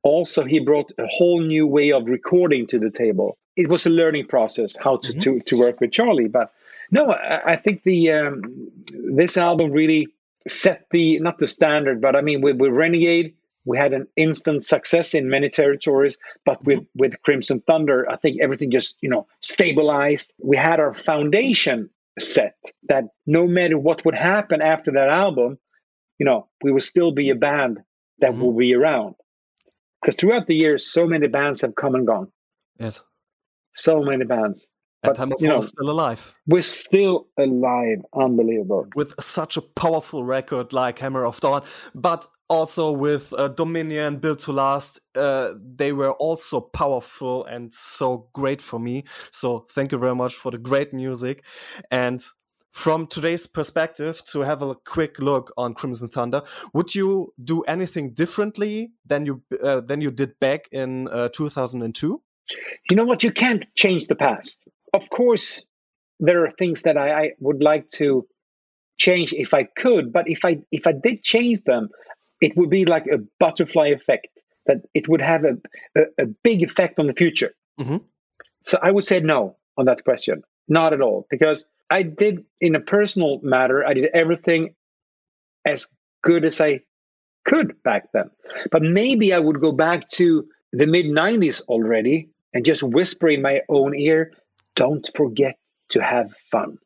also 0.04 0.44
he 0.44 0.60
brought 0.60 0.92
a 1.00 1.08
whole 1.08 1.42
new 1.42 1.66
way 1.66 1.92
of 1.92 2.06
recording 2.06 2.68
to 2.68 2.80
the 2.80 2.92
table. 2.92 3.40
It 3.56 3.70
was 3.70 3.88
a 3.88 3.90
learning 3.90 4.28
process 4.28 4.76
how 4.76 4.98
to 4.98 5.12
mm-hmm. 5.12 5.20
to, 5.22 5.40
to 5.40 5.60
work 5.60 5.82
with 5.82 5.92
Charlie, 5.92 6.28
but 6.28 6.54
no, 6.92 7.12
I, 7.12 7.54
I 7.54 7.56
think 7.56 7.82
the 7.82 8.12
um, 8.12 8.72
this 8.94 9.36
album 9.36 9.72
really 9.72 10.10
set 10.48 10.86
the 10.92 11.20
not 11.20 11.38
the 11.38 11.48
standard, 11.48 12.02
but 12.02 12.16
I 12.16 12.22
mean 12.22 12.42
with, 12.42 12.58
with 12.58 12.72
Renegade, 12.72 13.36
we 13.66 13.78
had 13.78 13.94
an 13.94 14.08
instant 14.16 14.64
success 14.64 15.14
in 15.14 15.30
many 15.30 15.50
territories. 15.50 16.18
But 16.46 16.64
with 16.64 16.86
with 16.96 17.22
Crimson 17.24 17.62
Thunder, 17.62 18.10
I 18.10 18.16
think 18.16 18.42
everything 18.42 18.72
just 18.72 18.98
you 19.02 19.10
know 19.10 19.28
stabilized. 19.42 20.34
We 20.42 20.58
had 20.58 20.80
our 20.80 20.94
foundation 20.94 21.90
set 22.20 22.56
that 22.88 23.06
no 23.26 23.48
matter 23.48 23.78
what 23.78 24.06
would 24.06 24.16
happen 24.16 24.62
after 24.62 24.92
that 24.92 25.10
album, 25.10 25.58
you 26.18 26.26
know, 26.26 26.48
we 26.64 26.72
will 26.72 26.82
still 26.82 27.12
be 27.12 27.30
a 27.30 27.36
band 27.36 27.80
that 28.20 28.32
mm-hmm. 28.32 28.42
will 28.42 28.54
be 28.54 28.74
around. 28.74 29.16
Because 30.02 30.16
throughout 30.16 30.48
the 30.48 30.56
years, 30.56 30.90
so 30.90 31.08
many 31.08 31.28
bands 31.28 31.62
have 31.62 31.76
come 31.76 31.96
and 31.96 32.08
gone. 32.08 32.32
Yes. 32.80 33.04
So 33.74 34.02
many 34.02 34.24
bands 34.24 34.70
but 35.06 35.18
Hammer 35.18 35.36
you 35.40 35.48
know, 35.48 35.58
still 35.58 35.90
alive. 35.90 36.36
We're 36.48 36.64
still 36.64 37.28
alive. 37.38 38.00
Unbelievable. 38.14 38.88
With 38.96 39.14
such 39.20 39.58
a 39.58 39.62
powerful 39.62 40.24
record 40.24 40.74
like 40.74 41.00
Hammer 41.00 41.26
of 41.26 41.40
Dawn, 41.40 41.64
but 41.94 42.28
also 42.50 42.92
with 42.92 43.34
uh, 43.34 43.48
Dominion, 43.50 44.18
Built 44.18 44.40
to 44.40 44.52
Last, 44.52 45.00
uh, 45.16 45.54
they 45.60 45.92
were 45.92 46.12
also 46.14 46.62
powerful 46.62 47.46
and 47.46 47.74
so 47.74 48.28
great 48.34 48.62
for 48.62 48.80
me. 48.80 49.04
So 49.32 49.66
thank 49.72 49.92
you 49.92 49.98
very 49.98 50.16
much 50.16 50.36
for 50.36 50.52
the 50.52 50.58
great 50.58 50.94
music. 50.94 51.44
And 51.92 52.22
from 52.72 53.08
today's 53.08 53.48
perspective, 53.48 54.22
to 54.26 54.42
have 54.42 54.62
a 54.62 54.76
quick 54.76 55.18
look 55.20 55.52
on 55.58 55.74
Crimson 55.74 56.10
Thunder, 56.10 56.42
would 56.74 56.94
you 56.94 57.34
do 57.42 57.62
anything 57.62 58.14
differently 58.14 58.92
than 59.06 59.26
you 59.26 59.42
uh, 59.64 59.80
than 59.80 60.02
you 60.02 60.12
did 60.12 60.38
back 60.42 60.68
in 60.74 61.08
uh, 61.08 61.30
2002? 61.30 62.22
You 62.90 62.96
know 62.98 63.06
what? 63.06 63.24
You 63.24 63.32
can't 63.32 63.64
change 63.76 64.08
the 64.08 64.16
past 64.16 64.68
of 64.96 65.10
course, 65.10 65.64
there 66.20 66.44
are 66.46 66.52
things 66.52 66.84
that 66.84 66.98
I, 66.98 67.12
I 67.12 67.32
would 67.40 67.62
like 67.62 67.90
to 67.92 68.26
change 68.98 69.34
if 69.34 69.54
I 69.54 69.64
could, 69.78 70.14
but 70.14 70.30
if 70.30 70.46
I 70.46 70.60
if 70.72 70.88
I 70.88 70.94
did 70.94 71.24
change 71.24 71.64
them, 71.64 71.90
it 72.42 72.56
would 72.56 72.70
be 72.70 72.86
like 72.86 73.06
a 73.08 73.20
butterfly 73.40 73.88
effect 73.88 74.28
that 74.68 74.78
it 74.94 75.08
would 75.08 75.22
have 75.22 75.44
a, 75.44 75.58
a, 76.00 76.24
a 76.24 76.26
big 76.44 76.64
effect 76.64 77.00
on 77.00 77.08
the 77.08 77.14
future. 77.14 77.54
Mm-hmm. 77.80 77.98
So 78.64 78.80
I 78.82 78.92
would 78.92 79.06
say 79.06 79.20
no 79.20 79.58
on 79.78 79.86
that 79.86 80.04
question, 80.04 80.42
not 80.68 80.94
at 80.94 81.02
all, 81.02 81.28
because 81.30 81.66
I 81.90 82.04
did 82.04 82.46
in 82.62 82.76
a 82.76 82.80
personal 82.80 83.40
matter, 83.44 83.86
I 83.86 83.94
did 83.94 84.10
everything 84.14 84.74
as 85.66 85.88
good 86.24 86.46
as 86.46 86.60
I 86.60 86.82
could 87.46 87.82
back 87.84 88.12
then. 88.14 88.32
But 88.72 88.82
maybe 88.82 89.34
I 89.34 89.40
would 89.40 89.62
go 89.62 89.72
back 89.72 90.08
to 90.20 90.48
the 90.72 90.88
mid 90.88 91.06
90s 91.06 91.62
already 91.68 92.30
and 92.54 92.66
just 92.66 92.82
whisper 92.82 93.30
in 93.30 93.42
my 93.42 93.62
own 93.70 93.96
ear, 93.96 94.32
don't 94.76 95.10
forget 95.16 95.58
to 95.90 96.02
have 96.02 96.34
fun. 96.52 96.78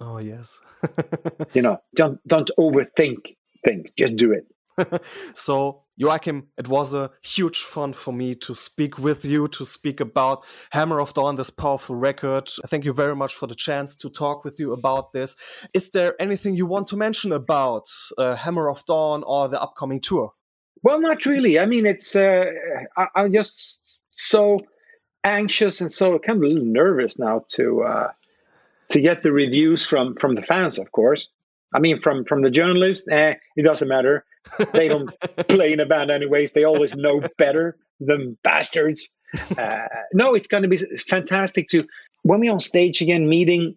Oh 0.00 0.18
yes. 0.18 0.60
you 1.54 1.62
know, 1.62 1.78
don't 1.94 2.20
don't 2.26 2.50
overthink 2.58 3.36
things. 3.64 3.90
Just 3.92 4.16
do 4.16 4.32
it. 4.32 4.46
so 5.34 5.82
Joacim, 6.00 6.44
it 6.56 6.68
was 6.68 6.94
a 6.94 7.10
huge 7.22 7.58
fun 7.58 7.92
for 7.92 8.12
me 8.12 8.36
to 8.36 8.54
speak 8.54 8.98
with 8.98 9.24
you, 9.24 9.48
to 9.48 9.64
speak 9.64 9.98
about 9.98 10.44
Hammer 10.70 11.00
of 11.00 11.12
Dawn, 11.12 11.34
this 11.34 11.50
powerful 11.50 11.96
record. 11.96 12.48
Thank 12.68 12.84
you 12.84 12.92
very 12.92 13.16
much 13.16 13.34
for 13.34 13.48
the 13.48 13.56
chance 13.56 13.96
to 13.96 14.08
talk 14.08 14.44
with 14.44 14.60
you 14.60 14.72
about 14.72 15.12
this. 15.12 15.36
Is 15.74 15.90
there 15.90 16.14
anything 16.20 16.54
you 16.54 16.66
want 16.66 16.86
to 16.88 16.96
mention 16.96 17.32
about 17.32 17.86
uh, 18.16 18.36
Hammer 18.36 18.70
of 18.70 18.84
Dawn 18.86 19.24
or 19.26 19.48
the 19.48 19.60
upcoming 19.60 20.00
tour? 20.00 20.30
Well, 20.84 21.00
not 21.00 21.26
really. 21.26 21.58
I 21.58 21.66
mean, 21.66 21.84
it's 21.84 22.14
uh, 22.14 22.44
I, 22.96 23.06
I'm 23.16 23.32
just 23.32 23.80
so 24.12 24.60
anxious 25.28 25.80
and 25.80 25.92
so 25.92 26.18
kind 26.18 26.38
of 26.38 26.42
a 26.42 26.46
little 26.46 26.64
nervous 26.64 27.18
now 27.18 27.44
to 27.48 27.82
uh, 27.82 28.12
to 28.90 29.00
get 29.00 29.22
the 29.22 29.32
reviews 29.32 29.84
from 29.84 30.16
from 30.16 30.34
the 30.34 30.42
fans, 30.42 30.78
of 30.78 30.90
course. 30.92 31.28
I 31.74 31.78
mean, 31.78 32.00
from 32.00 32.24
from 32.24 32.42
the 32.42 32.50
journalists, 32.50 33.06
eh, 33.08 33.34
it 33.56 33.62
doesn't 33.62 33.88
matter. 33.88 34.24
They 34.72 34.88
don't 34.88 35.12
play 35.48 35.72
in 35.72 35.80
a 35.80 35.86
band 35.86 36.10
anyways. 36.10 36.52
They 36.52 36.64
always 36.64 36.96
know 36.96 37.22
better 37.36 37.76
than 38.00 38.38
bastards. 38.42 39.10
Uh, 39.58 39.86
no, 40.14 40.34
it's 40.34 40.48
going 40.48 40.62
to 40.62 40.68
be 40.68 40.78
fantastic 41.08 41.68
to 41.68 41.86
when 42.22 42.40
we're 42.40 42.52
on 42.52 42.60
stage 42.60 43.02
again, 43.02 43.28
meeting 43.28 43.76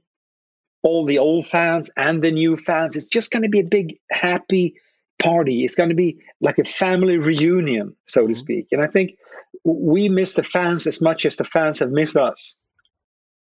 all 0.83 1.05
the 1.05 1.19
old 1.19 1.45
fans 1.45 1.91
and 1.97 2.23
the 2.23 2.31
new 2.31 2.57
fans. 2.57 2.95
It's 2.95 3.07
just 3.07 3.31
going 3.31 3.43
to 3.43 3.49
be 3.49 3.59
a 3.59 3.65
big 3.65 3.99
happy 4.11 4.75
party. 5.21 5.63
It's 5.63 5.75
going 5.75 5.89
to 5.89 5.95
be 5.95 6.17
like 6.39 6.57
a 6.57 6.63
family 6.63 7.17
reunion, 7.17 7.95
so 8.05 8.21
to 8.21 8.27
mm-hmm. 8.27 8.35
speak. 8.35 8.67
And 8.71 8.81
I 8.81 8.87
think 8.87 9.17
we 9.63 10.09
miss 10.09 10.33
the 10.33 10.43
fans 10.43 10.87
as 10.87 11.01
much 11.01 11.25
as 11.25 11.35
the 11.35 11.45
fans 11.45 11.79
have 11.79 11.91
missed 11.91 12.17
us. 12.17 12.57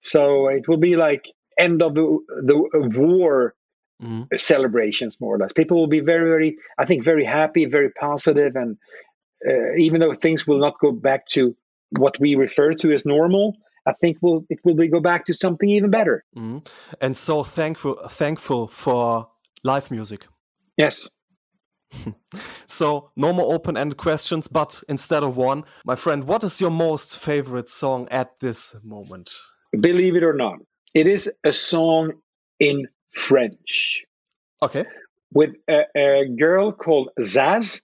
So 0.03 0.49
it 0.49 0.69
will 0.69 0.79
be 0.79 0.97
like 0.97 1.25
end 1.59 1.83
of 1.83 1.95
the, 1.95 2.19
the 2.45 2.89
war 2.99 3.55
mm-hmm. 4.03 4.37
celebrations, 4.37 5.21
more 5.21 5.35
or 5.35 5.39
less. 5.39 5.53
People 5.53 5.79
will 5.79 5.89
be 5.89 6.01
very, 6.01 6.29
very, 6.29 6.57
I 6.79 6.85
think, 6.85 7.05
very 7.05 7.25
happy, 7.25 7.67
very 7.67 7.91
positive, 7.91 8.57
and 8.57 8.77
uh, 9.47 9.75
even 9.77 10.01
though 10.01 10.15
things 10.15 10.47
will 10.47 10.59
not 10.59 10.75
go 10.81 10.93
back 10.93 11.27
to 11.29 11.57
what 11.99 12.19
we 12.21 12.35
refer 12.35 12.73
to 12.75 12.93
as 12.93 13.05
normal, 13.05 13.57
I 13.87 13.93
think 13.93 14.19
we'll, 14.21 14.45
it 14.49 14.59
will 14.65 14.75
be 14.75 14.89
go 14.89 15.01
back 15.01 15.27
to 15.27 15.35
something 15.35 15.69
even 15.69 15.91
better. 15.91 16.25
Mm-hmm. 16.37 16.59
And 17.01 17.17
so 17.17 17.43
thankful, 17.43 17.97
thankful 18.09 18.69
for 18.69 19.29
live 19.65 19.91
music. 19.91 20.27
Yes, 20.77 21.11
so 22.67 23.11
no 23.17 23.33
more 23.33 23.53
open-ended 23.55 23.97
questions, 23.97 24.49
but 24.49 24.83
instead 24.89 25.23
of 25.23 25.37
one, 25.37 25.65
my 25.85 25.97
friend, 25.97 26.25
what 26.25 26.45
is 26.45 26.61
your 26.61 26.71
most 26.71 27.19
favorite 27.19 27.69
song 27.69 28.09
at 28.11 28.39
this 28.41 28.77
moment? 28.85 29.31
Believe 29.81 30.17
it 30.17 30.23
or 30.23 30.35
not, 30.35 30.59
it 30.95 31.07
is 31.07 31.31
a 31.45 31.53
song 31.53 32.13
in 32.59 32.87
French. 33.11 34.05
Okay. 34.63 34.85
With 35.33 35.55
a, 35.69 35.85
a 35.97 36.27
girl 36.27 36.73
called 36.73 37.11
Zaz. 37.21 37.83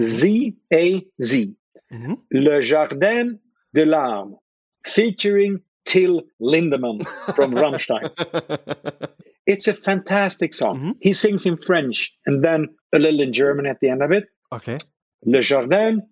Z 0.00 0.56
A 0.72 1.06
Z. 1.22 1.54
Mm-hmm. 1.92 2.14
Le 2.32 2.62
Jardin 2.62 3.38
des 3.74 3.84
Larmes, 3.84 4.36
featuring 4.86 5.60
Till 5.84 6.22
Lindemann 6.40 7.02
from 7.34 7.52
Rammstein. 7.54 8.10
It's 9.48 9.66
a 9.66 9.72
fantastic 9.72 10.52
song. 10.52 10.76
Mm-hmm. 10.76 10.90
He 11.00 11.14
sings 11.14 11.46
in 11.46 11.56
French 11.56 12.12
and 12.26 12.44
then 12.44 12.68
a 12.94 12.98
little 12.98 13.20
in 13.20 13.32
German 13.32 13.66
at 13.66 13.80
the 13.80 13.88
end 13.88 14.02
of 14.02 14.12
it. 14.12 14.24
Okay. 14.52 14.78
Le 15.24 15.40
Jardin 15.40 16.02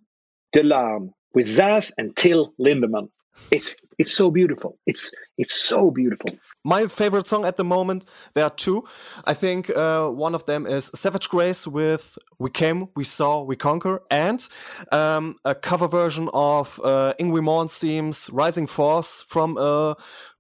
des 0.54 0.62
Larmes 0.62 1.10
with 1.34 1.46
Zaz 1.46 1.92
and 1.98 2.16
Till 2.16 2.54
Lindemann. 2.58 3.10
It's 3.50 3.76
it's 3.98 4.14
so 4.14 4.30
beautiful. 4.30 4.78
It's 4.86 5.12
it's 5.36 5.54
so 5.54 5.90
beautiful. 5.90 6.30
My 6.64 6.86
favorite 6.86 7.26
song 7.26 7.44
at 7.44 7.56
the 7.56 7.64
moment, 7.64 8.06
there 8.34 8.44
are 8.44 8.50
two. 8.50 8.84
I 9.24 9.34
think 9.34 9.68
uh, 9.70 10.08
one 10.08 10.34
of 10.34 10.44
them 10.46 10.66
is 10.66 10.90
Savage 10.94 11.28
Grace 11.28 11.66
with 11.66 12.16
"We 12.38 12.50
Came, 12.50 12.88
We 12.96 13.04
Saw, 13.04 13.42
We 13.42 13.56
Conquer," 13.56 14.00
and 14.10 14.46
um, 14.90 15.36
a 15.44 15.54
cover 15.54 15.88
version 15.88 16.30
of 16.32 16.80
uh, 16.82 17.12
Malmsteen's 17.18 18.30
"Rising 18.30 18.66
Force" 18.66 19.22
from 19.22 19.58
a 19.58 19.96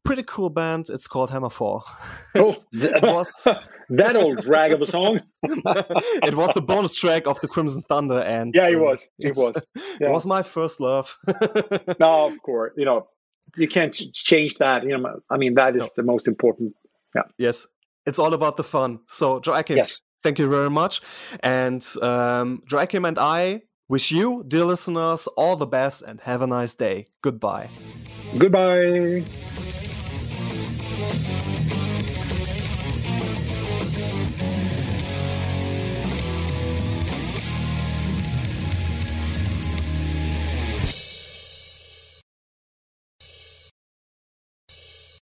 pretty 0.06 0.22
cool 0.22 0.50
band. 0.50 0.86
It's 0.88 1.06
called 1.06 1.30
Hammerfall. 1.30 1.82
oh, 2.34 2.54
it 2.72 3.02
was 3.02 3.46
that 3.90 4.16
old 4.16 4.38
drag 4.38 4.72
of 4.72 4.82
a 4.82 4.86
song. 4.86 5.20
it 5.42 6.34
was 6.34 6.54
the 6.54 6.62
bonus 6.62 6.94
track 6.94 7.26
of 7.26 7.40
the 7.40 7.48
Crimson 7.48 7.82
Thunder, 7.82 8.20
and 8.20 8.54
yeah, 8.54 8.68
it 8.68 8.80
was. 8.80 9.08
It 9.18 9.36
was. 9.36 9.66
Yeah. 9.74 10.08
It 10.08 10.10
was 10.10 10.26
my 10.26 10.42
first 10.42 10.80
love. 10.80 11.16
no, 12.00 12.28
of 12.28 12.40
course, 12.42 12.72
you 12.76 12.84
know 12.84 13.08
you 13.56 13.68
can't 13.68 13.94
change 14.12 14.56
that. 14.56 14.84
You 14.84 14.98
know, 14.98 15.20
I 15.30 15.36
mean, 15.36 15.54
that 15.54 15.76
is 15.76 15.92
no. 15.96 16.02
the 16.02 16.02
most 16.02 16.28
important. 16.28 16.74
Yeah. 17.14 17.22
Yes, 17.38 17.66
it's 18.04 18.18
all 18.18 18.34
about 18.34 18.56
the 18.56 18.64
fun. 18.64 19.00
So, 19.08 19.40
Joacim, 19.40 19.76
yes. 19.76 20.02
thank 20.22 20.38
you 20.38 20.48
very 20.50 20.70
much. 20.70 21.00
And 21.40 21.84
um, 22.02 22.62
Joacim 22.68 23.06
and 23.08 23.18
I 23.18 23.62
Wish 23.88 24.10
you, 24.10 24.42
dear 24.48 24.64
listeners, 24.64 25.28
all 25.36 25.54
the 25.54 25.66
best 25.66 26.02
and 26.02 26.20
have 26.22 26.42
a 26.42 26.46
nice 26.48 26.74
day. 26.74 27.06
Goodbye. 27.22 27.68
Goodbye. 28.36 29.22